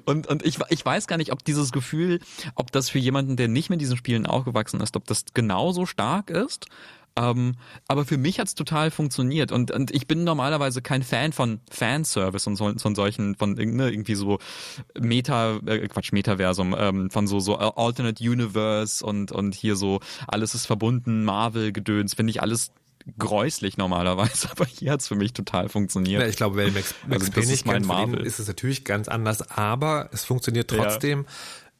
Und, 0.05 0.27
und 0.27 0.45
ich, 0.45 0.59
ich 0.71 0.85
weiß 0.85 1.07
gar 1.07 1.17
nicht, 1.17 1.33
ob 1.33 1.45
dieses 1.45 1.71
Gefühl, 1.73 2.21
ob 2.55 2.73
das 2.73 2.91
für 2.91 2.99
jemanden, 2.99 3.37
der 3.37 3.49
nicht 3.49 3.71
mit 3.71 3.81
diesen 3.81 3.97
Spielen 3.97 4.27
aufgewachsen 4.27 4.81
ist, 4.81 4.97
ob 4.97 5.07
das 5.07 5.25
genauso 5.35 5.87
stark 5.87 6.31
ist 6.31 6.67
ähm, 7.17 7.55
aber 7.89 8.05
für 8.05 8.17
mich 8.17 8.39
hat's 8.39 8.55
total 8.55 8.91
funktioniert 8.91 9.53
und, 9.53 9.71
und 9.71 9.91
ich 9.91 10.07
bin 10.07 10.25
normalerweise 10.25 10.83
kein 10.83 11.03
Fan 11.03 11.33
von 11.33 11.61
Fanservice 11.71 12.47
und 12.47 12.57
so, 12.57 12.73
von 12.79 12.95
solchen, 12.95 13.35
von 13.35 13.53
ne, 13.55 13.91
irgendwie 13.91 14.15
so 14.15 14.39
Meta, 14.99 15.59
äh, 15.67 15.89
Quatsch, 15.89 16.13
Metaversum, 16.13 16.75
ähm, 16.79 17.11
von 17.11 17.27
so, 17.27 17.41
so 17.41 17.57
Alternate 17.57 18.23
Universe 18.23 19.05
und, 19.05 19.33
und 19.33 19.55
hier 19.55 19.77
so 19.77 20.01
alles 20.27 20.55
ist 20.55 20.67
verbunden, 20.67 21.25
Marvel-Gedöns, 21.25 22.15
finde 22.15 22.31
ich 22.31 22.43
alles 22.43 22.73
gräuslich 23.19 23.77
normalerweise, 23.77 24.49
aber 24.51 24.65
hier 24.65 24.93
hat's 24.93 25.09
für 25.09 25.17
mich 25.17 25.33
total 25.33 25.69
funktioniert. 25.69 26.23
Ja, 26.23 26.29
ich 26.29 26.37
glaube, 26.37 26.57
wenn 26.57 26.73
Max, 26.73 26.95
Max 27.07 27.23
also, 27.23 27.33
Payne 27.33 27.47
nicht 27.49 27.67
mein 27.67 27.85
Marvel. 27.85 28.21
ist 28.27 28.39
es 28.39 28.49
natürlich 28.49 28.85
ganz 28.85 29.09
anders, 29.09 29.43
aber 29.51 30.09
es 30.13 30.25
funktioniert 30.25 30.71
trotzdem. 30.71 31.23
Ja 31.23 31.29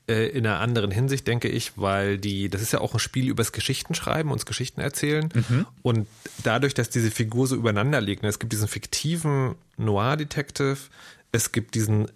in 0.07 0.47
einer 0.47 0.61
anderen 0.61 0.91
Hinsicht, 0.91 1.27
denke 1.27 1.49
ich, 1.49 1.73
weil 1.77 2.19
die, 2.19 2.49
das 2.49 2.61
ist 2.61 2.73
ja 2.73 2.81
auch 2.81 2.93
ein 2.95 2.99
Spiel 2.99 3.29
übers 3.29 3.53
Geschichtenschreiben, 3.53 4.33
uns 4.33 4.47
Geschichten 4.47 4.81
erzählen. 4.81 5.29
Mhm. 5.33 5.67
Und 5.83 6.09
dadurch, 6.43 6.75
dass 6.75 6.91
diese 6.91 7.11
Figur 7.11 7.47
so 7.47 7.55
übereinander 7.55 8.01
liegt, 8.01 8.23
ne, 8.23 8.29
es 8.29 8.39
gibt 8.39 8.53
diesen 8.53 8.69
fiktiven 8.69 9.55
Noir-Detective, 9.77 10.77
es 11.31 11.53
gibt 11.53 11.75
diesen, 11.75 12.09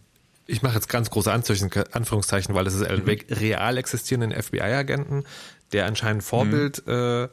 ich 0.46 0.62
mache 0.62 0.74
jetzt 0.74 0.88
ganz 0.88 1.10
große 1.10 1.32
Anführungszeichen, 1.32 2.54
weil 2.54 2.64
das 2.64 2.74
ist 2.74 2.82
Alan 2.82 3.02
mhm. 3.02 3.06
Wake, 3.06 3.26
real 3.30 3.76
existierenden 3.78 4.32
FBI-Agenten, 4.42 5.24
der 5.72 5.86
anscheinend 5.86 6.24
Vorbild 6.24 6.86
mhm. 6.86 6.92
äh, 6.92 7.28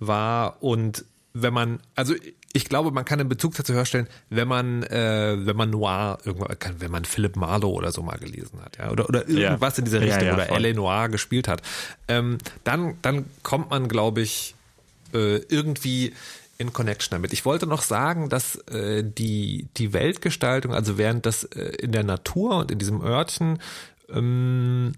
war 0.00 0.62
und 0.62 1.04
wenn 1.32 1.52
man, 1.52 1.80
also 1.96 2.14
ich 2.56 2.66
glaube, 2.66 2.92
man 2.92 3.04
kann 3.04 3.18
einen 3.18 3.28
Bezug 3.28 3.54
dazu 3.56 3.74
herstellen, 3.74 4.06
wenn 4.30 4.46
man, 4.46 4.84
äh, 4.84 5.36
wenn 5.44 5.56
man 5.56 5.70
Noir 5.70 6.18
irgendwann, 6.24 6.56
wenn 6.78 6.90
man 6.90 7.04
Philip 7.04 7.34
Marlowe 7.34 7.74
oder 7.74 7.90
so 7.90 8.00
mal 8.02 8.16
gelesen 8.16 8.60
hat, 8.64 8.78
ja, 8.78 8.92
oder, 8.92 9.08
oder 9.08 9.28
irgendwas 9.28 9.76
ja. 9.76 9.80
in 9.80 9.84
dieser 9.84 10.00
Richtung 10.00 10.20
ja, 10.20 10.28
ja, 10.28 10.34
oder 10.34 10.50
L.A. 10.50 10.72
Noir 10.72 11.08
gespielt 11.08 11.48
hat, 11.48 11.62
ähm, 12.06 12.38
dann, 12.62 12.96
dann 13.02 13.26
kommt 13.42 13.70
man, 13.70 13.88
glaube 13.88 14.20
ich, 14.20 14.54
äh, 15.12 15.38
irgendwie 15.48 16.14
in 16.56 16.72
Connection 16.72 17.10
damit. 17.10 17.32
Ich 17.32 17.44
wollte 17.44 17.66
noch 17.66 17.82
sagen, 17.82 18.28
dass 18.28 18.54
äh, 18.68 19.02
die, 19.02 19.66
die 19.76 19.92
Weltgestaltung, 19.92 20.72
also 20.72 20.96
während 20.96 21.26
das 21.26 21.42
äh, 21.42 21.74
in 21.80 21.90
der 21.90 22.04
Natur 22.04 22.58
und 22.58 22.70
in 22.70 22.78
diesem 22.78 23.02
Örtchen 23.02 23.58
ähm, 24.08 24.92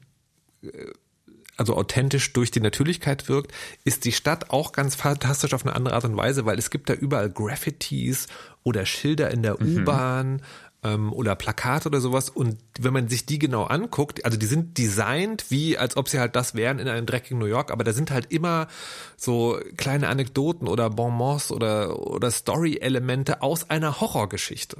also 1.56 1.76
authentisch 1.76 2.32
durch 2.32 2.50
die 2.50 2.60
Natürlichkeit 2.60 3.28
wirkt, 3.28 3.52
ist 3.84 4.04
die 4.04 4.12
Stadt 4.12 4.50
auch 4.50 4.72
ganz 4.72 4.94
fantastisch 4.94 5.54
auf 5.54 5.64
eine 5.64 5.74
andere 5.74 5.94
Art 5.94 6.04
und 6.04 6.16
Weise, 6.16 6.44
weil 6.46 6.58
es 6.58 6.70
gibt 6.70 6.90
da 6.90 6.94
überall 6.94 7.30
Graffitis 7.30 8.26
oder 8.62 8.84
Schilder 8.84 9.30
in 9.30 9.42
der 9.42 9.60
Mhm. 9.60 9.82
U-Bahn 9.82 10.42
ähm, 10.82 11.12
oder 11.12 11.34
Plakate 11.34 11.88
oder 11.88 12.00
sowas. 12.00 12.28
Und 12.28 12.58
wenn 12.78 12.92
man 12.92 13.08
sich 13.08 13.26
die 13.26 13.38
genau 13.38 13.64
anguckt, 13.64 14.24
also 14.24 14.36
die 14.36 14.46
sind 14.46 14.76
designt 14.78 15.46
wie, 15.50 15.78
als 15.78 15.96
ob 15.96 16.08
sie 16.08 16.20
halt 16.20 16.36
das 16.36 16.54
wären 16.54 16.78
in 16.78 16.88
einem 16.88 17.06
dreckigen 17.06 17.38
New 17.38 17.46
York, 17.46 17.70
aber 17.70 17.84
da 17.84 17.92
sind 17.92 18.10
halt 18.10 18.32
immer 18.32 18.68
so 19.16 19.58
kleine 19.76 20.08
Anekdoten 20.08 20.68
oder 20.68 20.90
Bonbons 20.90 21.50
oder, 21.50 21.98
oder 21.98 22.30
Story-Elemente 22.30 23.42
aus 23.42 23.70
einer 23.70 24.00
Horrorgeschichte. 24.00 24.76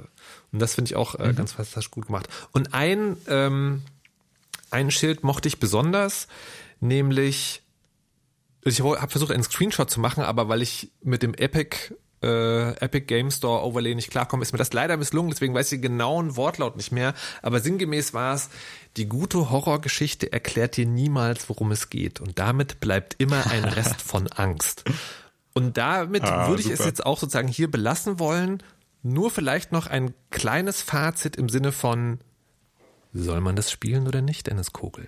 Und 0.51 0.59
das 0.59 0.75
finde 0.75 0.89
ich 0.89 0.95
auch 0.95 1.15
äh, 1.15 1.33
ganz 1.33 1.53
fantastisch 1.53 1.91
gut 1.91 2.07
gemacht. 2.07 2.27
Und 2.51 2.73
ein, 2.73 3.17
ähm, 3.27 3.81
ein 4.69 4.91
Schild 4.91 5.23
mochte 5.23 5.47
ich 5.47 5.59
besonders, 5.59 6.27
nämlich 6.79 7.63
ich 8.63 8.81
habe 8.81 9.07
versucht, 9.07 9.31
einen 9.31 9.43
Screenshot 9.43 9.89
zu 9.89 9.99
machen, 10.01 10.23
aber 10.23 10.49
weil 10.49 10.61
ich 10.61 10.91
mit 11.01 11.23
dem 11.23 11.33
Epic 11.35 11.93
äh, 12.21 12.71
Epic 12.83 13.05
Game 13.05 13.31
Store 13.31 13.63
Overlay 13.63 13.95
nicht 13.95 14.09
klarkomme, 14.11 14.41
ist 14.41 14.51
mir 14.51 14.57
das 14.57 14.73
leider 14.73 14.97
misslungen, 14.97 15.29
deswegen 15.31 15.53
weiß 15.53 15.71
ich 15.71 15.79
den 15.79 15.91
genauen 15.93 16.35
Wortlaut 16.35 16.75
nicht 16.75 16.91
mehr. 16.91 17.13
Aber 17.41 17.59
sinngemäß 17.59 18.13
war 18.13 18.33
es, 18.33 18.49
die 18.97 19.07
gute 19.07 19.51
Horrorgeschichte 19.51 20.33
erklärt 20.33 20.75
dir 20.77 20.85
niemals, 20.87 21.47
worum 21.47 21.71
es 21.71 21.89
geht. 21.89 22.19
Und 22.19 22.39
damit 22.39 22.79
bleibt 22.79 23.15
immer 23.19 23.45
ein 23.49 23.63
Rest 23.65 24.01
von 24.01 24.27
Angst. 24.27 24.83
Und 25.53 25.77
damit 25.77 26.23
Ah, 26.23 26.49
würde 26.49 26.61
ich 26.63 26.69
es 26.69 26.77
super. 26.79 26.89
jetzt 26.89 27.05
auch 27.05 27.19
sozusagen 27.19 27.47
hier 27.47 27.69
belassen 27.71 28.19
wollen. 28.19 28.61
Nur 29.03 29.29
vielleicht 29.31 29.71
noch 29.71 29.87
ein 29.87 30.13
kleines 30.31 30.81
Fazit 30.81 31.35
im 31.35 31.47
Sinne 31.49 31.71
von, 31.71 32.19
soll 33.13 33.41
man 33.41 33.55
das 33.55 33.71
spielen 33.71 34.07
oder 34.07 34.21
nicht, 34.21 34.47
Dennis 34.47 34.73
Kogel? 34.73 35.07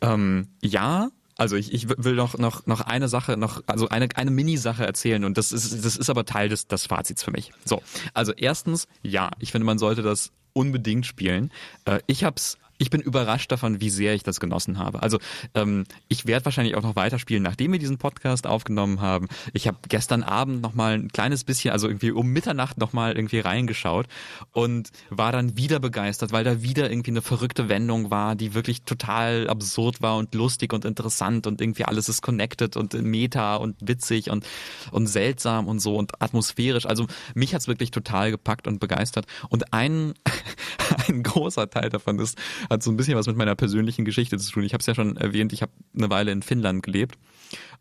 Ähm, 0.00 0.48
ja, 0.62 1.10
also 1.36 1.54
ich, 1.56 1.72
ich 1.72 1.88
will 1.88 2.14
noch, 2.14 2.36
noch, 2.36 2.66
noch 2.66 2.80
eine 2.80 3.08
Sache, 3.08 3.36
noch, 3.36 3.62
also 3.66 3.88
eine, 3.88 4.08
eine 4.16 4.30
Mini-Sache 4.30 4.84
erzählen 4.84 5.24
und 5.24 5.38
das 5.38 5.52
ist, 5.52 5.84
das 5.84 5.96
ist 5.96 6.10
aber 6.10 6.24
Teil 6.24 6.48
des, 6.48 6.66
des 6.66 6.86
Fazits 6.86 7.22
für 7.22 7.30
mich. 7.30 7.52
So, 7.64 7.80
also 8.12 8.32
erstens, 8.32 8.88
ja, 9.02 9.30
ich 9.38 9.52
finde, 9.52 9.64
man 9.64 9.78
sollte 9.78 10.02
das 10.02 10.32
unbedingt 10.52 11.06
spielen. 11.06 11.52
Äh, 11.84 12.00
ich 12.06 12.24
hab's 12.24 12.58
ich 12.78 12.90
bin 12.90 13.00
überrascht 13.00 13.50
davon, 13.50 13.80
wie 13.80 13.90
sehr 13.90 14.14
ich 14.14 14.22
das 14.22 14.38
genossen 14.40 14.78
habe. 14.78 15.02
Also 15.02 15.18
ähm, 15.54 15.84
ich 16.06 16.26
werde 16.26 16.44
wahrscheinlich 16.44 16.76
auch 16.76 16.82
noch 16.82 16.96
weiterspielen, 16.96 17.42
nachdem 17.42 17.72
wir 17.72 17.78
diesen 17.80 17.98
Podcast 17.98 18.46
aufgenommen 18.46 19.00
haben. 19.00 19.28
Ich 19.52 19.66
habe 19.66 19.78
gestern 19.88 20.22
Abend 20.22 20.62
noch 20.62 20.74
mal 20.74 20.94
ein 20.94 21.08
kleines 21.08 21.42
bisschen, 21.42 21.72
also 21.72 21.88
irgendwie 21.88 22.12
um 22.12 22.28
Mitternacht 22.28 22.78
noch 22.78 22.92
mal 22.92 23.16
irgendwie 23.16 23.40
reingeschaut 23.40 24.06
und 24.52 24.90
war 25.10 25.32
dann 25.32 25.56
wieder 25.56 25.80
begeistert, 25.80 26.30
weil 26.30 26.44
da 26.44 26.62
wieder 26.62 26.88
irgendwie 26.90 27.10
eine 27.10 27.22
verrückte 27.22 27.68
Wendung 27.68 28.10
war, 28.10 28.36
die 28.36 28.54
wirklich 28.54 28.82
total 28.82 29.48
absurd 29.50 30.00
war 30.00 30.16
und 30.16 30.34
lustig 30.34 30.72
und 30.72 30.84
interessant 30.84 31.48
und 31.48 31.60
irgendwie 31.60 31.84
alles 31.84 32.08
ist 32.08 32.22
connected 32.22 32.76
und 32.76 32.94
meta 32.94 33.56
und 33.56 33.76
witzig 33.80 34.30
und 34.30 34.46
und 34.92 35.08
seltsam 35.08 35.66
und 35.66 35.80
so 35.80 35.96
und 35.96 36.22
atmosphärisch. 36.22 36.86
Also 36.86 37.06
mich 37.34 37.54
hat's 37.54 37.66
wirklich 37.66 37.90
total 37.90 38.30
gepackt 38.30 38.68
und 38.68 38.78
begeistert. 38.78 39.26
Und 39.48 39.72
ein 39.72 40.14
ein 41.08 41.22
großer 41.22 41.68
Teil 41.68 41.90
davon 41.90 42.18
ist, 42.18 42.38
hat 42.68 42.82
so 42.82 42.90
ein 42.90 42.96
bisschen 42.96 43.16
was 43.16 43.26
mit 43.26 43.36
meiner 43.36 43.54
persönlichen 43.54 44.04
Geschichte 44.04 44.38
zu 44.38 44.50
tun. 44.50 44.62
Ich 44.64 44.72
habe 44.72 44.80
es 44.80 44.86
ja 44.86 44.94
schon 44.94 45.16
erwähnt, 45.16 45.52
ich 45.52 45.62
habe 45.62 45.72
eine 45.96 46.10
Weile 46.10 46.32
in 46.32 46.42
Finnland 46.42 46.82
gelebt 46.82 47.18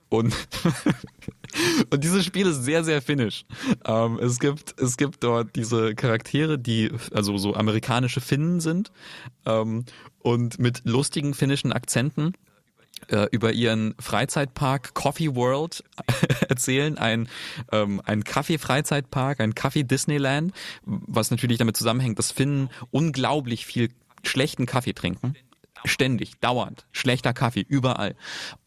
und 0.09 0.33
und 1.89 2.03
dieses 2.03 2.25
Spiel 2.25 2.47
ist 2.47 2.63
sehr 2.63 2.83
sehr 2.83 3.01
finnisch. 3.01 3.45
Ähm, 3.85 4.19
es 4.19 4.39
gibt 4.39 4.79
es 4.79 4.97
gibt 4.97 5.23
dort 5.23 5.55
diese 5.55 5.95
Charaktere, 5.95 6.57
die 6.57 6.91
also 7.13 7.37
so 7.37 7.55
amerikanische 7.55 8.21
Finnen 8.21 8.59
sind 8.59 8.91
ähm, 9.45 9.85
und 10.19 10.59
mit 10.59 10.81
lustigen 10.85 11.33
finnischen 11.33 11.73
Akzenten 11.73 12.33
äh, 13.09 13.27
über 13.31 13.53
ihren 13.53 13.95
Freizeitpark 13.99 14.93
Coffee 14.93 15.35
World 15.35 15.83
erzählen, 16.49 16.97
ein, 16.97 17.29
ähm, 17.71 18.01
ein 18.05 18.23
Kaffee-Freizeitpark, 18.23 19.39
ein 19.39 19.55
Kaffee-Disneyland, 19.55 20.53
was 20.83 21.31
natürlich 21.31 21.57
damit 21.59 21.77
zusammenhängt, 21.77 22.17
dass 22.17 22.31
Finnen 22.31 22.69
unglaublich 22.91 23.65
viel 23.65 23.89
schlechten 24.27 24.65
Kaffee 24.65 24.93
trinken. 24.93 25.35
Ständig, 25.85 26.39
dauernd, 26.39 26.87
schlechter 26.91 27.33
Kaffee, 27.33 27.65
überall. 27.67 28.15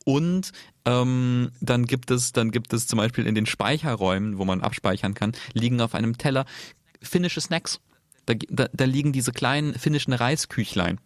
Und 0.04 0.52
ähm, 0.84 1.50
dann 1.60 1.86
gibt 1.86 2.10
es, 2.10 2.32
dann 2.32 2.50
gibt 2.50 2.72
es 2.72 2.86
zum 2.86 2.98
Beispiel 2.98 3.26
in 3.26 3.34
den 3.34 3.46
Speicherräumen, 3.46 4.38
wo 4.38 4.44
man 4.44 4.60
abspeichern 4.60 5.14
kann, 5.14 5.32
liegen 5.52 5.80
auf 5.80 5.94
einem 5.94 6.18
Teller 6.18 6.46
finnische 7.02 7.40
Snacks. 7.40 7.80
Da, 8.26 8.34
da, 8.48 8.68
da 8.72 8.84
liegen 8.84 9.12
diese 9.12 9.32
kleinen 9.32 9.74
finnischen 9.74 10.12
Reisküchlein. 10.12 11.00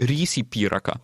Risipiraka. 0.00 1.00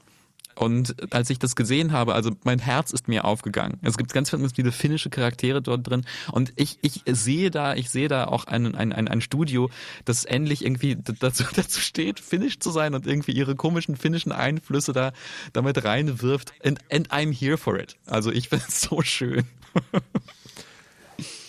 Und 0.55 1.12
als 1.12 1.30
ich 1.30 1.38
das 1.38 1.57
gesehen 1.57 1.92
habe, 1.92 2.14
also 2.14 2.30
mein 2.44 2.59
Herz 2.59 2.92
ist 2.92 3.09
mir 3.09 3.24
aufgegangen. 3.24 3.78
Es 3.82 3.96
gibt 3.96 4.12
ganz 4.12 4.30
viele 4.30 4.72
finnische 4.72 5.11
Charaktere 5.11 5.62
dort 5.62 5.88
drin 5.88 6.05
und 6.30 6.52
ich, 6.57 6.78
ich 6.82 7.02
sehe 7.07 7.50
da, 7.50 7.74
ich 7.74 7.90
sehe 7.90 8.09
da 8.09 8.26
auch 8.26 8.46
ein, 8.46 8.74
ein, 8.74 8.92
ein, 8.92 9.20
Studio, 9.20 9.70
das 10.05 10.24
endlich 10.24 10.64
irgendwie 10.64 10.96
dazu, 10.96 11.44
dazu 11.55 11.80
steht, 11.80 12.20
finnisch 12.20 12.61
zu 12.61 12.70
sein 12.70 12.94
und 12.94 13.07
irgendwie 13.07 13.32
ihre 13.32 13.57
komischen 13.57 13.96
finnischen 13.96 14.32
Einflüsse 14.32 14.92
da 14.92 15.12
damit 15.52 15.84
reinwirft. 15.84 16.52
And, 16.64 16.78
and 16.90 17.12
I'm 17.12 17.32
here 17.32 17.57
for 17.57 17.78
it. 17.78 17.96
Also 18.07 18.30
ich 18.30 18.48
finde 18.48 18.64
es 18.68 18.80
so 18.82 19.02
schön. 19.02 19.44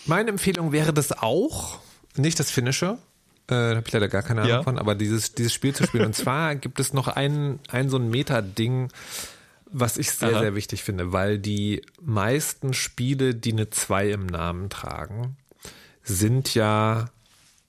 Meine 0.06 0.30
Empfehlung 0.30 0.72
wäre 0.72 0.92
das 0.92 1.12
auch, 1.12 1.80
nicht 2.16 2.38
das 2.40 2.50
Finnische, 2.50 2.98
äh, 3.48 3.54
da 3.70 3.76
habe 3.76 3.84
ich 3.86 3.92
leider 3.92 4.08
gar 4.08 4.22
keine 4.22 4.42
Ahnung 4.42 4.56
Ja. 4.56 4.62
von, 4.62 4.78
aber 4.78 4.94
dieses, 4.94 5.34
dieses 5.34 5.52
Spiel 5.54 5.74
zu 5.74 5.84
spielen. 5.86 6.06
Und 6.06 6.14
zwar 6.16 6.54
gibt 6.56 6.80
es 6.80 6.92
noch 6.92 7.08
ein, 7.08 7.60
ein 7.68 7.88
so 7.88 7.96
ein 7.96 8.10
Meta-Ding, 8.10 8.88
was 9.70 9.98
ich 9.98 10.10
sehr, 10.10 10.30
Aha. 10.32 10.40
sehr 10.40 10.54
wichtig 10.54 10.82
finde, 10.82 11.12
weil 11.12 11.38
die 11.38 11.82
meisten 12.00 12.72
Spiele, 12.74 13.34
die 13.34 13.52
eine 13.52 13.70
2 13.70 14.10
im 14.10 14.26
Namen 14.26 14.70
tragen, 14.70 15.36
sind 16.02 16.54
ja 16.54 17.06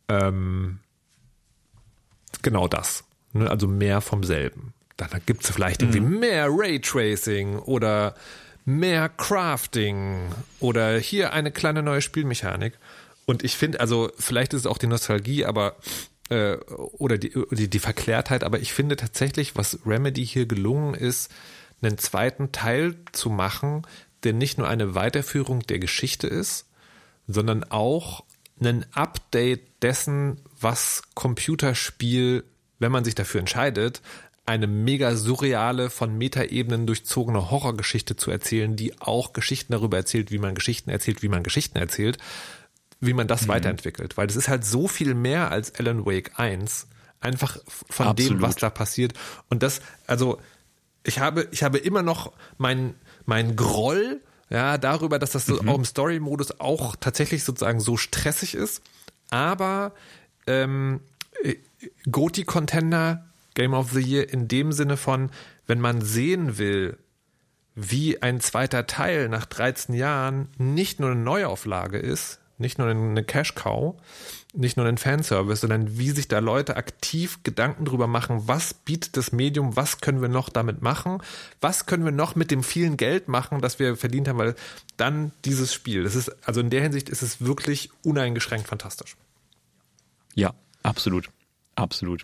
ähm, 0.08 0.80
genau 2.42 2.68
das. 2.68 3.04
Ne? 3.34 3.50
Also 3.50 3.68
mehr 3.68 4.02
vom 4.02 4.24
selben. 4.24 4.74
Dann 4.96 5.10
gibt 5.26 5.44
es 5.44 5.52
vielleicht 5.52 5.82
irgendwie 5.82 6.00
mehr 6.00 6.48
Raytracing 6.50 7.58
oder 7.60 8.16
mehr 8.66 9.10
Crafting 9.10 10.30
oder 10.60 10.98
hier 10.98 11.34
eine 11.34 11.52
kleine 11.52 11.84
neue 11.84 12.02
Spielmechanik. 12.02 12.74
Und 13.28 13.44
ich 13.44 13.58
finde, 13.58 13.82
also 13.82 14.10
vielleicht 14.18 14.54
ist 14.54 14.62
es 14.62 14.66
auch 14.66 14.78
die 14.78 14.88
Nostalgie, 14.88 15.46
aber 15.46 15.76
äh, 16.30 16.56
oder 16.56 17.18
die, 17.18 17.34
die, 17.52 17.70
die 17.70 17.80
Verklärtheit, 17.80 18.44
aber 18.44 18.60
ich 18.60 18.74
finde 18.74 18.96
tatsächlich, 18.96 19.56
was 19.56 19.80
Remedy 19.86 20.26
hier 20.26 20.46
gelungen 20.46 20.96
ist, 20.96 21.30
einen 21.82 21.98
zweiten 21.98 22.52
Teil 22.52 22.96
zu 23.12 23.30
machen, 23.30 23.86
der 24.24 24.34
nicht 24.34 24.58
nur 24.58 24.68
eine 24.68 24.96
Weiterführung 24.96 25.60
der 25.68 25.78
Geschichte 25.78 26.26
ist, 26.26 26.68
sondern 27.28 27.66
auch 27.66 28.24
ein 28.62 28.86
Update 28.94 29.84
dessen, 29.84 30.42
was 30.60 31.04
Computerspiel, 31.14 32.46
wenn 32.80 32.92
man 32.94 33.04
sich 33.04 33.14
dafür 33.14 33.42
entscheidet, 33.42 34.02
eine 34.46 34.68
mega 34.68 35.16
surreale, 35.16 35.90
von 35.90 36.18
Metaebenen 36.18 36.88
durchzogene 36.88 37.52
Horrorgeschichte 37.52 38.16
zu 38.16 38.32
erzählen, 38.32 38.78
die 38.78 39.00
auch 39.02 39.34
Geschichten 39.34 39.74
darüber 39.74 39.98
erzählt, 39.98 40.32
wie 40.32 40.40
man 40.40 40.56
Geschichten 40.56 40.90
erzählt, 40.90 41.22
wie 41.22 41.28
man 41.28 41.44
Geschichten 41.44 41.78
erzählt, 41.78 42.18
wie 43.00 43.14
man 43.14 43.28
das 43.28 43.48
weiterentwickelt. 43.48 44.18
Weil 44.18 44.28
das 44.28 44.36
ist 44.36 44.48
halt 44.48 44.66
so 44.66 44.88
viel 44.88 45.14
mehr 45.14 45.52
als 45.52 45.74
Alan 45.76 46.06
Wake 46.06 46.32
1. 46.40 46.88
Einfach 47.20 47.58
von 47.68 48.16
dem, 48.16 48.26
Absolut. 48.26 48.42
was 48.42 48.56
da 48.56 48.70
passiert. 48.70 49.14
Und 49.50 49.64
das, 49.64 49.82
also, 50.06 50.40
ich 51.04 51.20
habe, 51.20 51.48
ich 51.52 51.64
habe 51.64 51.78
immer 51.78 52.04
noch 52.04 52.34
mein, 52.58 52.96
mein 53.26 53.56
Groll, 53.56 54.22
ja, 54.50 54.78
darüber, 54.78 55.20
dass 55.20 55.32
das 55.32 55.46
so 55.46 55.60
auch 55.60 55.78
im 55.78 55.86
Story-Modus 55.86 56.60
auch 56.60 56.96
tatsächlich 56.96 57.44
sozusagen 57.44 57.80
so 57.80 57.98
stressig 57.98 58.56
ist. 58.56 58.82
Aber 59.30 59.94
ähm, 60.46 61.02
äh, 61.44 61.56
Goti-Contender, 62.10 63.26
Game 63.56 63.74
of 63.74 63.92
the 63.92 64.00
Year 64.00 64.32
in 64.32 64.48
dem 64.48 64.72
Sinne 64.72 64.98
von, 64.98 65.32
wenn 65.66 65.82
man 65.82 66.02
sehen 66.02 66.58
will, 66.58 66.98
wie 67.76 68.22
ein 68.22 68.40
zweiter 68.40 68.88
Teil 68.88 69.30
nach 69.30 69.46
13 69.46 69.94
Jahren 69.94 70.48
nicht 70.58 71.00
nur 71.00 71.12
eine 71.12 71.20
Neuauflage 71.20 71.98
ist, 71.98 72.40
nicht 72.58 72.78
nur 72.78 72.88
eine 72.88 73.24
Cash-Cow, 73.24 73.96
nicht 74.54 74.78
nur 74.78 74.86
ein 74.86 74.98
Fanservice, 74.98 75.62
sondern 75.62 75.98
wie 75.98 76.10
sich 76.10 76.28
da 76.28 76.40
Leute 76.40 76.76
aktiv 76.76 77.40
Gedanken 77.44 77.86
drüber 77.86 78.08
machen, 78.08 78.48
was 78.48 78.74
bietet 78.74 79.18
das 79.18 79.32
Medium, 79.32 79.76
was 79.76 80.02
können 80.02 80.22
wir 80.22 80.30
noch 80.30 80.50
damit 80.50 80.82
machen, 80.82 81.22
was 81.62 81.86
können 81.86 82.06
wir 82.06 82.12
noch 82.12 82.36
mit 82.36 82.50
dem 82.50 82.64
vielen 82.64 82.98
Geld 82.98 83.28
machen, 83.28 83.62
das 83.62 83.80
wir 83.80 83.96
verdient 83.96 84.28
haben, 84.28 84.40
weil 84.40 84.56
dann 84.98 85.32
dieses 85.46 85.74
Spiel, 85.74 86.04
das 86.04 86.16
ist, 86.16 86.30
also 86.48 86.60
in 86.62 86.70
der 86.70 86.82
Hinsicht 86.82 87.10
ist 87.10 87.22
es 87.22 87.42
wirklich 87.42 87.92
uneingeschränkt 88.04 88.68
fantastisch. 88.68 89.16
Ja, 90.34 90.54
absolut. 90.84 91.30
Absolut. 91.76 92.24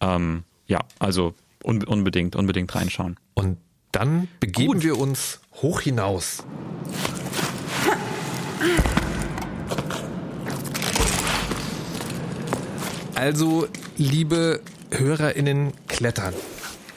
Ähm, 0.00 0.42
ja, 0.66 0.80
also 0.98 1.34
un 1.62 1.84
unbedingt, 1.84 2.34
unbedingt 2.36 2.74
reinschauen. 2.74 3.16
Und 3.34 3.58
dann 3.92 4.28
begeben 4.40 4.74
Gut. 4.74 4.82
wir 4.82 4.98
uns 4.98 5.40
hoch 5.54 5.80
hinaus. 5.80 6.44
Also, 13.14 13.68
liebe 13.96 14.60
HörerInnen, 14.90 15.72
klettern. 15.86 16.34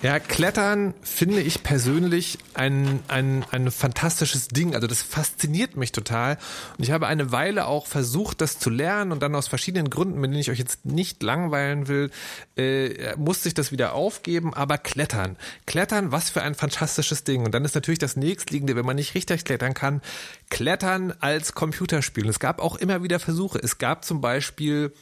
Ja, 0.05 0.19
Klettern 0.19 0.93
finde 1.01 1.41
ich 1.41 1.63
persönlich 1.63 2.37
ein, 2.53 2.99
ein, 3.07 3.43
ein 3.49 3.71
fantastisches 3.71 4.49
Ding. 4.49 4.75
Also 4.75 4.85
das 4.85 5.01
fasziniert 5.01 5.77
mich 5.77 5.93
total. 5.93 6.37
Und 6.77 6.83
ich 6.83 6.91
habe 6.91 7.07
eine 7.07 7.31
Weile 7.31 7.65
auch 7.65 7.87
versucht, 7.87 8.39
das 8.39 8.59
zu 8.59 8.69
lernen 8.69 9.11
und 9.11 9.23
dann 9.23 9.33
aus 9.33 9.47
verschiedenen 9.47 9.89
Gründen, 9.89 10.21
mit 10.21 10.29
denen 10.29 10.39
ich 10.39 10.51
euch 10.51 10.59
jetzt 10.59 10.85
nicht 10.85 11.23
langweilen 11.23 11.87
will, 11.87 12.11
äh, 12.55 13.15
musste 13.15 13.47
ich 13.47 13.55
das 13.55 13.71
wieder 13.71 13.93
aufgeben. 13.93 14.53
Aber 14.53 14.77
Klettern, 14.77 15.37
Klettern, 15.65 16.11
was 16.11 16.29
für 16.29 16.43
ein 16.43 16.53
fantastisches 16.53 17.23
Ding. 17.23 17.43
Und 17.43 17.55
dann 17.55 17.65
ist 17.65 17.73
natürlich 17.73 17.97
das 17.97 18.15
nächstliegende, 18.15 18.75
wenn 18.75 18.85
man 18.85 18.97
nicht 18.97 19.15
richtig 19.15 19.43
klettern 19.43 19.73
kann, 19.73 20.03
Klettern 20.51 21.15
als 21.19 21.55
Computerspiel. 21.55 22.25
Und 22.25 22.29
es 22.29 22.39
gab 22.39 22.61
auch 22.61 22.75
immer 22.75 23.01
wieder 23.01 23.19
Versuche. 23.19 23.57
Es 23.57 23.79
gab 23.79 24.05
zum 24.05 24.21
Beispiel 24.21 24.93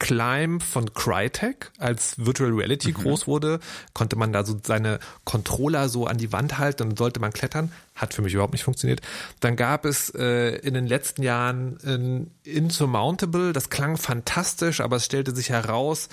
Climb 0.00 0.62
von 0.62 0.92
Crytek, 0.92 1.70
als 1.78 2.14
Virtual 2.18 2.50
Reality 2.50 2.88
mhm. 2.88 2.94
groß 2.94 3.28
wurde, 3.28 3.60
konnte 3.92 4.16
man 4.16 4.32
da 4.32 4.44
so 4.44 4.58
seine 4.60 4.98
Controller 5.24 5.88
so 5.88 6.06
an 6.06 6.18
die 6.18 6.32
Wand 6.32 6.58
halten 6.58 6.88
und 6.88 6.98
sollte 6.98 7.20
man 7.20 7.32
klettern. 7.32 7.70
Hat 7.94 8.14
für 8.14 8.22
mich 8.22 8.32
überhaupt 8.34 8.54
nicht 8.54 8.64
funktioniert. 8.64 9.02
Dann 9.38 9.54
gab 9.54 9.84
es 9.84 10.10
äh, 10.10 10.56
in 10.56 10.74
den 10.74 10.86
letzten 10.86 11.22
Jahren 11.22 11.78
ein 11.84 12.30
Insurmountable, 12.42 13.52
das 13.52 13.70
klang 13.70 13.96
fantastisch, 13.98 14.80
aber 14.80 14.96
es 14.96 15.04
stellte 15.04 15.36
sich 15.36 15.50
heraus, 15.50 16.08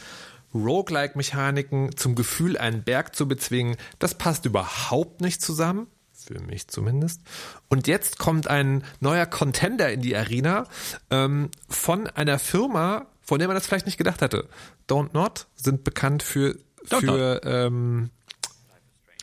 Roguelike-Mechaniken 0.53 1.95
zum 1.95 2.15
Gefühl, 2.15 2.57
einen 2.57 2.83
Berg 2.83 3.15
zu 3.15 3.27
bezwingen, 3.27 3.77
das 3.99 4.15
passt 4.15 4.45
überhaupt 4.45 5.21
nicht 5.21 5.41
zusammen 5.41 5.87
für 6.27 6.41
mich 6.41 6.67
zumindest. 6.67 7.21
Und 7.69 7.87
jetzt 7.87 8.19
kommt 8.19 8.47
ein 8.47 8.83
neuer 8.99 9.25
Contender 9.25 9.91
in 9.91 10.01
die 10.01 10.15
Arena 10.15 10.65
ähm, 11.09 11.49
von 11.69 12.07
einer 12.07 12.37
Firma, 12.37 13.07
von 13.27 13.39
der 13.39 13.47
man 13.49 13.55
das 13.55 13.67
vielleicht 13.67 13.85
nicht 13.85 13.97
gedacht 13.97 14.21
hatte. 14.21 14.47
Don't 14.89 15.09
Not 15.13 15.47
sind 15.55 15.83
bekannt 15.83 16.23
für, 16.23 16.57
für, 16.85 17.41
ähm, 17.43 18.09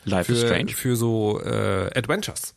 Life 0.05 0.27
für, 0.27 0.39
is 0.39 0.45
Strange. 0.45 0.73
für 0.73 0.95
so 0.95 1.41
äh, 1.41 1.91
Adventures. 1.97 2.55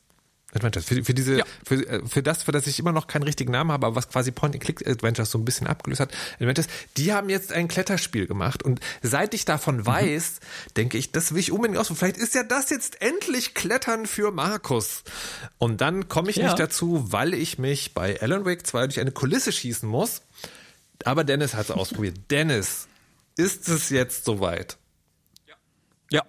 Adventures. 0.54 0.86
Für, 0.86 1.04
für 1.06 1.14
diese, 1.14 1.38
ja. 1.40 1.46
für, 1.66 1.76
äh, 1.88 2.02
für 2.06 2.22
das, 2.22 2.44
für 2.44 2.52
das 2.52 2.68
ich 2.68 2.80
immer 2.80 2.92
noch 2.92 3.08
keinen 3.08 3.24
richtigen 3.24 3.52
Namen 3.54 3.72
habe, 3.72 3.86
aber 3.86 3.96
was 3.96 4.10
quasi 4.10 4.32
Point-and-Click-Adventures 4.32 5.32
so 5.32 5.38
ein 5.38 5.46
bisschen 5.46 5.68
abgelöst 5.68 6.02
hat, 6.02 6.12
Adventures, 6.36 6.68
die 6.98 7.14
haben 7.14 7.30
jetzt 7.30 7.54
ein 7.54 7.70
Kletterspiel 7.70 8.28
gemacht 8.28 8.62
und 8.62 8.82
seit 9.02 9.34
ich 9.34 9.46
davon 9.46 9.78
mhm. 9.78 9.86
weiß, 9.86 10.42
denke 10.76 10.98
ich, 10.98 11.14
das 11.14 11.32
will 11.32 11.40
ich 11.40 11.54
unbedingt 11.54 11.80
aus. 11.80 11.88
Vielleicht 11.88 12.18
ist 12.18 12.36
ja 12.36 12.44
das 12.44 12.70
jetzt 12.72 13.02
endlich 13.02 13.54
Klettern 13.54 14.06
für 14.06 14.32
Markus. 14.32 15.04
Und 15.58 15.80
dann 15.80 16.10
komme 16.10 16.30
ich 16.30 16.38
ja. 16.38 16.44
nicht 16.46 16.60
dazu, 16.60 17.06
weil 17.10 17.34
ich 17.34 17.58
mich 17.58 17.94
bei 17.94 18.20
Alan 18.22 18.44
Wake 18.44 18.68
2 18.68 18.88
durch 18.88 19.00
eine 19.00 19.12
Kulisse 19.12 19.54
schießen 19.54 19.88
muss 19.88 20.24
aber 21.06 21.24
Dennis 21.24 21.54
hat 21.54 21.66
es 21.66 21.72
ausprobiert. 21.72 22.18
Dennis, 22.32 22.88
ist 23.36 23.70
es 23.70 23.90
jetzt 23.90 24.26
soweit? 24.26 24.78
Ja. 25.48 25.56
Ja. 26.12 26.24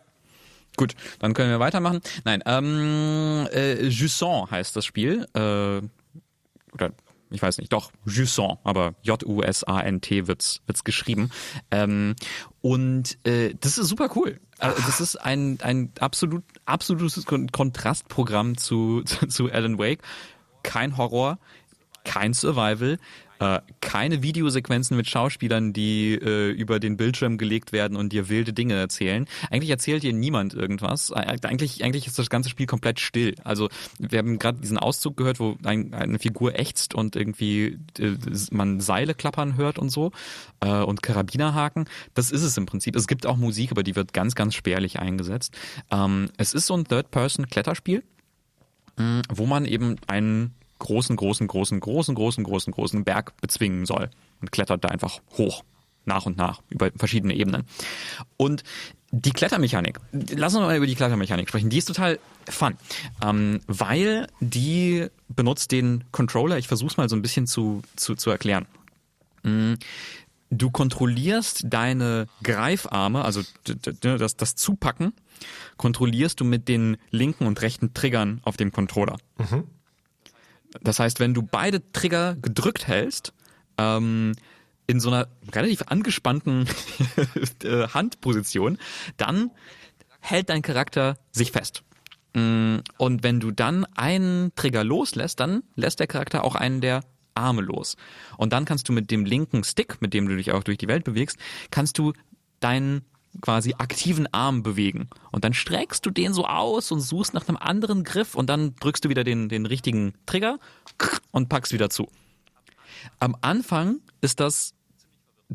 Gut, 0.76 0.94
dann 1.18 1.34
können 1.34 1.50
wir 1.50 1.60
weitermachen. 1.60 2.00
Nein, 2.24 2.42
ähm, 2.46 3.48
äh, 3.52 3.86
Jusson 3.86 4.50
heißt 4.50 4.76
das 4.76 4.84
Spiel. 4.84 5.26
Äh, 5.34 5.82
oder 6.72 6.92
ich 7.30 7.42
weiß 7.42 7.58
nicht, 7.58 7.72
doch, 7.72 7.92
Jusson, 8.06 8.58
aber 8.64 8.94
J-U-S-A-N-T 9.02 10.26
wird's, 10.26 10.60
wird's 10.66 10.84
geschrieben. 10.84 11.30
Ähm, 11.70 12.14
und 12.62 13.18
äh, 13.26 13.54
das 13.60 13.78
ist 13.78 13.88
super 13.88 14.10
cool. 14.16 14.40
Also, 14.58 14.82
das 14.82 15.00
ist 15.00 15.16
ein, 15.16 15.58
ein 15.62 15.92
absolut, 16.00 16.42
absolutes 16.64 17.24
Kontrastprogramm 17.26 18.56
zu, 18.56 19.02
zu, 19.02 19.26
zu 19.28 19.52
Alan 19.52 19.78
Wake. 19.78 20.02
Kein 20.62 20.96
Horror, 20.96 21.38
kein 22.04 22.34
Survival, 22.34 22.98
äh, 23.40 23.60
keine 23.80 24.22
Videosequenzen 24.22 24.96
mit 24.96 25.08
Schauspielern, 25.08 25.72
die 25.72 26.14
äh, 26.14 26.50
über 26.50 26.80
den 26.80 26.96
Bildschirm 26.96 27.38
gelegt 27.38 27.72
werden 27.72 27.96
und 27.96 28.12
dir 28.12 28.28
wilde 28.28 28.52
Dinge 28.52 28.74
erzählen. 28.74 29.26
Eigentlich 29.50 29.70
erzählt 29.70 30.02
dir 30.02 30.12
niemand 30.12 30.54
irgendwas. 30.54 31.12
Eigentlich, 31.12 31.84
eigentlich 31.84 32.06
ist 32.06 32.18
das 32.18 32.30
ganze 32.30 32.48
Spiel 32.48 32.66
komplett 32.66 33.00
still. 33.00 33.34
Also 33.44 33.68
wir 33.98 34.18
haben 34.18 34.38
gerade 34.38 34.58
diesen 34.60 34.78
Auszug 34.78 35.16
gehört, 35.16 35.40
wo 35.40 35.56
ein, 35.64 35.94
eine 35.94 36.18
Figur 36.18 36.58
ächzt 36.58 36.94
und 36.94 37.16
irgendwie 37.16 37.78
äh, 37.98 38.16
man 38.50 38.80
Seile 38.80 39.14
klappern 39.14 39.56
hört 39.56 39.78
und 39.78 39.90
so 39.90 40.12
äh, 40.60 40.68
und 40.82 41.02
Karabinerhaken. 41.02 41.88
Das 42.14 42.30
ist 42.30 42.42
es 42.42 42.56
im 42.56 42.66
Prinzip. 42.66 42.96
Es 42.96 43.06
gibt 43.06 43.26
auch 43.26 43.36
Musik, 43.36 43.70
aber 43.70 43.82
die 43.82 43.96
wird 43.96 44.12
ganz, 44.12 44.34
ganz 44.34 44.54
spärlich 44.54 44.98
eingesetzt. 44.98 45.56
Ähm, 45.90 46.30
es 46.36 46.54
ist 46.54 46.66
so 46.66 46.74
ein 46.74 46.84
Third-Person-Kletterspiel 46.84 48.02
wo 49.28 49.46
man 49.46 49.64
eben 49.64 49.96
einen 50.06 50.54
großen, 50.78 51.16
großen, 51.16 51.46
großen, 51.46 51.80
großen, 51.80 52.14
großen, 52.14 52.44
großen, 52.44 52.72
großen 52.72 53.04
Berg 53.04 53.36
bezwingen 53.40 53.86
soll 53.86 54.10
und 54.40 54.52
klettert 54.52 54.84
da 54.84 54.88
einfach 54.88 55.20
hoch, 55.36 55.64
nach 56.04 56.26
und 56.26 56.36
nach, 56.36 56.62
über 56.68 56.90
verschiedene 56.96 57.34
Ebenen. 57.34 57.64
Und 58.36 58.62
die 59.10 59.30
Klettermechanik, 59.30 59.98
lass 60.12 60.54
uns 60.54 60.64
mal 60.64 60.76
über 60.76 60.86
die 60.86 60.94
Klettermechanik 60.94 61.48
sprechen, 61.48 61.70
die 61.70 61.78
ist 61.78 61.86
total 61.86 62.18
fun, 62.48 62.76
ähm, 63.24 63.60
weil 63.66 64.26
die 64.40 65.06
benutzt 65.28 65.72
den 65.72 66.04
Controller, 66.12 66.58
ich 66.58 66.68
versuche 66.68 66.90
es 66.90 66.96
mal 66.96 67.08
so 67.08 67.16
ein 67.16 67.22
bisschen 67.22 67.46
zu, 67.46 67.82
zu, 67.96 68.14
zu 68.16 68.30
erklären. 68.30 68.66
Mm, 69.42 69.74
du 70.50 70.70
kontrollierst 70.70 71.64
deine 71.68 72.26
Greifarme, 72.42 73.24
also 73.24 73.42
das, 74.00 74.36
das 74.36 74.54
Zupacken, 74.54 75.12
kontrollierst 75.76 76.40
du 76.40 76.44
mit 76.44 76.68
den 76.68 76.96
linken 77.10 77.46
und 77.46 77.62
rechten 77.62 77.94
Triggern 77.94 78.40
auf 78.42 78.56
dem 78.56 78.72
Controller. 78.72 79.18
Mhm. 79.38 79.64
Das 80.82 80.98
heißt, 80.98 81.20
wenn 81.20 81.34
du 81.34 81.42
beide 81.42 81.92
Trigger 81.92 82.36
gedrückt 82.36 82.86
hältst, 82.86 83.32
ähm, 83.78 84.34
in 84.86 85.00
so 85.00 85.10
einer 85.10 85.28
relativ 85.52 85.82
angespannten 85.86 86.66
äh, 87.62 87.88
Handposition, 87.88 88.78
dann 89.16 89.50
hält 90.20 90.48
dein 90.48 90.62
Charakter 90.62 91.18
sich 91.30 91.52
fest. 91.52 91.82
Mm, 92.34 92.78
und 92.96 93.22
wenn 93.22 93.38
du 93.38 93.50
dann 93.50 93.84
einen 93.96 94.52
Trigger 94.56 94.84
loslässt, 94.84 95.40
dann 95.40 95.62
lässt 95.76 96.00
der 96.00 96.06
Charakter 96.06 96.42
auch 96.44 96.54
einen 96.54 96.80
der 96.80 97.02
Arme 97.34 97.62
los. 97.62 97.96
Und 98.36 98.52
dann 98.52 98.64
kannst 98.64 98.88
du 98.88 98.92
mit 98.92 99.10
dem 99.10 99.24
linken 99.24 99.62
Stick, 99.62 100.00
mit 100.00 100.14
dem 100.14 100.28
du 100.28 100.36
dich 100.36 100.52
auch 100.52 100.64
durch 100.64 100.78
die 100.78 100.88
Welt 100.88 101.04
bewegst, 101.04 101.38
kannst 101.70 101.98
du 101.98 102.12
deinen 102.60 103.02
quasi 103.40 103.74
aktiven 103.78 104.32
Arm 104.32 104.62
bewegen. 104.62 105.08
Und 105.30 105.44
dann 105.44 105.54
streckst 105.54 106.04
du 106.04 106.10
den 106.10 106.32
so 106.32 106.46
aus 106.46 106.90
und 106.90 107.00
suchst 107.00 107.34
nach 107.34 107.48
einem 107.48 107.56
anderen 107.56 108.04
Griff 108.04 108.34
und 108.34 108.48
dann 108.48 108.74
drückst 108.76 109.04
du 109.04 109.08
wieder 109.08 109.24
den, 109.24 109.48
den 109.48 109.66
richtigen 109.66 110.14
Trigger 110.26 110.58
und 111.30 111.48
packst 111.48 111.72
wieder 111.72 111.90
zu. 111.90 112.08
Am 113.20 113.36
Anfang 113.40 114.00
ist 114.20 114.40
das 114.40 114.74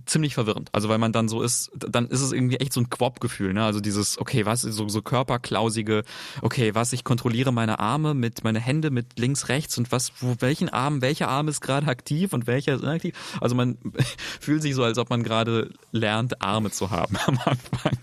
ziemlich 0.05 0.33
verwirrend. 0.33 0.69
Also 0.71 0.89
weil 0.89 0.97
man 0.97 1.11
dann 1.11 1.29
so 1.29 1.41
ist, 1.41 1.71
dann 1.75 2.07
ist 2.07 2.21
es 2.21 2.31
irgendwie 2.31 2.57
echt 2.57 2.73
so 2.73 2.81
ein 2.81 2.89
Quop-Gefühl, 2.89 3.53
ne? 3.53 3.63
Also 3.63 3.79
dieses, 3.79 4.17
okay, 4.17 4.45
was 4.45 4.61
so, 4.61 4.89
so 4.89 5.01
körperklausige, 5.01 6.03
okay, 6.41 6.73
was, 6.73 6.93
ich 6.93 7.03
kontrolliere 7.03 7.53
meine 7.53 7.79
Arme 7.79 8.13
mit, 8.13 8.43
meine 8.43 8.59
Hände 8.59 8.89
mit 8.89 9.19
links, 9.19 9.49
rechts 9.49 9.77
und 9.77 9.91
was, 9.91 10.11
wo, 10.19 10.35
welchen 10.39 10.69
Arm, 10.69 11.01
welcher 11.01 11.27
Arm 11.27 11.47
ist 11.47 11.61
gerade 11.61 11.87
aktiv 11.87 12.33
und 12.33 12.47
welcher 12.47 12.75
ist 12.75 12.81
inaktiv. 12.81 13.15
Also 13.39 13.55
man 13.55 13.77
fühlt 14.39 14.61
sich 14.61 14.73
so, 14.73 14.83
als 14.83 14.97
ob 14.97 15.09
man 15.09 15.23
gerade 15.23 15.69
lernt, 15.91 16.41
Arme 16.41 16.71
zu 16.71 16.89
haben 16.89 17.15
am 17.27 17.37
Anfang. 17.45 17.97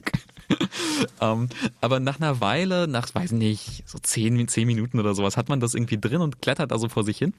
ähm, 1.21 1.49
aber 1.81 2.01
nach 2.01 2.21
einer 2.21 2.41
Weile, 2.41 2.87
nach, 2.89 3.13
weiß 3.13 3.33
nicht, 3.33 3.83
so 3.87 3.99
zehn, 3.99 4.47
zehn 4.49 4.67
Minuten 4.67 4.99
oder 5.01 5.15
sowas, 5.15 5.37
hat 5.37 5.49
man 5.49 5.61
das 5.61 5.75
irgendwie 5.75 5.99
drin 5.99 6.21
und 6.21 6.41
klettert 6.41 6.73
also 6.73 6.89
vor 6.89 7.05
sich 7.05 7.19
hin. 7.19 7.35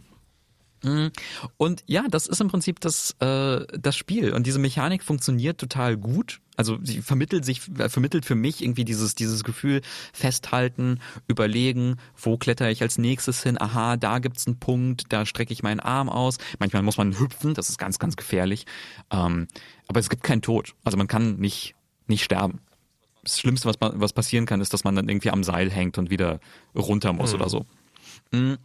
Mhm. 0.83 1.11
Und 1.57 1.83
ja, 1.85 2.05
das 2.09 2.27
ist 2.27 2.41
im 2.41 2.47
Prinzip 2.47 2.79
das, 2.79 3.15
äh, 3.19 3.65
das 3.77 3.95
Spiel. 3.95 4.33
Und 4.33 4.47
diese 4.47 4.59
Mechanik 4.59 5.03
funktioniert 5.03 5.59
total 5.59 5.97
gut. 5.97 6.41
Also 6.57 6.77
sie 6.81 7.01
vermittelt 7.01 7.45
sich, 7.45 7.61
äh, 7.77 7.89
vermittelt 7.89 8.25
für 8.25 8.35
mich 8.35 8.63
irgendwie 8.63 8.85
dieses, 8.85 9.15
dieses 9.15 9.43
Gefühl, 9.43 9.81
festhalten, 10.13 10.99
überlegen, 11.27 11.97
wo 12.15 12.37
kletter 12.37 12.69
ich 12.69 12.81
als 12.81 12.97
nächstes 12.97 13.43
hin, 13.43 13.59
aha, 13.61 13.97
da 13.97 14.19
gibt's 14.19 14.47
einen 14.47 14.59
Punkt, 14.59 15.05
da 15.09 15.25
strecke 15.25 15.53
ich 15.53 15.63
meinen 15.63 15.79
Arm 15.79 16.09
aus. 16.09 16.37
Manchmal 16.59 16.83
muss 16.83 16.97
man 16.97 17.17
hüpfen, 17.17 17.53
das 17.53 17.69
ist 17.69 17.77
ganz, 17.77 17.99
ganz 17.99 18.15
gefährlich. 18.15 18.65
Ähm, 19.11 19.47
aber 19.87 19.99
es 19.99 20.09
gibt 20.09 20.23
keinen 20.23 20.41
Tod. 20.41 20.73
Also 20.83 20.97
man 20.97 21.07
kann 21.07 21.37
nicht, 21.37 21.75
nicht 22.07 22.23
sterben. 22.23 22.59
Das 23.23 23.39
Schlimmste, 23.39 23.69
was, 23.69 23.75
was 23.79 24.13
passieren 24.13 24.47
kann, 24.47 24.61
ist, 24.61 24.73
dass 24.73 24.83
man 24.83 24.95
dann 24.95 25.07
irgendwie 25.07 25.29
am 25.29 25.43
Seil 25.43 25.69
hängt 25.69 25.99
und 25.99 26.09
wieder 26.09 26.39
runter 26.75 27.13
muss 27.13 27.33
mhm. 27.33 27.39
oder 27.39 27.49
so. 27.49 27.65
Mhm. 28.31 28.57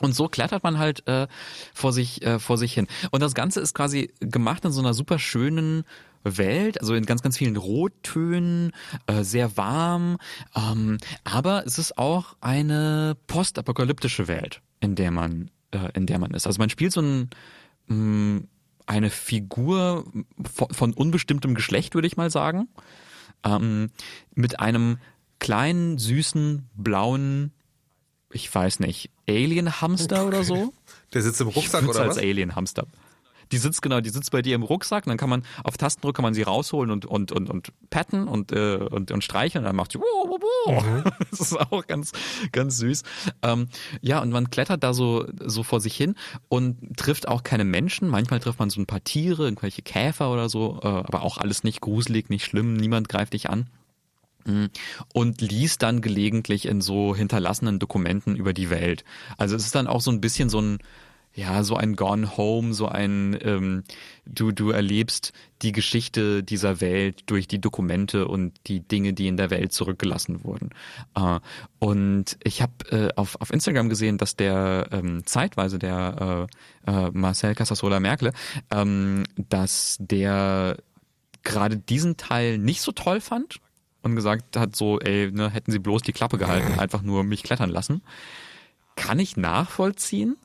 Und 0.00 0.14
so 0.14 0.28
klettert 0.28 0.62
man 0.62 0.78
halt 0.78 1.06
äh, 1.08 1.26
vor 1.72 1.92
sich 1.92 2.22
äh, 2.22 2.38
vor 2.38 2.58
sich 2.58 2.74
hin. 2.74 2.86
Und 3.10 3.22
das 3.22 3.34
Ganze 3.34 3.60
ist 3.60 3.74
quasi 3.74 4.12
gemacht 4.20 4.64
in 4.64 4.72
so 4.72 4.80
einer 4.80 4.92
super 4.92 5.18
schönen 5.18 5.84
Welt, 6.22 6.80
also 6.80 6.94
in 6.94 7.06
ganz 7.06 7.22
ganz 7.22 7.38
vielen 7.38 7.56
Rottönen, 7.56 8.72
äh, 9.06 9.22
sehr 9.22 9.56
warm. 9.56 10.18
Ähm, 10.54 10.98
aber 11.24 11.64
es 11.66 11.78
ist 11.78 11.96
auch 11.96 12.36
eine 12.40 13.16
postapokalyptische 13.26 14.28
Welt, 14.28 14.60
in 14.80 14.96
der 14.96 15.10
man 15.10 15.50
äh, 15.70 15.88
in 15.94 16.06
der 16.06 16.18
man 16.18 16.32
ist. 16.32 16.46
Also 16.46 16.58
man 16.58 16.68
spielt 16.68 16.92
so 16.92 17.00
ein 17.00 17.30
mh, 17.86 17.94
mm, 17.96 18.48
eine 18.86 19.10
Figur 19.10 20.04
von, 20.54 20.68
von 20.70 20.92
unbestimmtem 20.92 21.54
Geschlecht, 21.54 21.94
würde 21.94 22.06
ich 22.06 22.16
mal 22.16 22.30
sagen, 22.30 22.68
ähm, 23.44 23.90
mit 24.34 24.60
einem 24.60 24.98
kleinen 25.38 25.98
süßen 25.98 26.68
blauen 26.74 27.52
ich 28.32 28.52
weiß 28.54 28.80
nicht, 28.80 29.10
Alien-Hamster 29.28 30.26
oder 30.26 30.44
so? 30.44 30.72
Der 31.14 31.22
sitzt 31.22 31.40
im 31.40 31.48
Rucksack 31.48 31.82
ich 31.82 31.88
oder 31.88 32.00
als 32.02 32.16
was? 32.16 32.18
Alien-Hamster. 32.18 32.86
die 33.52 33.58
sitzt 33.58 33.80
genau, 33.82 34.00
die 34.00 34.10
sitzt 34.10 34.32
bei 34.32 34.42
dir 34.42 34.56
im 34.56 34.62
Rucksack 34.62 35.06
und 35.06 35.10
dann 35.10 35.18
kann 35.18 35.30
man 35.30 35.44
auf 35.62 35.76
Tastendruck 35.76 36.16
kann 36.16 36.24
man 36.24 36.34
sie 36.34 36.42
rausholen 36.42 36.90
und 36.90 37.06
und 37.06 37.30
und 37.30 37.48
und 37.48 37.72
patten 37.90 38.26
und 38.26 38.50
äh, 38.52 38.76
und, 38.76 39.12
und 39.12 39.22
streicheln 39.22 39.62
und 39.62 39.68
dann 39.68 39.76
macht 39.76 39.92
sie 39.92 39.98
wuh, 40.00 40.02
wuh, 40.02 40.38
wuh. 40.40 40.80
Mhm. 40.80 41.04
Das 41.30 41.40
ist 41.40 41.56
auch 41.56 41.86
ganz 41.86 42.12
ganz 42.50 42.78
süß. 42.78 43.04
Ähm, 43.42 43.68
ja, 44.00 44.20
und 44.20 44.30
man 44.30 44.50
klettert 44.50 44.82
da 44.82 44.92
so 44.92 45.26
so 45.44 45.62
vor 45.62 45.80
sich 45.80 45.96
hin 45.96 46.16
und 46.48 46.96
trifft 46.96 47.28
auch 47.28 47.44
keine 47.44 47.64
Menschen. 47.64 48.08
Manchmal 48.08 48.40
trifft 48.40 48.58
man 48.58 48.70
so 48.70 48.80
ein 48.80 48.86
paar 48.86 49.04
Tiere, 49.04 49.44
irgendwelche 49.44 49.82
Käfer 49.82 50.32
oder 50.32 50.48
so, 50.48 50.80
äh, 50.82 50.86
aber 50.88 51.22
auch 51.22 51.38
alles 51.38 51.62
nicht 51.62 51.80
gruselig, 51.80 52.28
nicht 52.30 52.44
schlimm, 52.44 52.74
niemand 52.74 53.08
greift 53.08 53.32
dich 53.32 53.48
an. 53.48 53.68
Und 55.12 55.40
liest 55.40 55.82
dann 55.82 56.00
gelegentlich 56.00 56.66
in 56.66 56.80
so 56.80 57.14
hinterlassenen 57.14 57.78
Dokumenten 57.78 58.36
über 58.36 58.52
die 58.52 58.70
Welt. 58.70 59.04
Also 59.36 59.56
es 59.56 59.64
ist 59.64 59.74
dann 59.74 59.86
auch 59.86 60.00
so 60.00 60.10
ein 60.10 60.20
bisschen 60.20 60.48
so 60.48 60.60
ein 60.60 60.78
ja, 61.36 61.62
so 61.64 61.76
ein 61.76 61.96
Gone 61.96 62.38
Home, 62.38 62.72
so 62.72 62.88
ein 62.88 63.38
ähm, 63.42 63.84
du 64.24 64.52
du 64.52 64.70
erlebst 64.70 65.34
die 65.60 65.72
Geschichte 65.72 66.42
dieser 66.42 66.80
Welt 66.80 67.24
durch 67.26 67.46
die 67.46 67.60
Dokumente 67.60 68.26
und 68.26 68.54
die 68.66 68.80
Dinge, 68.80 69.12
die 69.12 69.28
in 69.28 69.36
der 69.36 69.50
Welt 69.50 69.72
zurückgelassen 69.72 70.44
wurden. 70.44 70.70
Äh, 71.14 71.40
und 71.78 72.38
ich 72.42 72.62
habe 72.62 72.72
äh, 72.90 73.08
auf 73.16 73.38
auf 73.38 73.52
Instagram 73.52 73.90
gesehen, 73.90 74.16
dass 74.16 74.36
der 74.36 74.88
ähm, 74.92 75.26
zeitweise 75.26 75.78
der 75.78 76.48
äh, 76.86 76.90
äh, 76.90 77.10
Marcel 77.12 77.54
Casasola 77.54 78.00
Merkel, 78.00 78.32
ähm, 78.70 79.24
dass 79.36 79.98
der 80.00 80.78
gerade 81.44 81.76
diesen 81.76 82.16
Teil 82.16 82.56
nicht 82.56 82.80
so 82.80 82.92
toll 82.92 83.20
fand 83.20 83.60
und 84.06 84.16
gesagt 84.16 84.56
hat 84.56 84.74
so, 84.74 84.98
ey, 85.00 85.30
ne, 85.32 85.50
hätten 85.50 85.72
sie 85.72 85.78
bloß 85.78 86.02
die 86.02 86.12
Klappe 86.12 86.38
gehalten, 86.38 86.78
einfach 86.78 87.02
nur 87.02 87.24
mich 87.24 87.42
klettern 87.42 87.70
lassen. 87.70 88.02
Kann 88.96 89.18
ich 89.18 89.36
nachvollziehen 89.36 90.36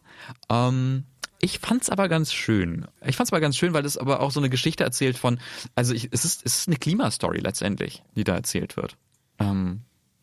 ähm, 0.49 1.05
ich 1.39 1.59
fand's 1.59 1.89
aber 1.89 2.07
ganz 2.07 2.33
schön. 2.33 2.85
Ich 3.05 3.15
fand's 3.15 3.31
aber 3.31 3.41
ganz 3.41 3.57
schön, 3.57 3.73
weil 3.73 3.85
es 3.85 3.97
aber 3.97 4.19
auch 4.19 4.31
so 4.31 4.39
eine 4.39 4.49
Geschichte 4.49 4.83
erzählt 4.83 5.17
von, 5.17 5.39
also 5.75 5.93
ich, 5.93 6.09
es 6.11 6.23
ist, 6.23 6.45
es 6.45 6.59
ist 6.59 6.67
eine 6.67 6.77
Klimastory 6.77 7.39
letztendlich, 7.39 8.03
die 8.15 8.23
da 8.23 8.35
erzählt 8.35 8.77
wird. 8.77 8.95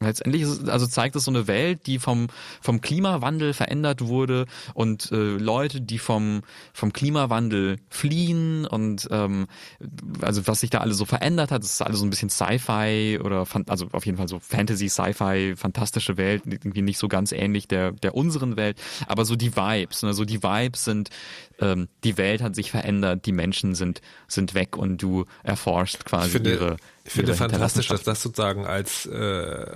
Letztendlich 0.08 0.42
ist 0.42 0.68
also 0.68 0.86
zeigt 0.86 1.16
es 1.16 1.24
so 1.24 1.30
eine 1.30 1.46
Welt, 1.46 1.86
die 1.86 1.98
vom, 1.98 2.28
vom 2.60 2.80
Klimawandel 2.80 3.52
verändert 3.52 4.00
wurde 4.06 4.46
und 4.74 5.12
äh, 5.12 5.36
Leute, 5.36 5.80
die 5.80 5.98
vom, 5.98 6.42
vom 6.72 6.92
Klimawandel 6.92 7.76
fliehen 7.90 8.66
und 8.66 9.06
ähm, 9.10 9.46
also 10.22 10.46
was 10.46 10.60
sich 10.60 10.70
da 10.70 10.78
alles 10.78 10.96
so 10.96 11.04
verändert 11.04 11.50
hat, 11.50 11.62
das 11.62 11.72
ist 11.72 11.82
alles 11.82 12.00
so 12.00 12.06
ein 12.06 12.10
bisschen 12.10 12.30
Sci-Fi 12.30 13.20
oder 13.22 13.46
also 13.66 13.88
auf 13.92 14.06
jeden 14.06 14.18
Fall 14.18 14.28
so 14.28 14.38
Fantasy, 14.38 14.88
Sci-Fi, 14.88 15.54
fantastische 15.56 16.16
Welt, 16.16 16.42
irgendwie 16.46 16.82
nicht 16.82 16.98
so 16.98 17.08
ganz 17.08 17.32
ähnlich 17.32 17.68
der, 17.68 17.92
der 17.92 18.14
unseren 18.14 18.56
Welt, 18.56 18.80
aber 19.06 19.24
so 19.24 19.36
die 19.36 19.54
Vibes, 19.54 20.02
ne? 20.02 20.14
so 20.14 20.24
die 20.24 20.42
Vibes 20.42 20.84
sind, 20.84 21.10
ähm, 21.60 21.88
die 22.04 22.16
Welt 22.16 22.42
hat 22.42 22.54
sich 22.54 22.70
verändert, 22.70 23.26
die 23.26 23.32
Menschen 23.32 23.74
sind, 23.74 24.00
sind 24.26 24.54
weg 24.54 24.76
und 24.76 24.98
du 25.02 25.26
erforschst 25.42 26.04
quasi 26.04 26.30
finde, 26.30 26.50
ihre 26.50 26.76
ich 27.04 27.12
finde 27.12 27.34
fantastisch, 27.34 27.88
dass 27.88 28.02
das 28.02 28.22
sozusagen 28.22 28.66
als, 28.66 29.06
äh, 29.06 29.66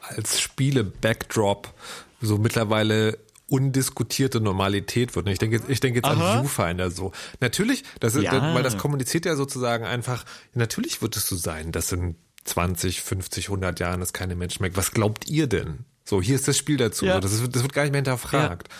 als 0.00 0.40
Spiele-Backdrop 0.40 1.72
so 2.20 2.38
mittlerweile 2.38 3.18
undiskutierte 3.46 4.40
Normalität 4.40 5.14
wird. 5.14 5.28
Ich 5.28 5.38
denke, 5.38 5.60
ich 5.68 5.80
denke 5.80 5.98
jetzt 5.98 6.06
Aha. 6.06 6.38
an 6.38 6.42
Viewfinder 6.42 6.90
so. 6.90 7.12
Natürlich, 7.40 7.84
das 8.00 8.14
ist, 8.14 8.24
ja. 8.24 8.54
weil 8.54 8.62
das 8.62 8.78
kommuniziert 8.78 9.26
ja 9.26 9.36
sozusagen 9.36 9.84
einfach, 9.84 10.24
natürlich 10.54 11.02
wird 11.02 11.16
es 11.16 11.28
so 11.28 11.36
sein, 11.36 11.70
dass 11.70 11.92
in 11.92 12.16
20, 12.44 13.02
50, 13.02 13.46
100 13.46 13.80
Jahren 13.80 14.02
es 14.02 14.12
keine 14.12 14.34
Menschen 14.34 14.62
mehr 14.62 14.74
Was 14.76 14.92
glaubt 14.92 15.28
ihr 15.28 15.46
denn? 15.46 15.84
So, 16.04 16.20
hier 16.20 16.34
ist 16.34 16.48
das 16.48 16.58
Spiel 16.58 16.76
dazu. 16.76 17.06
Ja. 17.06 17.20
Das, 17.20 17.32
ist, 17.32 17.54
das 17.54 17.62
wird 17.62 17.72
gar 17.72 17.82
nicht 17.82 17.92
mehr 17.92 17.98
hinterfragt. 17.98 18.68
Ja. 18.68 18.74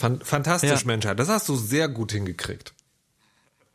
Fantastisch, 0.00 0.70
ja. 0.70 0.86
Menschheit. 0.86 1.18
Das 1.18 1.28
hast 1.28 1.48
du 1.48 1.56
sehr 1.56 1.88
gut 1.88 2.12
hingekriegt. 2.12 2.74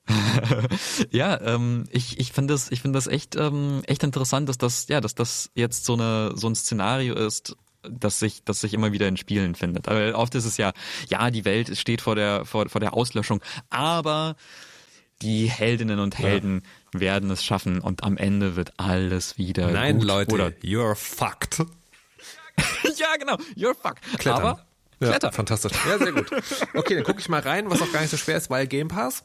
ja, 1.11 1.39
ähm, 1.41 1.86
ich, 1.89 2.19
ich 2.19 2.32
finde 2.32 2.53
das, 2.53 2.71
ich 2.71 2.82
finde 2.82 2.97
das 2.97 3.07
echt, 3.07 3.36
ähm, 3.36 3.82
echt 3.88 4.03
interessant, 4.03 4.47
dass 4.49 4.57
das, 4.57 4.88
ja, 4.88 5.01
dass 5.01 5.15
das 5.15 5.49
jetzt 5.55 5.86
so 5.86 5.93
eine, 5.93 6.34
so 6.36 6.47
ein 6.47 6.55
Szenario 6.55 7.15
ist, 7.15 7.55
dass 7.89 8.19
sich, 8.19 8.43
dass 8.43 8.61
sich 8.61 8.73
immer 8.73 8.91
wieder 8.91 9.07
in 9.07 9.17
Spielen 9.17 9.55
findet. 9.55 9.88
Aber 9.88 10.15
oft 10.15 10.36
ist 10.36 10.45
es 10.45 10.57
ja, 10.57 10.73
ja, 11.09 11.32
die 11.32 11.45
Welt 11.45 11.78
steht 11.78 12.01
vor 12.01 12.15
der, 12.15 12.45
vor, 12.45 12.69
vor 12.69 12.82
der 12.82 12.93
Auslöschung, 12.93 13.41
aber 13.69 14.36
die 15.21 15.49
Heldinnen 15.49 15.99
und 15.99 16.17
Helden 16.17 16.63
ja. 16.93 16.99
werden 16.99 17.32
es 17.32 17.43
schaffen 17.43 17.80
und 17.80 18.03
am 18.03 18.17
Ende 18.17 18.55
wird 18.55 18.73
alles 18.78 19.38
wieder 19.38 19.71
Nein, 19.71 19.99
gut. 19.99 20.07
Leute, 20.07 20.36
Oder 20.36 20.47
you're 20.61 20.95
fucked. 20.95 21.59
ja, 22.97 23.15
genau, 23.17 23.36
you're 23.55 23.76
fucked. 23.76 24.03
Klettern. 24.19 24.41
Aber 24.41 24.65
ja, 24.99 25.09
Klettern. 25.09 25.33
Fantastisch. 25.33 25.73
Ja, 25.87 25.97
sehr 25.97 26.11
gut. 26.11 26.29
Okay, 26.73 26.95
dann 26.95 27.03
gucke 27.03 27.19
ich 27.19 27.29
mal 27.29 27.41
rein, 27.41 27.69
was 27.69 27.81
auch 27.81 27.91
gar 27.91 28.01
nicht 28.01 28.11
so 28.11 28.17
schwer 28.17 28.37
ist, 28.37 28.49
weil 28.49 28.67
Game 28.67 28.87
Pass. 28.87 29.23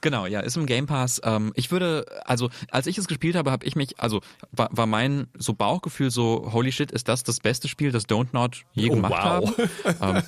Genau, 0.00 0.26
ja, 0.26 0.40
ist 0.40 0.56
im 0.56 0.66
Game 0.66 0.86
Pass. 0.86 1.20
Ähm, 1.24 1.52
ich 1.54 1.70
würde, 1.70 2.06
also 2.24 2.50
als 2.70 2.86
ich 2.86 2.96
es 2.96 3.06
gespielt 3.06 3.36
habe, 3.36 3.50
habe 3.50 3.66
ich 3.66 3.76
mich, 3.76 4.00
also 4.00 4.20
war, 4.50 4.68
war 4.72 4.86
mein 4.86 5.28
so 5.36 5.52
Bauchgefühl 5.52 6.10
so, 6.10 6.50
holy 6.52 6.72
shit, 6.72 6.90
ist 6.90 7.08
das 7.08 7.22
das 7.22 7.40
beste 7.40 7.68
Spiel, 7.68 7.92
das 7.92 8.08
Don't 8.08 8.28
Not 8.32 8.64
je 8.72 8.90
oh, 8.90 8.94
gemacht 8.94 9.12
wow. 9.12 9.58
haben? 10.00 10.16
ähm, 10.16 10.22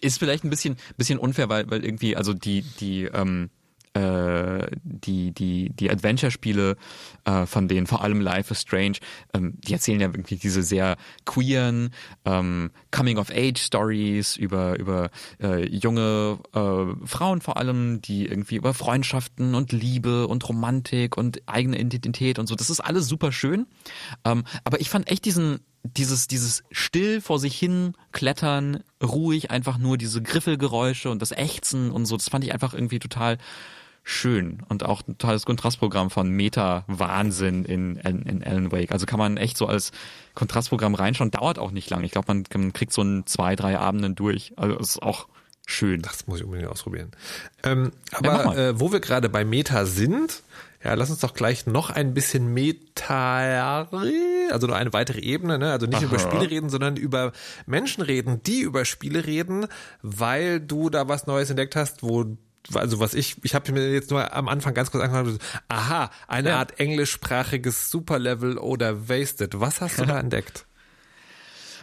ist 0.00 0.18
vielleicht 0.18 0.44
ein 0.44 0.50
bisschen, 0.50 0.76
bisschen 0.96 1.18
unfair, 1.18 1.48
weil, 1.48 1.70
weil 1.70 1.84
irgendwie, 1.84 2.16
also 2.16 2.32
die, 2.32 2.62
die, 2.62 3.04
ähm, 3.04 3.50
äh, 3.50 3.59
die 3.94 5.32
die 5.32 5.70
die 5.70 5.90
Adventure-Spiele 5.90 6.76
äh, 7.24 7.46
von 7.46 7.66
denen 7.66 7.86
vor 7.86 8.02
allem 8.02 8.20
Life 8.20 8.52
is 8.52 8.60
Strange, 8.60 8.98
ähm, 9.34 9.54
die 9.58 9.72
erzählen 9.72 10.00
ja 10.00 10.14
wirklich 10.14 10.40
diese 10.40 10.62
sehr 10.62 10.96
queeren 11.24 11.90
ähm, 12.24 12.70
Coming-of-Age-Stories 12.92 14.36
über 14.36 14.78
über 14.78 15.10
äh, 15.42 15.66
junge 15.68 16.38
äh, 16.54 17.06
Frauen 17.06 17.40
vor 17.40 17.56
allem, 17.56 18.00
die 18.00 18.26
irgendwie 18.26 18.56
über 18.56 18.74
Freundschaften 18.74 19.54
und 19.54 19.72
Liebe 19.72 20.28
und 20.28 20.48
Romantik 20.48 21.16
und 21.16 21.42
eigene 21.46 21.78
Identität 21.78 22.38
und 22.38 22.46
so. 22.46 22.54
Das 22.54 22.70
ist 22.70 22.80
alles 22.80 23.08
super 23.08 23.32
schön, 23.32 23.66
ähm, 24.24 24.44
aber 24.64 24.80
ich 24.80 24.88
fand 24.88 25.10
echt 25.10 25.24
diesen 25.24 25.60
dieses, 25.82 26.28
dieses 26.28 26.62
still 26.70 27.20
vor 27.20 27.38
sich 27.38 27.58
hin 27.58 27.94
klettern, 28.12 28.82
ruhig, 29.02 29.50
einfach 29.50 29.78
nur 29.78 29.96
diese 29.96 30.22
Griffelgeräusche 30.22 31.10
und 31.10 31.22
das 31.22 31.32
Ächzen 31.32 31.90
und 31.90 32.04
so, 32.06 32.16
das 32.16 32.28
fand 32.28 32.44
ich 32.44 32.52
einfach 32.52 32.74
irgendwie 32.74 32.98
total 32.98 33.38
schön 34.10 34.62
und 34.68 34.84
auch 34.84 35.02
ein 35.06 35.18
tolles 35.18 35.46
Kontrastprogramm 35.46 36.10
von 36.10 36.30
Meta-Wahnsinn 36.30 37.64
in, 37.64 37.96
in, 37.96 38.22
in 38.22 38.42
Alan 38.44 38.72
Wake. 38.72 38.92
Also 38.92 39.06
kann 39.06 39.18
man 39.18 39.36
echt 39.36 39.56
so 39.56 39.66
als 39.66 39.92
Kontrastprogramm 40.34 40.94
reinschauen, 40.94 41.30
dauert 41.30 41.58
auch 41.58 41.70
nicht 41.70 41.88
lang. 41.90 42.02
Ich 42.02 42.12
glaube, 42.12 42.26
man, 42.28 42.44
man 42.52 42.72
kriegt 42.72 42.92
so 42.92 43.02
ein 43.02 43.26
zwei, 43.26 43.56
drei 43.56 43.78
Abenden 43.78 44.16
durch. 44.16 44.52
Also 44.56 44.76
ist 44.76 45.02
auch 45.02 45.28
schön. 45.66 46.02
Das 46.02 46.26
muss 46.26 46.40
ich 46.40 46.44
unbedingt 46.44 46.68
ausprobieren. 46.68 47.12
Ähm, 47.62 47.92
aber 48.12 48.56
ja, 48.56 48.68
äh, 48.68 48.80
wo 48.80 48.92
wir 48.92 49.00
gerade 49.00 49.28
bei 49.28 49.44
Meta 49.44 49.86
sind, 49.86 50.42
ja, 50.82 50.94
lass 50.94 51.10
uns 51.10 51.20
doch 51.20 51.34
gleich 51.34 51.66
noch 51.66 51.90
ein 51.90 52.14
bisschen 52.14 52.52
Meta, 52.52 53.86
also 54.50 54.66
nur 54.66 54.76
eine 54.76 54.92
weitere 54.92 55.20
Ebene, 55.20 55.58
ne? 55.58 55.70
Also 55.70 55.86
nicht 55.86 55.98
Aha. 55.98 56.06
über 56.06 56.18
Spiele 56.18 56.50
reden, 56.50 56.70
sondern 56.70 56.96
über 56.96 57.32
Menschen 57.66 58.02
reden, 58.02 58.42
die 58.42 58.62
über 58.62 58.84
Spiele 58.84 59.26
reden, 59.26 59.66
weil 60.02 60.58
du 60.58 60.88
da 60.88 61.06
was 61.06 61.26
Neues 61.26 61.50
entdeckt 61.50 61.76
hast, 61.76 62.02
wo 62.02 62.36
also 62.74 63.00
was 63.00 63.14
ich, 63.14 63.36
ich 63.42 63.54
habe 63.54 63.72
mir 63.72 63.92
jetzt 63.92 64.10
nur 64.10 64.32
am 64.32 64.48
Anfang 64.48 64.74
ganz 64.74 64.90
kurz 64.90 65.04
angefangen, 65.04 65.38
aha, 65.68 66.10
eine 66.28 66.50
ja. 66.50 66.58
Art 66.58 66.78
englischsprachiges 66.78 67.90
Superlevel 67.90 68.58
oder 68.58 69.08
Wasted. 69.08 69.60
Was 69.60 69.80
hast 69.80 69.98
du 69.98 70.06
da 70.06 70.18
entdeckt? 70.20 70.66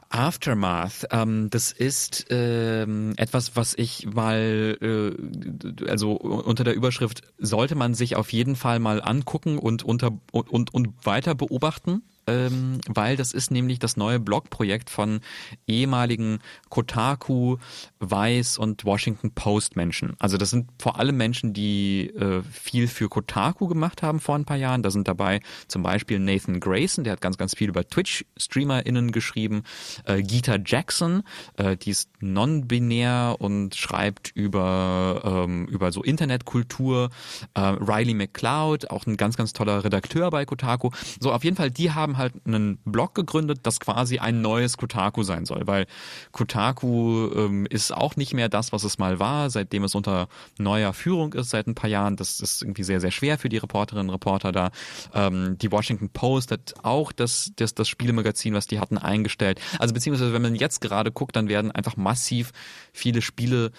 Aftermath, 0.10 1.08
ähm, 1.12 1.50
das 1.50 1.74
ist 1.74 2.28
ähm, 2.30 3.14
etwas, 3.18 3.58
was 3.58 3.74
ich 3.74 4.06
mal, 4.06 4.78
äh, 4.82 5.86
also 5.90 6.14
unter 6.14 6.64
der 6.64 6.76
Überschrift 6.76 7.24
sollte 7.38 7.76
man 7.76 7.94
sich 7.94 8.16
auf 8.16 8.32
jeden 8.32 8.56
Fall 8.56 8.80
mal 8.80 9.02
angucken 9.02 9.58
und 9.58 9.84
unter 9.84 10.18
und, 10.32 10.50
und, 10.50 10.74
und 10.74 11.06
weiter 11.06 11.36
beobachten 11.36 12.04
ähm, 12.28 12.80
weil 12.88 13.16
das 13.16 13.34
ist 13.34 13.52
nämlich 13.52 13.80
das 13.80 13.98
neue 13.98 14.20
Blogprojekt 14.20 14.90
von 14.90 15.22
ehemaligen 15.66 16.40
Kotaku, 16.70 17.58
Vice 18.00 18.58
und 18.58 18.86
Washington 18.86 19.32
Post 19.32 19.76
Menschen. 19.76 20.16
Also 20.20 20.38
das 20.38 20.50
sind 20.50 20.70
vor 20.80 21.00
allem 21.00 21.18
Menschen, 21.18 21.54
die 21.54 22.10
äh, 22.10 22.42
viel 22.44 22.88
für 22.88 23.10
Kotaku 23.10 23.68
gemacht 23.68 24.04
haben 24.04 24.20
vor 24.20 24.36
ein 24.36 24.46
paar 24.46 24.58
Jahren. 24.58 24.84
Da 24.84 24.92
sind 24.92 25.08
dabei 25.08 25.40
zum 25.68 25.84
Beispiel 25.84 26.20
Nathan 26.20 26.60
Grayson, 26.60 27.04
der 27.04 27.14
hat 27.14 27.22
ganz, 27.22 27.38
ganz 27.38 27.56
viel 27.56 27.70
über 27.70 27.88
Twitch-StreamerInnen 27.88 29.12
geschrieben. 29.12 29.64
Äh, 30.06 30.22
Gita 30.22 30.58
Jackson, 30.64 31.24
äh, 31.56 31.78
die 31.78 31.92
ist 31.92 32.10
non-binär 32.20 33.38
und 33.40 33.76
schreibt 33.76 34.32
über, 34.36 35.22
ähm, 35.24 35.66
über 35.68 35.92
so 35.92 36.04
Internetkultur. 36.04 37.10
Äh, 37.54 37.62
Riley 37.62 38.14
McCloud, 38.14 38.90
auch 38.90 39.06
ein 39.06 39.18
ganz, 39.18 39.38
ganz 39.38 39.54
toller 39.54 39.84
Redakteur 39.84 40.30
bei 40.30 40.46
Kotaku. 40.46 40.92
So, 41.20 41.32
auf 41.32 41.44
jeden 41.44 41.56
Fall, 41.56 41.72
die 41.72 41.92
haben 41.92 42.17
halt 42.18 42.34
einen 42.46 42.78
Blog 42.86 43.16
gegründet, 43.16 43.60
das 43.64 43.80
quasi 43.80 44.20
ein 44.20 44.42
neues 44.42 44.78
Kotaku 44.78 45.24
sein 45.24 45.46
soll, 45.46 45.66
weil 45.66 45.86
Kotaku 46.32 47.30
ähm, 47.36 47.66
ist 47.70 47.94
auch 47.94 48.16
nicht 48.16 48.34
mehr 48.34 48.50
das, 48.50 48.72
was 48.72 48.84
es 48.84 48.98
mal 48.98 49.20
war, 49.20 49.50
seitdem 49.50 49.84
es 49.84 49.96
unter 49.96 50.28
neuer 50.58 50.94
Führung 50.94 51.34
ist 51.34 51.50
seit 51.50 51.68
ein 51.68 51.76
paar 51.76 51.90
Jahren. 51.90 52.16
Das 52.16 52.40
ist 52.40 52.62
irgendwie 52.62 52.84
sehr, 52.84 53.00
sehr 53.00 53.12
schwer 53.12 53.38
für 53.38 53.50
die 53.50 53.58
Reporterinnen 53.58 54.10
und 54.10 54.14
Reporter 54.14 54.52
da. 54.52 54.72
Ähm, 55.14 55.58
die 55.58 55.72
Washington 55.72 56.10
Post 56.10 56.52
hat 56.52 56.76
auch 56.84 57.12
das, 57.12 57.52
das, 57.56 57.74
das 57.74 57.88
Spielemagazin, 57.88 58.54
was 58.54 58.68
die 58.68 58.80
hatten, 58.80 58.98
eingestellt. 58.98 59.60
Also 59.80 59.94
beziehungsweise 59.94 60.34
wenn 60.34 60.42
man 60.42 60.56
jetzt 60.56 60.82
gerade 60.82 61.12
guckt, 61.12 61.36
dann 61.36 61.50
werden 61.50 61.72
einfach 61.72 61.98
massiv 61.98 62.52
viele 62.94 63.22
Spiele 63.22 63.72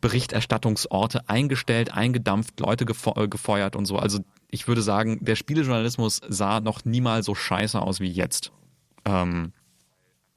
Berichterstattungsorte 0.00 1.28
eingestellt, 1.28 1.92
eingedampft, 1.92 2.60
Leute 2.60 2.84
äh, 2.84 3.28
gefeuert 3.28 3.76
und 3.76 3.86
so. 3.86 3.96
Also 3.96 4.20
ich 4.48 4.66
würde 4.66 4.82
sagen, 4.82 5.24
der 5.24 5.36
Spielejournalismus 5.36 6.20
sah 6.28 6.60
noch 6.60 6.84
niemals 6.84 7.26
so 7.26 7.34
scheiße 7.34 7.80
aus 7.80 8.00
wie 8.00 8.10
jetzt. 8.10 8.52
Ähm, 9.04 9.52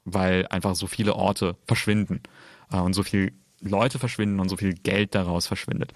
weil 0.05 0.47
einfach 0.47 0.75
so 0.75 0.87
viele 0.87 1.15
Orte 1.15 1.55
verschwinden 1.65 2.21
äh, 2.71 2.77
und 2.77 2.93
so 2.93 3.03
viel 3.03 3.33
Leute 3.61 3.99
verschwinden 3.99 4.39
und 4.39 4.49
so 4.49 4.57
viel 4.57 4.73
Geld 4.73 5.15
daraus 5.15 5.47
verschwindet. 5.47 5.93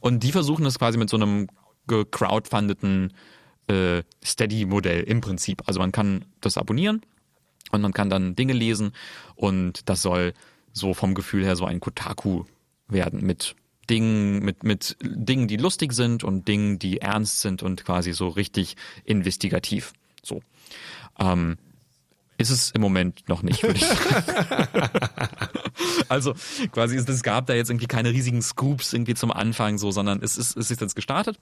Und 0.00 0.22
die 0.22 0.32
versuchen 0.32 0.66
es 0.66 0.78
quasi 0.78 0.98
mit 0.98 1.08
so 1.08 1.16
einem 1.16 1.48
gecrowdfundeten 1.86 3.12
äh, 3.68 4.02
Steady-Modell 4.24 5.02
im 5.02 5.20
Prinzip. 5.20 5.62
Also 5.66 5.80
man 5.80 5.92
kann 5.92 6.24
das 6.40 6.58
abonnieren 6.58 7.02
und 7.70 7.82
man 7.82 7.92
kann 7.92 8.10
dann 8.10 8.34
Dinge 8.34 8.52
lesen 8.52 8.92
und 9.36 9.88
das 9.88 10.02
soll 10.02 10.34
so 10.72 10.92
vom 10.92 11.14
Gefühl 11.14 11.44
her 11.44 11.54
so 11.54 11.64
ein 11.64 11.78
Kotaku 11.78 12.44
werden 12.88 13.24
mit 13.24 13.56
Dingen, 13.90 14.44
mit, 14.44 14.64
mit 14.64 14.96
Dingen, 15.02 15.48
die 15.48 15.56
lustig 15.56 15.92
sind 15.92 16.24
und 16.24 16.48
Dingen, 16.48 16.78
die 16.78 17.00
ernst 17.00 17.40
sind 17.40 17.62
und 17.62 17.84
quasi 17.84 18.12
so 18.12 18.28
richtig 18.28 18.76
investigativ. 19.04 19.92
So. 20.22 20.40
Ähm, 21.18 21.58
ist 22.38 22.50
es 22.50 22.70
im 22.72 22.80
Moment 22.80 23.28
noch 23.28 23.42
nicht, 23.42 23.62
würde 23.62 23.78
ich 23.78 23.86
sagen. 23.86 24.88
also 26.08 26.34
quasi, 26.72 26.96
es 26.96 27.22
gab 27.22 27.46
da 27.46 27.54
jetzt 27.54 27.70
irgendwie 27.70 27.86
keine 27.86 28.10
riesigen 28.10 28.42
Scoops 28.42 28.92
irgendwie 28.92 29.14
zum 29.14 29.30
Anfang 29.30 29.78
so, 29.78 29.90
sondern 29.90 30.20
es 30.22 30.36
ist, 30.36 30.56
es 30.56 30.70
ist 30.70 30.80
jetzt 30.80 30.96
gestartet 30.96 31.38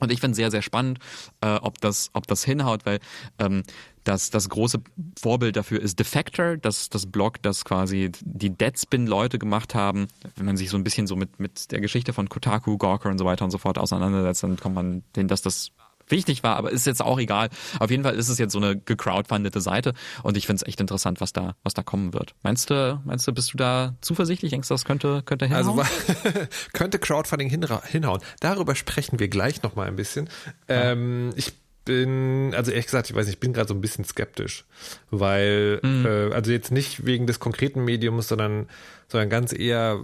und 0.00 0.10
ich 0.12 0.20
finde 0.20 0.34
sehr, 0.34 0.50
sehr 0.50 0.62
spannend, 0.62 0.98
äh, 1.40 1.54
ob, 1.56 1.80
das, 1.80 2.10
ob 2.14 2.26
das 2.26 2.44
hinhaut, 2.44 2.86
weil 2.86 3.00
ähm, 3.38 3.62
das, 4.08 4.30
das 4.30 4.48
große 4.48 4.80
Vorbild 5.20 5.56
dafür 5.56 5.82
ist 5.82 5.98
Defector, 5.98 6.56
das, 6.56 6.88
das 6.88 7.06
Blog, 7.06 7.42
das 7.42 7.64
quasi 7.64 8.10
die 8.22 8.48
Deadspin-Leute 8.48 9.38
gemacht 9.38 9.74
haben. 9.74 10.08
Wenn 10.36 10.46
man 10.46 10.56
sich 10.56 10.70
so 10.70 10.78
ein 10.78 10.84
bisschen 10.84 11.06
so 11.06 11.14
mit, 11.14 11.38
mit 11.38 11.70
der 11.72 11.80
Geschichte 11.80 12.14
von 12.14 12.30
Kotaku, 12.30 12.78
Gawker 12.78 13.10
und 13.10 13.18
so 13.18 13.26
weiter 13.26 13.44
und 13.44 13.50
so 13.50 13.58
fort 13.58 13.76
auseinandersetzt, 13.76 14.42
dann 14.42 14.56
kommt 14.56 14.74
man 14.74 15.02
hin, 15.14 15.28
dass 15.28 15.42
das 15.42 15.72
wichtig 16.08 16.42
war, 16.42 16.56
aber 16.56 16.70
ist 16.70 16.86
jetzt 16.86 17.02
auch 17.02 17.18
egal. 17.18 17.50
Auf 17.80 17.90
jeden 17.90 18.02
Fall 18.02 18.14
ist 18.14 18.30
es 18.30 18.38
jetzt 18.38 18.52
so 18.52 18.58
eine 18.58 18.78
gecrowdfundete 18.78 19.60
Seite 19.60 19.92
und 20.22 20.38
ich 20.38 20.46
finde 20.46 20.62
es 20.62 20.66
echt 20.66 20.80
interessant, 20.80 21.20
was 21.20 21.34
da, 21.34 21.54
was 21.62 21.74
da 21.74 21.82
kommen 21.82 22.14
wird. 22.14 22.34
Meinst 22.42 22.70
du, 22.70 22.98
meinst 23.04 23.28
du, 23.28 23.32
bist 23.32 23.52
du 23.52 23.58
da 23.58 23.94
zuversichtlich? 24.00 24.50
Denkst 24.50 24.68
du, 24.68 24.74
das 24.74 24.86
könnte, 24.86 25.22
könnte 25.22 25.44
hinhauen? 25.44 25.80
Also 25.80 26.46
könnte 26.72 26.98
Crowdfunding 26.98 27.50
hinhauen. 27.50 28.20
Darüber 28.40 28.74
sprechen 28.74 29.18
wir 29.18 29.28
gleich 29.28 29.62
nochmal 29.62 29.88
ein 29.88 29.96
bisschen. 29.96 30.30
Ja. 30.66 30.92
Ähm, 30.92 31.32
ich 31.36 31.52
bin, 31.88 32.52
also 32.54 32.70
ehrlich 32.70 32.86
gesagt, 32.86 33.08
ich 33.08 33.16
weiß 33.16 33.26
nicht, 33.26 33.36
ich 33.36 33.40
bin 33.40 33.54
gerade 33.54 33.68
so 33.68 33.74
ein 33.74 33.80
bisschen 33.80 34.04
skeptisch, 34.04 34.66
weil, 35.10 35.80
mhm. 35.82 36.06
äh, 36.06 36.34
also 36.34 36.52
jetzt 36.52 36.70
nicht 36.70 37.06
wegen 37.06 37.26
des 37.26 37.40
konkreten 37.40 37.82
Mediums, 37.84 38.28
sondern, 38.28 38.68
sondern 39.08 39.30
ganz 39.30 39.58
eher, 39.58 39.98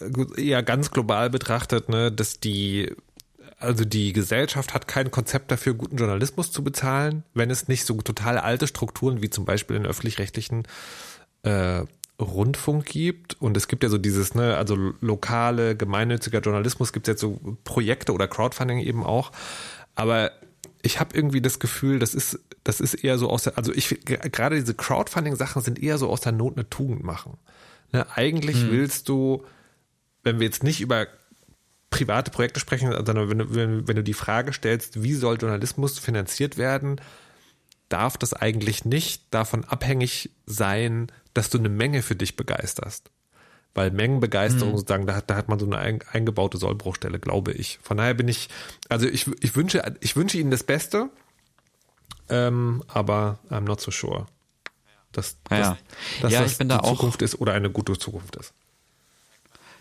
äh, 0.00 0.42
eher 0.42 0.62
ganz 0.62 0.92
global 0.92 1.28
betrachtet, 1.28 1.88
ne, 1.88 2.12
dass 2.12 2.40
die 2.40 2.94
also 3.60 3.84
die 3.84 4.12
Gesellschaft 4.12 4.72
hat 4.72 4.86
kein 4.86 5.10
Konzept 5.10 5.50
dafür, 5.50 5.74
guten 5.74 5.96
Journalismus 5.96 6.52
zu 6.52 6.62
bezahlen, 6.62 7.24
wenn 7.34 7.50
es 7.50 7.66
nicht 7.66 7.84
so 7.84 8.00
total 8.00 8.38
alte 8.38 8.68
Strukturen 8.68 9.20
wie 9.20 9.30
zum 9.30 9.44
Beispiel 9.44 9.76
den 9.76 9.84
öffentlich-rechtlichen 9.84 10.62
äh, 11.42 11.82
Rundfunk 12.20 12.84
gibt. 12.86 13.34
Und 13.40 13.56
es 13.56 13.66
gibt 13.66 13.82
ja 13.82 13.88
so 13.88 13.98
dieses, 13.98 14.36
ne, 14.36 14.56
also 14.56 14.76
lokale, 15.00 15.74
gemeinnütziger 15.74 16.38
Journalismus 16.38 16.92
gibt 16.92 17.08
es 17.08 17.12
jetzt 17.12 17.20
so 17.20 17.40
Projekte 17.64 18.12
oder 18.12 18.28
Crowdfunding 18.28 18.78
eben 18.78 19.02
auch. 19.02 19.32
Aber 19.96 20.30
ich 20.82 21.00
habe 21.00 21.14
irgendwie 21.16 21.40
das 21.40 21.58
Gefühl, 21.58 21.98
das 21.98 22.14
ist, 22.14 22.38
das 22.64 22.80
ist 22.80 22.94
eher 22.94 23.18
so 23.18 23.28
aus 23.30 23.44
der, 23.44 23.58
also 23.58 23.72
ich 23.72 24.00
gerade 24.04 24.56
diese 24.56 24.74
Crowdfunding-Sachen 24.74 25.62
sind 25.62 25.82
eher 25.82 25.98
so 25.98 26.08
aus 26.08 26.20
der 26.20 26.32
Not 26.32 26.56
eine 26.56 26.68
Tugend 26.68 27.02
machen. 27.02 27.38
Ne, 27.92 28.06
eigentlich 28.14 28.62
hm. 28.62 28.70
willst 28.70 29.08
du, 29.08 29.44
wenn 30.22 30.38
wir 30.38 30.46
jetzt 30.46 30.62
nicht 30.62 30.80
über 30.80 31.06
private 31.90 32.30
Projekte 32.30 32.60
sprechen, 32.60 32.92
sondern 32.92 33.30
wenn 33.30 33.38
du, 33.38 33.54
wenn, 33.54 33.88
wenn 33.88 33.96
du 33.96 34.02
die 34.02 34.14
Frage 34.14 34.52
stellst, 34.52 35.02
wie 35.02 35.14
soll 35.14 35.38
Journalismus 35.40 35.98
finanziert 35.98 36.58
werden, 36.58 37.00
darf 37.88 38.18
das 38.18 38.34
eigentlich 38.34 38.84
nicht 38.84 39.22
davon 39.30 39.64
abhängig 39.64 40.30
sein, 40.44 41.10
dass 41.32 41.48
du 41.50 41.58
eine 41.58 41.70
Menge 41.70 42.02
für 42.02 42.14
dich 42.14 42.36
begeisterst. 42.36 43.10
Weil 43.74 43.90
Mengenbegeisterung 43.90 44.72
mhm. 44.72 44.78
sozusagen, 44.78 45.06
da 45.06 45.14
hat, 45.14 45.30
da 45.30 45.36
hat 45.36 45.48
man 45.48 45.58
so 45.58 45.66
eine 45.66 46.00
eingebaute 46.12 46.58
Sollbruchstelle, 46.58 47.18
glaube 47.18 47.52
ich. 47.52 47.78
Von 47.82 47.98
daher 47.98 48.14
bin 48.14 48.28
ich, 48.28 48.48
also 48.88 49.06
ich, 49.06 49.26
ich 49.40 49.54
wünsche, 49.54 49.82
ich 50.00 50.16
wünsche 50.16 50.38
ihnen 50.38 50.50
das 50.50 50.64
Beste, 50.64 51.10
ähm, 52.28 52.82
aber 52.88 53.38
I'm 53.50 53.60
not 53.60 53.80
so 53.80 53.90
sure. 53.90 54.26
Dass, 55.12 55.36
ja, 55.50 55.58
dass, 55.58 55.76
dass 56.22 56.32
ja, 56.32 56.42
das 56.42 56.52
ich 56.52 56.58
bin 56.58 56.68
die 56.68 56.74
da 56.74 56.80
auch 56.80 56.96
Zukunft 56.96 57.22
ist 57.22 57.40
oder 57.40 57.52
eine 57.54 57.70
gute 57.70 57.96
Zukunft 57.98 58.36
ist. 58.36 58.52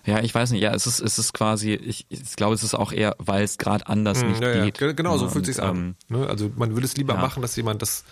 Ja, 0.08 0.22
ich 0.22 0.34
weiß 0.34 0.52
nicht, 0.52 0.62
ja, 0.62 0.74
es 0.74 0.88
ist, 0.88 1.02
es 1.02 1.20
ist 1.20 1.34
quasi, 1.34 1.74
ich, 1.74 2.06
ich 2.08 2.38
glaube, 2.38 2.56
es 2.56 2.64
ist 2.64 2.74
auch 2.74 2.94
eher, 2.94 3.16
weil 3.20 3.44
es 3.44 3.58
gerade 3.58 3.88
anders 3.88 4.22
hm, 4.22 4.30
nicht 4.30 4.42
ja, 4.42 4.64
geht. 4.64 4.80
Ja. 4.80 4.94
Genau, 4.94 5.18
so 5.18 5.28
fühlt 5.28 5.46
sich 5.46 5.62
an. 5.62 5.76
Ähm, 5.76 5.96
ne? 6.08 6.28
Also 6.28 6.50
man 6.56 6.74
würde 6.74 6.86
es 6.86 6.96
lieber 6.96 7.16
ja. 7.16 7.20
machen, 7.20 7.42
dass 7.42 7.58
jemand 7.58 7.82
das, 7.82 8.06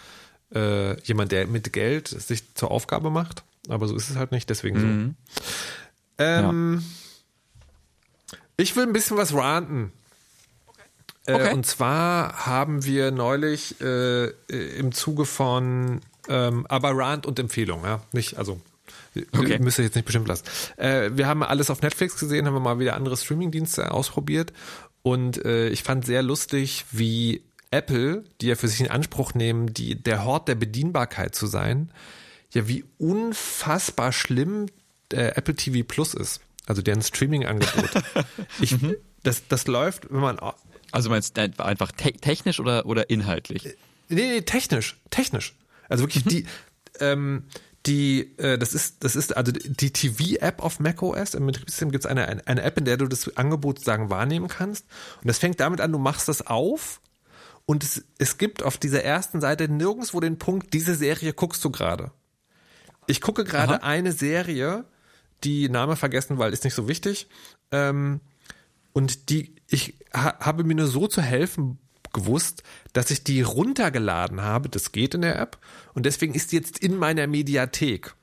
äh, 0.54 1.00
jemand, 1.04 1.32
der 1.32 1.48
mit 1.48 1.72
Geld 1.72 2.10
sich 2.10 2.54
zur 2.54 2.70
Aufgabe 2.70 3.10
macht, 3.12 3.44
aber 3.70 3.88
so 3.88 3.96
ist 3.96 4.10
es 4.10 4.16
halt 4.16 4.32
nicht, 4.32 4.50
deswegen 4.50 4.78
mhm. 4.78 5.16
so. 5.36 5.44
Ähm, 6.24 6.84
ich 8.58 8.76
will 8.76 8.84
ein 8.84 8.94
bisschen 8.94 9.18
was 9.18 9.34
ranten. 9.34 9.92
Äh, 11.28 11.34
okay. 11.34 11.54
und 11.54 11.66
zwar 11.66 12.46
haben 12.46 12.86
wir 12.86 13.12
neulich 13.12 13.82
äh, 13.82 14.28
im 14.78 14.92
Zuge 14.92 15.26
von 15.26 16.02
ähm, 16.28 16.66
aber 16.68 16.96
Rant 16.96 17.26
und 17.26 17.40
Empfehlung, 17.40 17.84
ja, 17.84 18.02
nicht, 18.12 18.38
also 18.38 18.60
Okay. 19.32 19.60
Müsste 19.60 19.82
ich 19.82 19.88
jetzt 19.88 19.96
nicht 19.96 20.04
bestimmt 20.06 20.28
lassen. 20.28 20.44
Äh, 20.76 21.12
wir 21.14 21.26
haben 21.28 21.42
alles 21.42 21.70
auf 21.70 21.82
Netflix 21.82 22.20
gesehen, 22.20 22.46
haben 22.46 22.54
wir 22.54 22.60
mal 22.60 22.80
wieder 22.80 22.96
andere 22.96 23.16
Streamingdienste 23.16 23.92
ausprobiert 23.92 24.52
und 25.04 25.44
äh, 25.46 25.70
ich 25.70 25.84
fand 25.84 26.06
sehr 26.06 26.22
lustig, 26.22 26.86
wie 26.92 27.44
Apple, 27.72 28.24
die 28.42 28.48
ja 28.48 28.56
für 28.56 28.68
sich 28.68 28.82
in 28.82 28.90
Anspruch 28.90 29.34
nehmen, 29.34 29.74
die, 29.74 30.02
der 30.02 30.26
Hort 30.26 30.48
der 30.48 30.56
Bedienbarkeit 30.56 31.36
zu 31.36 31.48
sein, 31.48 31.92
ja, 32.56 32.68
wie 32.68 32.86
unfassbar 32.98 34.12
schlimm 34.12 34.68
der 35.12 35.38
Apple 35.38 35.56
TV 35.56 35.86
Plus 35.88 36.14
ist. 36.14 36.42
Also 36.66 36.82
deren 36.82 37.02
Streaming-Angebot. 37.02 37.92
mhm. 38.60 38.96
das, 39.24 39.48
das 39.48 39.68
läuft, 39.68 40.12
wenn 40.12 40.22
man. 40.22 40.40
Also 40.92 41.10
meinst 41.10 41.38
du 41.38 41.52
einfach 41.60 41.92
te 41.92 42.14
technisch 42.14 42.60
oder, 42.60 42.86
oder 42.86 43.10
inhaltlich? 43.10 43.64
Nee, 44.08 44.28
nee, 44.28 44.42
technisch. 44.42 44.98
Technisch. 45.10 45.54
Also 45.90 46.04
wirklich 46.04 46.26
mhm. 46.26 46.30
die, 46.30 46.46
ähm, 47.02 47.44
die, 47.86 48.38
äh, 48.38 48.58
das 48.58 48.74
ist, 48.74 49.04
das 49.04 49.16
ist 49.16 49.36
also 49.36 49.52
die 49.52 49.92
TV-App 49.92 50.64
auf 50.64 50.80
macOS. 50.80 51.34
Im 51.36 51.46
Betriebssystem 51.46 51.92
gibt 51.92 52.06
es 52.06 52.10
eine, 52.10 52.48
eine 52.48 52.62
App, 52.64 52.78
in 52.78 52.86
der 52.86 52.98
du 52.98 53.08
das 53.08 53.36
Angebot 53.38 53.84
sagen 53.84 54.10
wahrnehmen 54.10 54.48
kannst. 54.48 54.86
Und 55.22 55.28
das 55.28 55.38
fängt 55.38 55.60
damit 55.60 55.82
an, 55.82 55.92
du 55.92 56.00
machst 56.00 56.28
das 56.28 56.48
auf 56.48 57.02
und 57.66 57.84
es, 57.84 58.04
es 58.18 58.38
gibt 58.38 58.64
auf 58.64 58.78
dieser 58.78 59.04
ersten 59.04 59.42
Seite 59.42 59.68
nirgendwo 59.68 60.20
den 60.20 60.40
Punkt, 60.40 60.74
diese 60.74 60.96
Serie 60.96 61.34
guckst 61.34 61.64
du 61.64 61.70
gerade. 61.70 62.12
Ich 63.08 63.22
gucke 63.22 63.44
gerade 63.44 63.84
eine 63.84 64.12
Serie, 64.12 64.86
die 65.44 65.70
Name 65.70 65.96
vergessen, 65.96 66.38
weil 66.38 66.54
ist 66.54 66.64
nicht 66.64 66.74
so 66.74 66.88
wichtig. 66.88 67.28
Ähm, 67.72 68.22
und 68.94 69.30
die, 69.30 69.56
ich 69.68 69.96
ha, 70.14 70.40
habe 70.40 70.64
mir 70.64 70.76
nur 70.76 70.88
so 70.88 71.08
zu 71.08 71.22
helfen 71.22 71.80
gewusst, 72.14 72.64
dass 72.94 73.12
ich 73.12 73.24
die 73.24 73.42
runtergeladen 73.42 74.42
habe. 74.42 74.70
Das 74.70 74.92
geht 74.92 75.14
in 75.14 75.22
der 75.22 75.38
App. 75.38 75.58
Und 75.94 76.06
deswegen 76.06 76.34
ist 76.34 76.52
die 76.52 76.56
jetzt 76.56 76.80
in 76.80 76.98
meiner 76.98 77.28
Mediathek. 77.28 78.16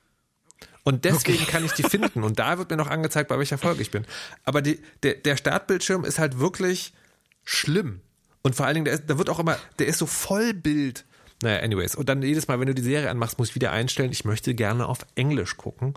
Und 0.83 1.05
deswegen 1.05 1.43
okay. 1.43 1.51
kann 1.51 1.65
ich 1.65 1.71
die 1.73 1.83
finden. 1.83 2.23
Und 2.23 2.39
da 2.39 2.57
wird 2.57 2.69
mir 2.69 2.77
noch 2.77 2.89
angezeigt, 2.89 3.29
bei 3.29 3.37
welcher 3.37 3.57
Folge 3.57 3.81
ich 3.81 3.91
bin. 3.91 4.05
Aber 4.43 4.61
die, 4.61 4.81
der, 5.03 5.13
der 5.13 5.37
Startbildschirm 5.37 6.03
ist 6.03 6.19
halt 6.19 6.39
wirklich 6.39 6.93
schlimm. 7.45 8.01
Und 8.41 8.55
vor 8.55 8.65
allen 8.65 8.75
Dingen, 8.75 8.85
der 8.85 8.95
ist, 8.95 9.03
da 9.07 9.17
wird 9.17 9.29
auch 9.29 9.39
immer, 9.39 9.57
der 9.79 9.87
ist 9.87 9.99
so 9.99 10.05
voll 10.05 10.53
Bild. 10.53 11.05
Naja, 11.43 11.59
anyways. 11.59 11.95
Und 11.95 12.07
dann 12.07 12.21
jedes 12.21 12.47
Mal, 12.47 12.59
wenn 12.61 12.67
du 12.67 12.73
die 12.73 12.81
Serie 12.81 13.09
anmachst, 13.09 13.37
muss 13.37 13.49
ich 13.49 13.55
wieder 13.55 13.71
einstellen, 13.71 14.11
ich 14.13 14.23
möchte 14.23 14.55
gerne 14.55 14.87
auf 14.87 15.05
Englisch 15.15 15.57
gucken. 15.57 15.93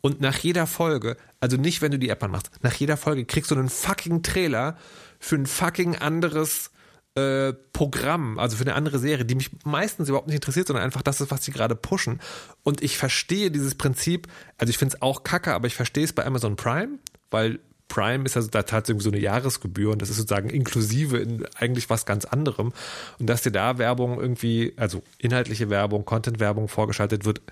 Und 0.00 0.22
nach 0.22 0.38
jeder 0.38 0.66
Folge, 0.66 1.18
also 1.38 1.58
nicht, 1.58 1.82
wenn 1.82 1.92
du 1.92 1.98
die 1.98 2.08
App 2.08 2.22
anmachst, 2.22 2.50
nach 2.62 2.72
jeder 2.72 2.96
Folge 2.96 3.26
kriegst 3.26 3.50
du 3.50 3.56
einen 3.56 3.68
fucking 3.68 4.22
Trailer 4.22 4.78
für 5.18 5.36
ein 5.36 5.44
fucking 5.44 5.96
anderes 5.96 6.70
äh, 7.14 7.52
Programm, 7.74 8.38
also 8.38 8.56
für 8.56 8.62
eine 8.62 8.74
andere 8.74 8.98
Serie, 8.98 9.26
die 9.26 9.34
mich 9.34 9.50
meistens 9.64 10.08
überhaupt 10.08 10.28
nicht 10.28 10.36
interessiert, 10.36 10.68
sondern 10.68 10.84
einfach 10.84 11.02
das 11.02 11.20
ist, 11.20 11.30
was 11.30 11.44
sie 11.44 11.52
gerade 11.52 11.74
pushen. 11.74 12.20
Und 12.62 12.82
ich 12.82 12.96
verstehe 12.96 13.50
dieses 13.50 13.74
Prinzip, 13.74 14.28
also 14.56 14.70
ich 14.70 14.78
finde 14.78 14.96
es 14.96 15.02
auch 15.02 15.24
kacke, 15.24 15.52
aber 15.52 15.66
ich 15.66 15.74
verstehe 15.74 16.04
es 16.04 16.14
bei 16.14 16.24
Amazon 16.24 16.56
Prime, 16.56 16.98
weil 17.30 17.58
Prime 17.88 18.24
ist 18.24 18.36
also 18.36 18.48
da 18.48 18.62
tatsächlich 18.62 19.02
so 19.02 19.10
eine 19.10 19.18
Jahresgebühr 19.18 19.92
und 19.92 20.02
das 20.02 20.10
ist 20.10 20.16
sozusagen 20.16 20.50
inklusive 20.50 21.18
in 21.18 21.46
eigentlich 21.56 21.88
was 21.88 22.06
ganz 22.06 22.24
anderem. 22.24 22.72
Und 23.18 23.26
dass 23.26 23.42
dir 23.42 23.52
da 23.52 23.78
Werbung 23.78 24.20
irgendwie, 24.20 24.74
also 24.76 25.02
inhaltliche 25.18 25.70
Werbung, 25.70 26.04
Content-Werbung 26.04 26.68
vorgeschaltet 26.68 27.24
wird, 27.24 27.42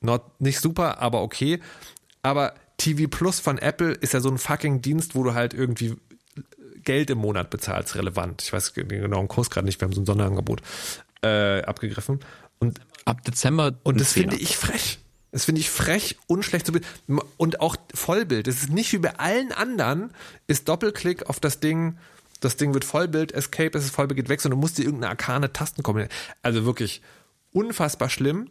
not, 0.00 0.40
nicht 0.40 0.60
super, 0.60 1.00
aber 1.00 1.22
okay. 1.22 1.60
Aber 2.22 2.54
TV 2.76 3.08
Plus 3.08 3.40
von 3.40 3.58
Apple 3.58 3.92
ist 3.92 4.14
ja 4.14 4.20
so 4.20 4.30
ein 4.30 4.38
fucking 4.38 4.80
Dienst, 4.80 5.14
wo 5.14 5.22
du 5.22 5.34
halt 5.34 5.54
irgendwie 5.54 5.96
Geld 6.82 7.10
im 7.10 7.18
Monat 7.18 7.50
bezahlst, 7.50 7.96
relevant. 7.96 8.42
Ich 8.42 8.52
weiß 8.52 8.72
den 8.72 8.88
genauen 8.88 9.28
Kurs 9.28 9.50
gerade 9.50 9.66
nicht, 9.66 9.80
wir 9.80 9.86
haben 9.86 9.92
so 9.92 10.00
ein 10.00 10.06
Sonderangebot 10.06 10.62
äh, 11.22 11.62
abgegriffen. 11.62 12.20
Und 12.58 12.80
ab 13.04 13.22
Dezember. 13.24 13.74
Und 13.82 14.00
das 14.00 14.12
finde 14.12 14.36
ich 14.36 14.56
frech. 14.56 14.98
Das 15.30 15.44
finde 15.44 15.60
ich 15.60 15.70
frech, 15.70 16.16
unschlecht 16.26 16.66
zu 16.66 16.72
und 17.36 17.60
auch 17.60 17.76
Vollbild. 17.94 18.48
Es 18.48 18.62
ist 18.62 18.70
nicht 18.70 18.92
wie 18.92 18.98
bei 18.98 19.18
allen 19.18 19.52
anderen, 19.52 20.10
ist 20.46 20.68
Doppelklick 20.68 21.28
auf 21.28 21.38
das 21.38 21.60
Ding, 21.60 21.98
das 22.40 22.56
Ding 22.56 22.72
wird 22.72 22.84
Vollbild, 22.84 23.32
Escape, 23.32 23.76
es 23.76 23.84
ist 23.84 23.90
Vollbild, 23.94 24.16
geht 24.16 24.28
weg, 24.28 24.40
sondern 24.40 24.58
du 24.58 24.62
musst 24.62 24.78
dir 24.78 24.84
irgendeine 24.84 25.10
arkane 25.10 25.52
Tasten 25.52 25.82
kommen. 25.82 26.08
Also 26.42 26.64
wirklich 26.64 27.02
unfassbar 27.52 28.08
schlimm. 28.08 28.48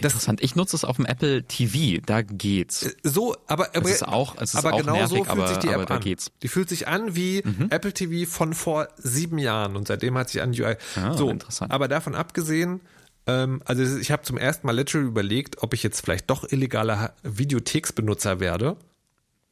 Das, 0.00 0.12
Interessant. 0.12 0.40
Ich 0.44 0.54
nutze 0.54 0.76
es 0.76 0.84
auf 0.84 0.94
dem 0.94 1.06
Apple 1.06 1.42
TV, 1.42 2.00
da 2.06 2.22
geht's. 2.22 2.84
Äh, 2.84 2.94
so, 3.02 3.34
aber 3.48 3.74
aber, 3.74 3.88
es 3.88 3.96
ist 3.96 4.06
auch, 4.06 4.36
es 4.40 4.50
ist 4.54 4.56
aber 4.56 4.74
auch 4.74 4.78
genau 4.80 4.92
nervig, 4.92 5.08
so 5.08 5.24
fühlt 5.24 5.28
aber, 5.30 5.48
sich 5.48 5.58
die 5.58 5.68
App 5.70 5.90
an. 5.90 6.00
geht's. 6.00 6.30
Die 6.42 6.46
fühlt 6.48 6.68
sich 6.68 6.86
an 6.86 7.16
wie 7.16 7.42
Mhm. 7.44 7.66
Apple 7.70 7.92
TV 7.92 8.30
von 8.30 8.54
vor 8.54 8.86
sieben 8.96 9.38
Jahren 9.38 9.74
und 9.74 9.88
seitdem 9.88 10.16
hat 10.16 10.28
sich 10.30 10.40
an 10.40 10.50
UI. 10.50 10.76
Ah, 10.94 11.14
so, 11.14 11.28
interessant. 11.30 11.72
aber 11.72 11.88
davon 11.88 12.14
abgesehen, 12.14 12.80
ähm, 13.28 13.62
also 13.64 13.98
ich 13.98 14.10
habe 14.10 14.22
zum 14.22 14.36
ersten 14.38 14.66
Mal 14.66 14.74
literally 14.74 15.06
überlegt, 15.06 15.62
ob 15.62 15.74
ich 15.74 15.82
jetzt 15.84 16.00
vielleicht 16.00 16.28
doch 16.30 16.44
illegaler 16.50 17.14
Videotheksbenutzer 17.22 18.40
werde, 18.40 18.76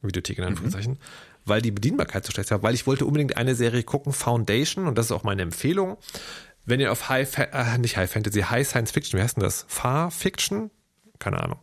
Videothek 0.01 0.37
in 0.37 0.43
Mhm. 0.43 0.49
Anführungszeichen, 0.49 0.97
weil 1.45 1.61
die 1.61 1.71
Bedienbarkeit 1.71 2.25
so 2.25 2.31
schlecht 2.31 2.51
war, 2.51 2.61
weil 2.63 2.73
ich 2.73 2.85
wollte 2.87 3.05
unbedingt 3.05 3.37
eine 3.37 3.55
Serie 3.55 3.83
gucken, 3.83 4.11
Foundation, 4.13 4.87
und 4.87 4.97
das 4.97 5.05
ist 5.07 5.11
auch 5.13 5.23
meine 5.23 5.41
Empfehlung. 5.43 5.97
Wenn 6.65 6.81
ihr 6.81 6.91
auf 6.91 7.07
High, 7.07 7.29
Fa 7.29 7.43
äh, 7.43 7.77
nicht 7.77 7.95
High 7.95 8.11
Fantasy, 8.11 8.41
High 8.41 8.67
Science 8.67 8.91
Fiction, 8.91 9.17
wie 9.17 9.23
heißt 9.23 9.37
denn 9.37 9.43
das? 9.43 9.65
Far 9.69 10.11
Fiction? 10.11 10.69
Keine 11.19 11.41
Ahnung. 11.41 11.59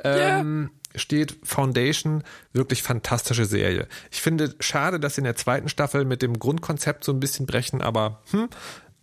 Ähm, 0.00 0.70
steht 0.94 1.38
Foundation, 1.42 2.22
wirklich 2.52 2.82
fantastische 2.82 3.46
Serie. 3.46 3.88
Ich 4.10 4.20
finde 4.20 4.54
schade, 4.60 5.00
dass 5.00 5.14
sie 5.14 5.22
in 5.22 5.24
der 5.24 5.34
zweiten 5.36 5.68
Staffel 5.70 6.04
mit 6.04 6.20
dem 6.20 6.38
Grundkonzept 6.38 7.04
so 7.04 7.12
ein 7.12 7.20
bisschen 7.20 7.46
brechen, 7.46 7.80
aber 7.80 8.20
hm, 8.30 8.48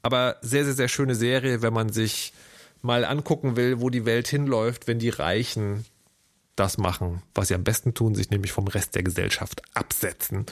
aber 0.01 0.37
sehr, 0.41 0.65
sehr, 0.65 0.73
sehr 0.73 0.87
schöne 0.87 1.15
Serie, 1.15 1.61
wenn 1.61 1.73
man 1.73 1.91
sich 1.91 2.33
mal 2.81 3.05
angucken 3.05 3.55
will, 3.55 3.79
wo 3.79 3.89
die 3.89 4.05
Welt 4.05 4.27
hinläuft, 4.27 4.87
wenn 4.87 4.99
die 4.99 5.09
Reichen 5.09 5.85
das 6.55 6.77
machen, 6.77 7.21
was 7.33 7.47
sie 7.47 7.55
am 7.55 7.63
besten 7.63 7.93
tun, 7.93 8.15
sich 8.15 8.29
nämlich 8.29 8.51
vom 8.51 8.67
Rest 8.67 8.95
der 8.95 9.03
Gesellschaft 9.03 9.61
absetzen. 9.73 10.45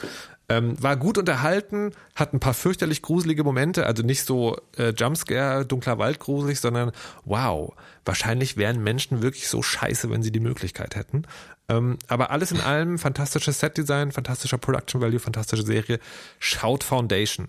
Ähm, 0.48 0.82
war 0.82 0.96
gut 0.96 1.18
unterhalten, 1.18 1.92
hat 2.16 2.32
ein 2.32 2.40
paar 2.40 2.54
fürchterlich 2.54 3.02
gruselige 3.02 3.44
Momente, 3.44 3.86
also 3.86 4.02
nicht 4.02 4.24
so 4.24 4.56
äh, 4.76 4.90
Jumpscare, 4.90 5.64
dunkler 5.64 5.98
Wald 5.98 6.18
gruselig, 6.18 6.58
sondern 6.58 6.90
wow, 7.24 7.72
wahrscheinlich 8.04 8.56
wären 8.56 8.82
Menschen 8.82 9.22
wirklich 9.22 9.46
so 9.46 9.62
scheiße, 9.62 10.10
wenn 10.10 10.22
sie 10.22 10.32
die 10.32 10.40
Möglichkeit 10.40 10.96
hätten. 10.96 11.24
Ähm, 11.68 11.98
aber 12.08 12.30
alles 12.30 12.50
in 12.50 12.60
allem 12.60 12.98
fantastisches 12.98 13.60
Setdesign, 13.60 14.10
fantastischer 14.10 14.58
Production 14.58 15.00
Value, 15.00 15.20
fantastische 15.20 15.64
Serie. 15.64 16.00
Schaut 16.40 16.82
Foundation. 16.82 17.48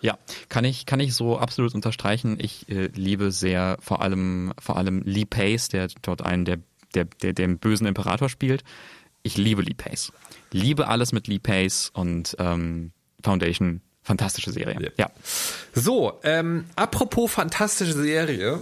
Ja, 0.00 0.18
kann 0.48 0.64
ich, 0.64 0.86
kann 0.86 1.00
ich 1.00 1.14
so 1.14 1.38
absolut 1.38 1.74
unterstreichen. 1.74 2.38
Ich 2.40 2.68
äh, 2.68 2.90
liebe 2.94 3.30
sehr 3.30 3.78
vor 3.80 4.02
allem, 4.02 4.52
vor 4.58 4.76
allem 4.76 5.02
Lee 5.02 5.24
Pace, 5.24 5.68
der 5.68 5.88
dort 6.02 6.22
einen 6.22 6.44
der, 6.44 6.58
der, 6.94 7.04
der, 7.04 7.32
den 7.32 7.58
bösen 7.58 7.86
Imperator 7.86 8.28
spielt. 8.28 8.62
Ich 9.22 9.36
liebe 9.36 9.62
Lee 9.62 9.74
Pace. 9.74 10.12
Liebe 10.52 10.88
alles 10.88 11.12
mit 11.12 11.26
Lee 11.26 11.38
Pace 11.38 11.90
und 11.92 12.36
ähm, 12.38 12.92
Foundation. 13.22 13.80
Fantastische 14.02 14.52
Serie. 14.52 14.92
Ja. 14.96 15.06
Ja. 15.06 15.10
So, 15.74 16.20
ähm, 16.22 16.66
apropos 16.76 17.32
fantastische 17.32 17.92
Serie. 17.92 18.60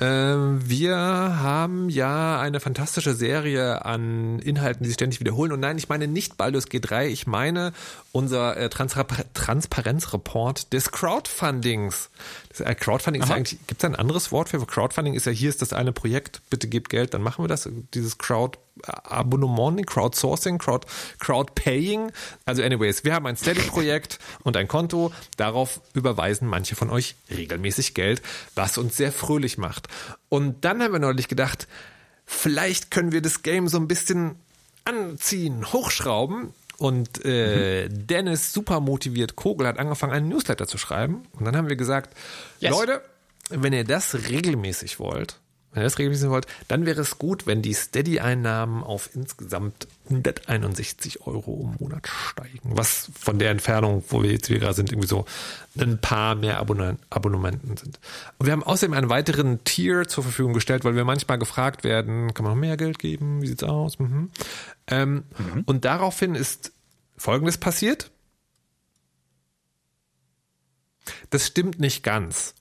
Ähm, 0.00 0.68
wir 0.68 0.96
haben 0.96 1.88
ja 1.88 2.40
eine 2.40 2.60
fantastische 2.60 3.14
Serie 3.14 3.84
an 3.84 4.40
Inhalten, 4.40 4.82
die 4.82 4.88
sich 4.88 4.94
ständig 4.94 5.20
wiederholen. 5.20 5.52
Und 5.52 5.60
nein, 5.60 5.78
ich 5.78 5.88
meine 5.88 6.08
nicht 6.08 6.36
Baldur's 6.36 6.66
G3, 6.66 7.06
ich 7.06 7.26
meine 7.26 7.72
unser 8.10 8.56
äh, 8.56 8.68
Transparenzreport 8.68 10.72
des 10.72 10.90
Crowdfundings. 10.90 12.10
Äh, 12.60 12.74
Crowdfunding 12.74 13.22
ist 13.22 13.28
ja 13.28 13.34
eigentlich, 13.36 13.58
gibt 13.66 13.82
es 13.82 13.84
ein 13.84 13.96
anderes 13.96 14.32
Wort 14.32 14.48
für 14.48 14.64
Crowdfunding? 14.64 15.14
Ist 15.14 15.26
ja 15.26 15.32
hier 15.32 15.48
ist 15.48 15.62
das 15.62 15.72
eine 15.72 15.92
Projekt, 15.92 16.42
bitte 16.50 16.68
gebt 16.68 16.88
Geld, 16.88 17.14
dann 17.14 17.22
machen 17.22 17.44
wir 17.44 17.48
das. 17.48 17.68
Dieses 17.94 18.18
Crowd 18.18 18.58
Abonnement, 18.84 19.86
Crowdsourcing, 19.86 20.58
Crowd, 20.58 20.86
Crowdpaying. 21.18 22.10
Also 22.46 22.62
anyways, 22.62 23.04
wir 23.04 23.14
haben 23.14 23.26
ein 23.26 23.36
Steady-Projekt 23.36 24.18
und 24.44 24.56
ein 24.56 24.66
Konto. 24.68 25.12
Darauf 25.36 25.80
überweisen 25.94 26.48
manche 26.48 26.74
von 26.74 26.90
euch 26.90 27.14
regelmäßig 27.30 27.94
Geld, 27.94 28.22
was 28.54 28.78
uns 28.78 28.96
sehr 28.96 29.12
fröhlich 29.12 29.58
macht. 29.58 29.88
Und 30.28 30.64
dann 30.64 30.82
haben 30.82 30.92
wir 30.92 31.00
neulich 31.00 31.28
gedacht, 31.28 31.68
vielleicht 32.24 32.90
können 32.90 33.12
wir 33.12 33.22
das 33.22 33.42
Game 33.42 33.68
so 33.68 33.78
ein 33.78 33.88
bisschen 33.88 34.36
anziehen, 34.84 35.72
hochschrauben. 35.72 36.54
Und 36.78 37.24
äh, 37.24 37.88
Dennis, 37.88 38.52
super 38.52 38.80
motiviert, 38.80 39.36
Kogel, 39.36 39.66
hat 39.66 39.78
angefangen, 39.78 40.12
einen 40.12 40.28
Newsletter 40.28 40.66
zu 40.66 40.78
schreiben. 40.78 41.22
Und 41.38 41.44
dann 41.44 41.56
haben 41.56 41.68
wir 41.68 41.76
gesagt, 41.76 42.16
Yes. 42.58 42.70
Leute, 42.72 43.02
wenn 43.50 43.72
ihr 43.72 43.84
das 43.84 44.14
regelmäßig 44.28 44.98
wollt, 44.98 45.38
wenn 45.72 45.82
ihr 45.82 45.84
das 45.84 45.98
regelmäßig 45.98 46.28
wollt, 46.28 46.46
dann 46.68 46.84
wäre 46.84 47.00
es 47.00 47.18
gut, 47.18 47.46
wenn 47.46 47.62
die 47.62 47.72
Steady-Einnahmen 47.72 48.82
auf 48.82 49.10
insgesamt 49.14 49.88
161 50.08 51.26
Euro 51.26 51.72
im 51.72 51.84
Monat 51.84 52.06
steigen. 52.06 52.60
Was 52.76 53.10
von 53.18 53.38
der 53.38 53.50
Entfernung, 53.50 54.04
wo 54.08 54.22
wir 54.22 54.32
jetzt 54.32 54.50
wieder 54.50 54.60
gerade 54.60 54.74
sind, 54.74 54.92
irgendwie 54.92 55.08
so 55.08 55.24
ein 55.78 55.98
paar 55.98 56.34
mehr 56.34 56.58
Abonne 56.58 56.98
Abonnementen 57.08 57.76
sind. 57.76 57.98
Und 58.38 58.46
wir 58.46 58.52
haben 58.52 58.62
außerdem 58.62 58.92
einen 58.92 59.08
weiteren 59.08 59.64
Tier 59.64 60.06
zur 60.06 60.24
Verfügung 60.24 60.52
gestellt, 60.52 60.84
weil 60.84 60.94
wir 60.94 61.04
manchmal 61.04 61.38
gefragt 61.38 61.84
werden, 61.84 62.34
kann 62.34 62.44
man 62.44 62.54
noch 62.54 62.60
mehr 62.60 62.76
Geld 62.76 62.98
geben? 62.98 63.40
Wie 63.40 63.46
sieht's 63.46 63.64
aus? 63.64 63.98
Mhm. 63.98 64.30
Ähm, 64.88 65.24
Und 65.64 65.86
daraufhin 65.86 66.34
ist 66.34 66.72
Folgendes 67.16 67.56
passiert. 67.56 68.10
Das 71.30 71.46
stimmt 71.46 71.80
nicht 71.80 72.02
ganz. 72.02 72.54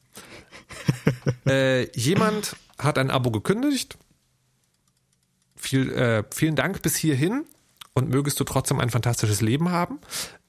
äh, 1.45 1.91
jemand 1.97 2.55
hat 2.84 2.97
ein 2.97 3.11
Abo 3.11 3.32
gekündigt. 3.32 3.97
Viel, 5.55 5.91
äh, 5.93 6.23
vielen 6.34 6.55
Dank 6.55 6.82
bis 6.82 6.95
hierhin 6.95 7.45
und 7.93 8.09
mögest 8.09 8.39
du 8.39 8.43
trotzdem 8.43 8.79
ein 8.79 8.89
fantastisches 8.89 9.41
Leben 9.41 9.71
haben. 9.71 9.99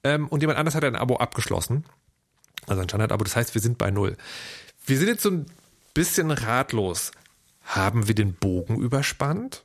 Ähm, 0.05 0.29
und 0.29 0.41
jemand 0.41 0.59
anders 0.59 0.75
hat 0.75 0.85
ein 0.85 0.97
Abo 0.97 1.17
abgeschlossen. 1.17 1.85
Also 2.67 2.83
ein 2.83 2.89
Standard-Abo. 2.89 3.25
Das 3.25 3.37
heißt, 3.37 3.55
wir 3.55 3.61
sind 3.61 3.79
bei 3.79 3.91
Null. 3.91 4.17
Wir 4.87 4.99
sind 4.99 5.09
jetzt 5.09 5.23
so 5.23 5.31
ein 5.31 5.47
bisschen 5.95 6.31
ratlos. 6.31 7.13
Haben 7.63 8.09
wir 8.09 8.15
den 8.15 8.35
Bogen 8.35 8.81
überspannt? 8.81 9.65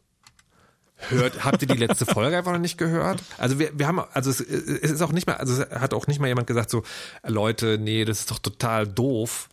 Hört, 0.98 1.44
habt 1.46 1.62
ihr 1.62 1.68
die 1.68 1.76
letzte 1.78 2.06
Folge 2.06 2.38
einfach 2.38 2.52
noch 2.52 2.60
nicht 2.60 2.78
gehört? 2.78 3.24
Also 3.38 3.60
wir, 3.60 3.78
wir 3.78 3.88
haben, 3.88 4.00
also 4.14 4.30
es, 4.30 4.40
es 4.40 4.92
ist 4.92 5.02
auch 5.02 5.12
nicht 5.12 5.28
mal, 5.28 5.36
also 5.38 5.62
es 5.62 5.70
hat 5.70 5.94
auch 5.94 6.08
nicht 6.08 6.20
mal 6.20 6.28
jemand 6.28 6.48
gesagt 6.48 6.70
so, 6.70 6.84
Leute, 7.24 7.78
nee, 7.80 8.06
das 8.06 8.20
ist 8.20 8.32
doch 8.32 8.40
total 8.40 8.88
doof. 8.88 9.50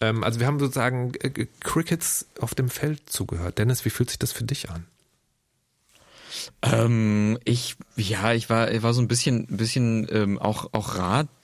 Ähm, 0.00 0.24
also 0.24 0.40
wir 0.40 0.46
haben 0.46 0.58
sozusagen 0.58 1.12
äh, 1.20 1.46
Crickets 1.60 2.26
auf 2.40 2.54
dem 2.54 2.68
Feld 2.68 3.10
zugehört. 3.10 3.58
Dennis, 3.58 3.84
wie 3.84 3.90
fühlt 3.90 4.10
sich 4.10 4.18
das 4.18 4.32
für 4.32 4.44
dich 4.44 4.70
an? 4.70 4.86
Ähm, 6.62 7.38
ich, 7.44 7.76
ja, 7.96 8.32
ich 8.32 8.50
war, 8.50 8.70
ich 8.70 8.82
war 8.82 8.94
so 8.94 9.00
ein 9.00 9.08
bisschen, 9.08 9.46
bisschen 9.46 10.06
ähm, 10.10 10.38
auch, 10.38 10.72
auch 10.72 10.96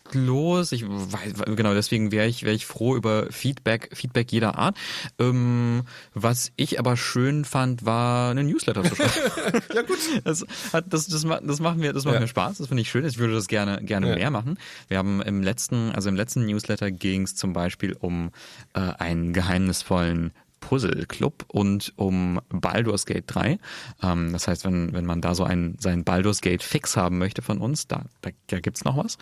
ratlos. 0.06 0.72
Ich 0.72 0.84
weiß, 0.86 1.34
genau, 1.56 1.74
deswegen 1.74 2.12
wäre 2.12 2.26
ich, 2.26 2.42
wäre 2.42 2.54
ich 2.54 2.66
froh 2.66 2.96
über 2.96 3.26
Feedback, 3.30 3.90
Feedback 3.92 4.30
jeder 4.32 4.58
Art. 4.58 4.76
Ähm, 5.18 5.82
was 6.14 6.52
ich 6.56 6.78
aber 6.78 6.96
schön 6.96 7.44
fand, 7.44 7.84
war 7.84 8.30
einen 8.30 8.46
Newsletter 8.48 8.82
zu 8.84 8.94
schreiben. 8.96 9.10
Ja 9.74 9.82
gut. 9.82 9.98
Das, 10.24 10.44
hat, 10.72 10.86
das, 10.92 11.06
das, 11.06 11.22
das 11.42 11.60
macht 11.60 11.76
mir, 11.78 11.92
das 11.92 12.04
macht 12.04 12.14
Ja. 12.14 12.20
mir 12.20 12.28
Spaß. 12.28 12.58
Das 12.58 12.68
finde 12.68 12.82
ich 12.82 12.90
schön. 12.90 13.04
Ich 13.04 13.18
würde 13.18 13.34
das 13.34 13.48
gerne, 13.48 13.80
gerne 13.82 14.10
Ja. 14.10 14.14
mehr 14.16 14.30
machen. 14.30 14.58
Wir 14.88 14.98
haben 14.98 15.20
im 15.22 15.42
letzten, 15.42 15.90
also 15.92 16.08
im 16.08 16.16
letzten 16.16 16.46
Newsletter 16.46 16.90
ging 16.90 17.22
es 17.22 17.34
zum 17.34 17.52
Beispiel 17.52 17.96
um 17.98 18.30
äh, 18.74 18.80
einen 18.80 19.32
geheimnisvollen 19.32 20.32
Puzzle 20.68 21.04
Club 21.06 21.44
und 21.48 21.92
um 21.96 22.40
Baldur's 22.48 23.04
Gate 23.04 23.24
3. 23.26 23.58
Ähm, 24.02 24.32
das 24.32 24.48
heißt, 24.48 24.64
wenn, 24.64 24.92
wenn 24.94 25.04
man 25.04 25.20
da 25.20 25.34
so 25.34 25.44
einen, 25.44 25.76
seinen 25.78 26.04
Baldur's 26.04 26.40
Gate 26.40 26.62
Fix 26.62 26.96
haben 26.96 27.18
möchte 27.18 27.42
von 27.42 27.58
uns, 27.58 27.86
da, 27.86 28.04
da, 28.22 28.30
da 28.46 28.60
gibt's 28.60 28.84
noch 28.84 28.96
was. 28.96 29.18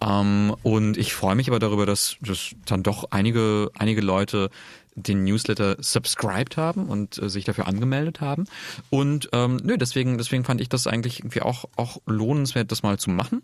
Ähm, 0.00 0.54
und 0.62 0.96
ich 0.96 1.12
freue 1.12 1.34
mich 1.34 1.48
aber 1.48 1.58
darüber, 1.58 1.84
dass, 1.84 2.16
dass 2.20 2.54
dann 2.66 2.82
doch 2.82 3.08
einige, 3.10 3.70
einige 3.76 4.00
Leute 4.00 4.50
den 4.94 5.24
Newsletter 5.24 5.76
subscribed 5.80 6.56
haben 6.56 6.86
und 6.86 7.20
äh, 7.20 7.28
sich 7.28 7.44
dafür 7.44 7.66
angemeldet 7.66 8.20
haben. 8.20 8.46
Und 8.90 9.28
ähm, 9.32 9.58
nö, 9.62 9.76
deswegen, 9.76 10.18
deswegen 10.18 10.44
fand 10.44 10.60
ich 10.60 10.68
das 10.68 10.86
eigentlich 10.86 11.20
irgendwie 11.20 11.42
auch, 11.42 11.64
auch 11.76 11.98
lohnenswert, 12.06 12.70
das 12.70 12.82
mal 12.82 12.98
zu 12.98 13.10
machen. 13.10 13.42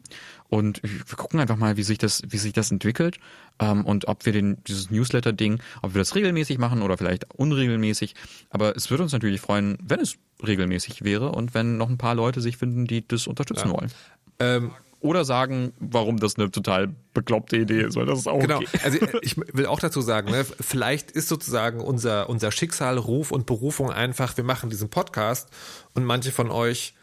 Und 0.49 0.83
wir 0.83 1.17
gucken 1.17 1.41
einfach 1.41 1.57
mal, 1.57 1.77
wie 1.77 1.83
sich 1.83 1.99
das, 1.99 2.23
wie 2.29 2.39
sich 2.39 2.53
das 2.53 2.71
entwickelt 2.71 3.19
ähm, 3.59 3.85
und 3.85 4.09
ob 4.09 4.27
wir 4.27 4.33
den, 4.33 4.63
dieses 4.65 4.91
Newsletter-Ding, 4.91 5.61
ob 5.83 5.95
wir 5.95 6.01
das 6.01 6.15
regelmäßig 6.15 6.59
machen 6.59 6.83
oder 6.83 6.97
vielleicht 6.97 7.35
unregelmäßig. 7.35 8.15
Aber 8.51 8.77
es 8.77 8.91
würde 8.91 9.03
uns 9.03 9.13
natürlich 9.13 9.41
freuen, 9.41 9.79
wenn 9.83 10.01
es 10.01 10.17
regelmäßig 10.47 11.03
wäre 11.05 11.33
und 11.33 11.55
wenn 11.55 11.77
noch 11.77 11.89
ein 11.89 11.99
paar 11.99 12.15
Leute 12.15 12.41
sich 12.41 12.57
finden, 12.57 12.87
die 12.87 13.07
das 13.07 13.27
unterstützen 13.27 13.71
wollen. 13.71 13.91
Ähm, 14.39 14.71
Oder 15.01 15.25
sagen, 15.25 15.73
warum 15.79 16.19
das 16.19 16.37
eine 16.37 16.51
total 16.51 16.95
bekloppte 17.15 17.57
Idee 17.57 17.83
ist, 17.83 17.97
weil 17.97 18.05
das 18.05 18.19
ist 18.21 18.29
auch 18.29 18.41
Genau, 18.41 18.59
okay. 18.59 18.81
also 18.85 18.99
ich 19.23 19.37
will 19.37 19.67
auch 19.67 19.81
dazu 19.81 20.03
sagen, 20.03 20.31
ne, 20.31 20.45
vielleicht 20.45 21.11
ist 21.11 21.29
sozusagen 21.29 21.81
unser, 21.81 22.29
unser 22.29 22.53
Schicksal, 22.53 22.99
Ruf 22.99 23.33
und 23.33 23.47
Berufung 23.47 23.91
einfach, 23.91 24.37
wir 24.37 24.45
machen 24.45 24.69
diesen 24.69 24.91
Podcast 24.91 25.49
und 25.95 26.05
manche 26.05 26.33
von 26.33 26.51
euch 26.51 26.95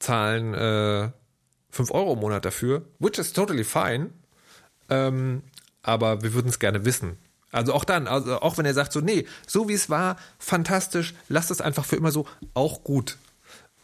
zahlen 0.00 0.54
äh, 0.54 1.10
5 1.70 1.90
Euro 1.92 2.14
im 2.14 2.20
Monat 2.20 2.44
dafür, 2.44 2.82
which 2.98 3.18
is 3.18 3.32
totally 3.32 3.64
fine, 3.64 4.10
ähm, 4.90 5.42
aber 5.82 6.22
wir 6.22 6.34
würden 6.34 6.48
es 6.48 6.58
gerne 6.58 6.84
wissen. 6.84 7.18
Also 7.52 7.72
auch 7.72 7.84
dann, 7.84 8.08
also 8.08 8.40
auch 8.40 8.58
wenn 8.58 8.66
er 8.66 8.74
sagt 8.74 8.92
so, 8.92 9.00
nee, 9.00 9.26
so 9.46 9.68
wie 9.68 9.74
es 9.74 9.88
war, 9.88 10.16
fantastisch, 10.38 11.14
lasst 11.28 11.52
es 11.52 11.60
einfach 11.60 11.84
für 11.84 11.94
immer 11.94 12.10
so, 12.10 12.26
auch 12.52 12.82
gut. 12.82 13.16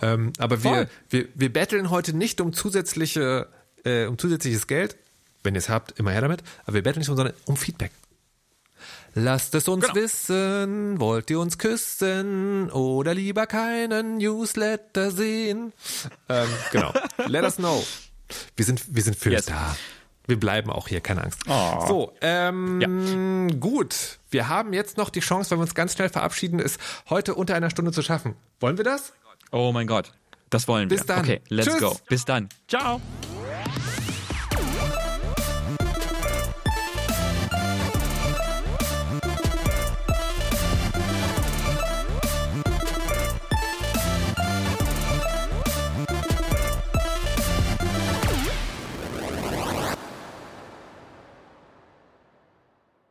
Ähm, 0.03 0.33
aber 0.39 0.64
wir, 0.64 0.89
wir, 1.09 1.29
wir 1.35 1.53
betteln 1.53 1.91
heute 1.91 2.16
nicht 2.16 2.41
um 2.41 2.53
zusätzliche, 2.53 3.49
äh, 3.85 4.07
um 4.07 4.18
zusätzliches 4.18 4.66
Geld. 4.66 4.97
Wenn 5.43 5.55
ihr 5.55 5.59
es 5.59 5.68
habt, 5.68 5.99
immer 5.99 6.11
her 6.11 6.20
damit. 6.20 6.43
Aber 6.64 6.74
wir 6.74 6.83
betteln 6.83 7.01
nicht 7.01 7.09
um, 7.09 7.16
sondern 7.16 7.35
um 7.47 7.57
Feedback. 7.57 7.93
Lasst 9.14 9.55
es 9.55 9.66
uns 9.68 9.83
Genau. 9.85 9.95
wissen, 9.97 11.01
wollt 11.01 11.31
ihr 11.31 11.41
uns 11.41 11.59
küssen 11.59 12.70
oder 12.70 13.12
lieber 13.14 13.47
keinen 13.47 14.18
Newsletter 14.18 15.11
sehen? 15.11 15.72
Ähm, 16.28 16.49
genau. 16.70 16.93
Let 17.26 17.43
us 17.43 17.57
know. 17.57 17.85
Wir 18.57 18.64
sind, 18.64 18.95
wir 18.95 19.03
sind 19.03 19.16
für 19.16 19.31
Yes. 19.31 19.47
da. 19.47 19.76
Wir 20.26 20.39
bleiben 20.39 20.70
auch 20.70 20.87
hier, 20.87 21.01
keine 21.01 21.24
Angst. 21.24 21.41
Oh. 21.49 21.85
So, 21.89 22.12
ähm, 22.20 23.59
gut. 23.59 24.18
Wir 24.31 24.49
haben 24.49 24.72
jetzt 24.72 24.97
noch 24.97 25.11
die 25.11 25.18
Chance, 25.20 25.51
wenn 25.51 25.59
wir 25.59 25.62
uns 25.62 25.74
ganz 25.74 25.95
schnell 25.95 26.09
verabschieden, 26.09 26.61
es 26.61 26.78
heute 27.09 27.35
unter 27.35 27.57
einer 27.57 27.70
Stunde 27.70 27.91
zu 27.91 28.03
schaffen. 28.03 28.37
Wollen 28.61 28.76
wir 28.76 28.85
das? 28.85 29.12
Oh 29.51 29.72
mein 29.72 29.89
Gott. 29.89 30.12
Das 30.51 30.68
wollen 30.68 30.89
wir. 30.89 30.97
Bis 30.99 31.07
dann. 31.07 31.20
Okay, 31.20 31.41
let's 31.49 31.68
Tschüss. 31.68 31.81
go. 31.81 31.97
Bis 32.09 32.24
dann. 32.24 32.49
Ciao. 32.68 33.01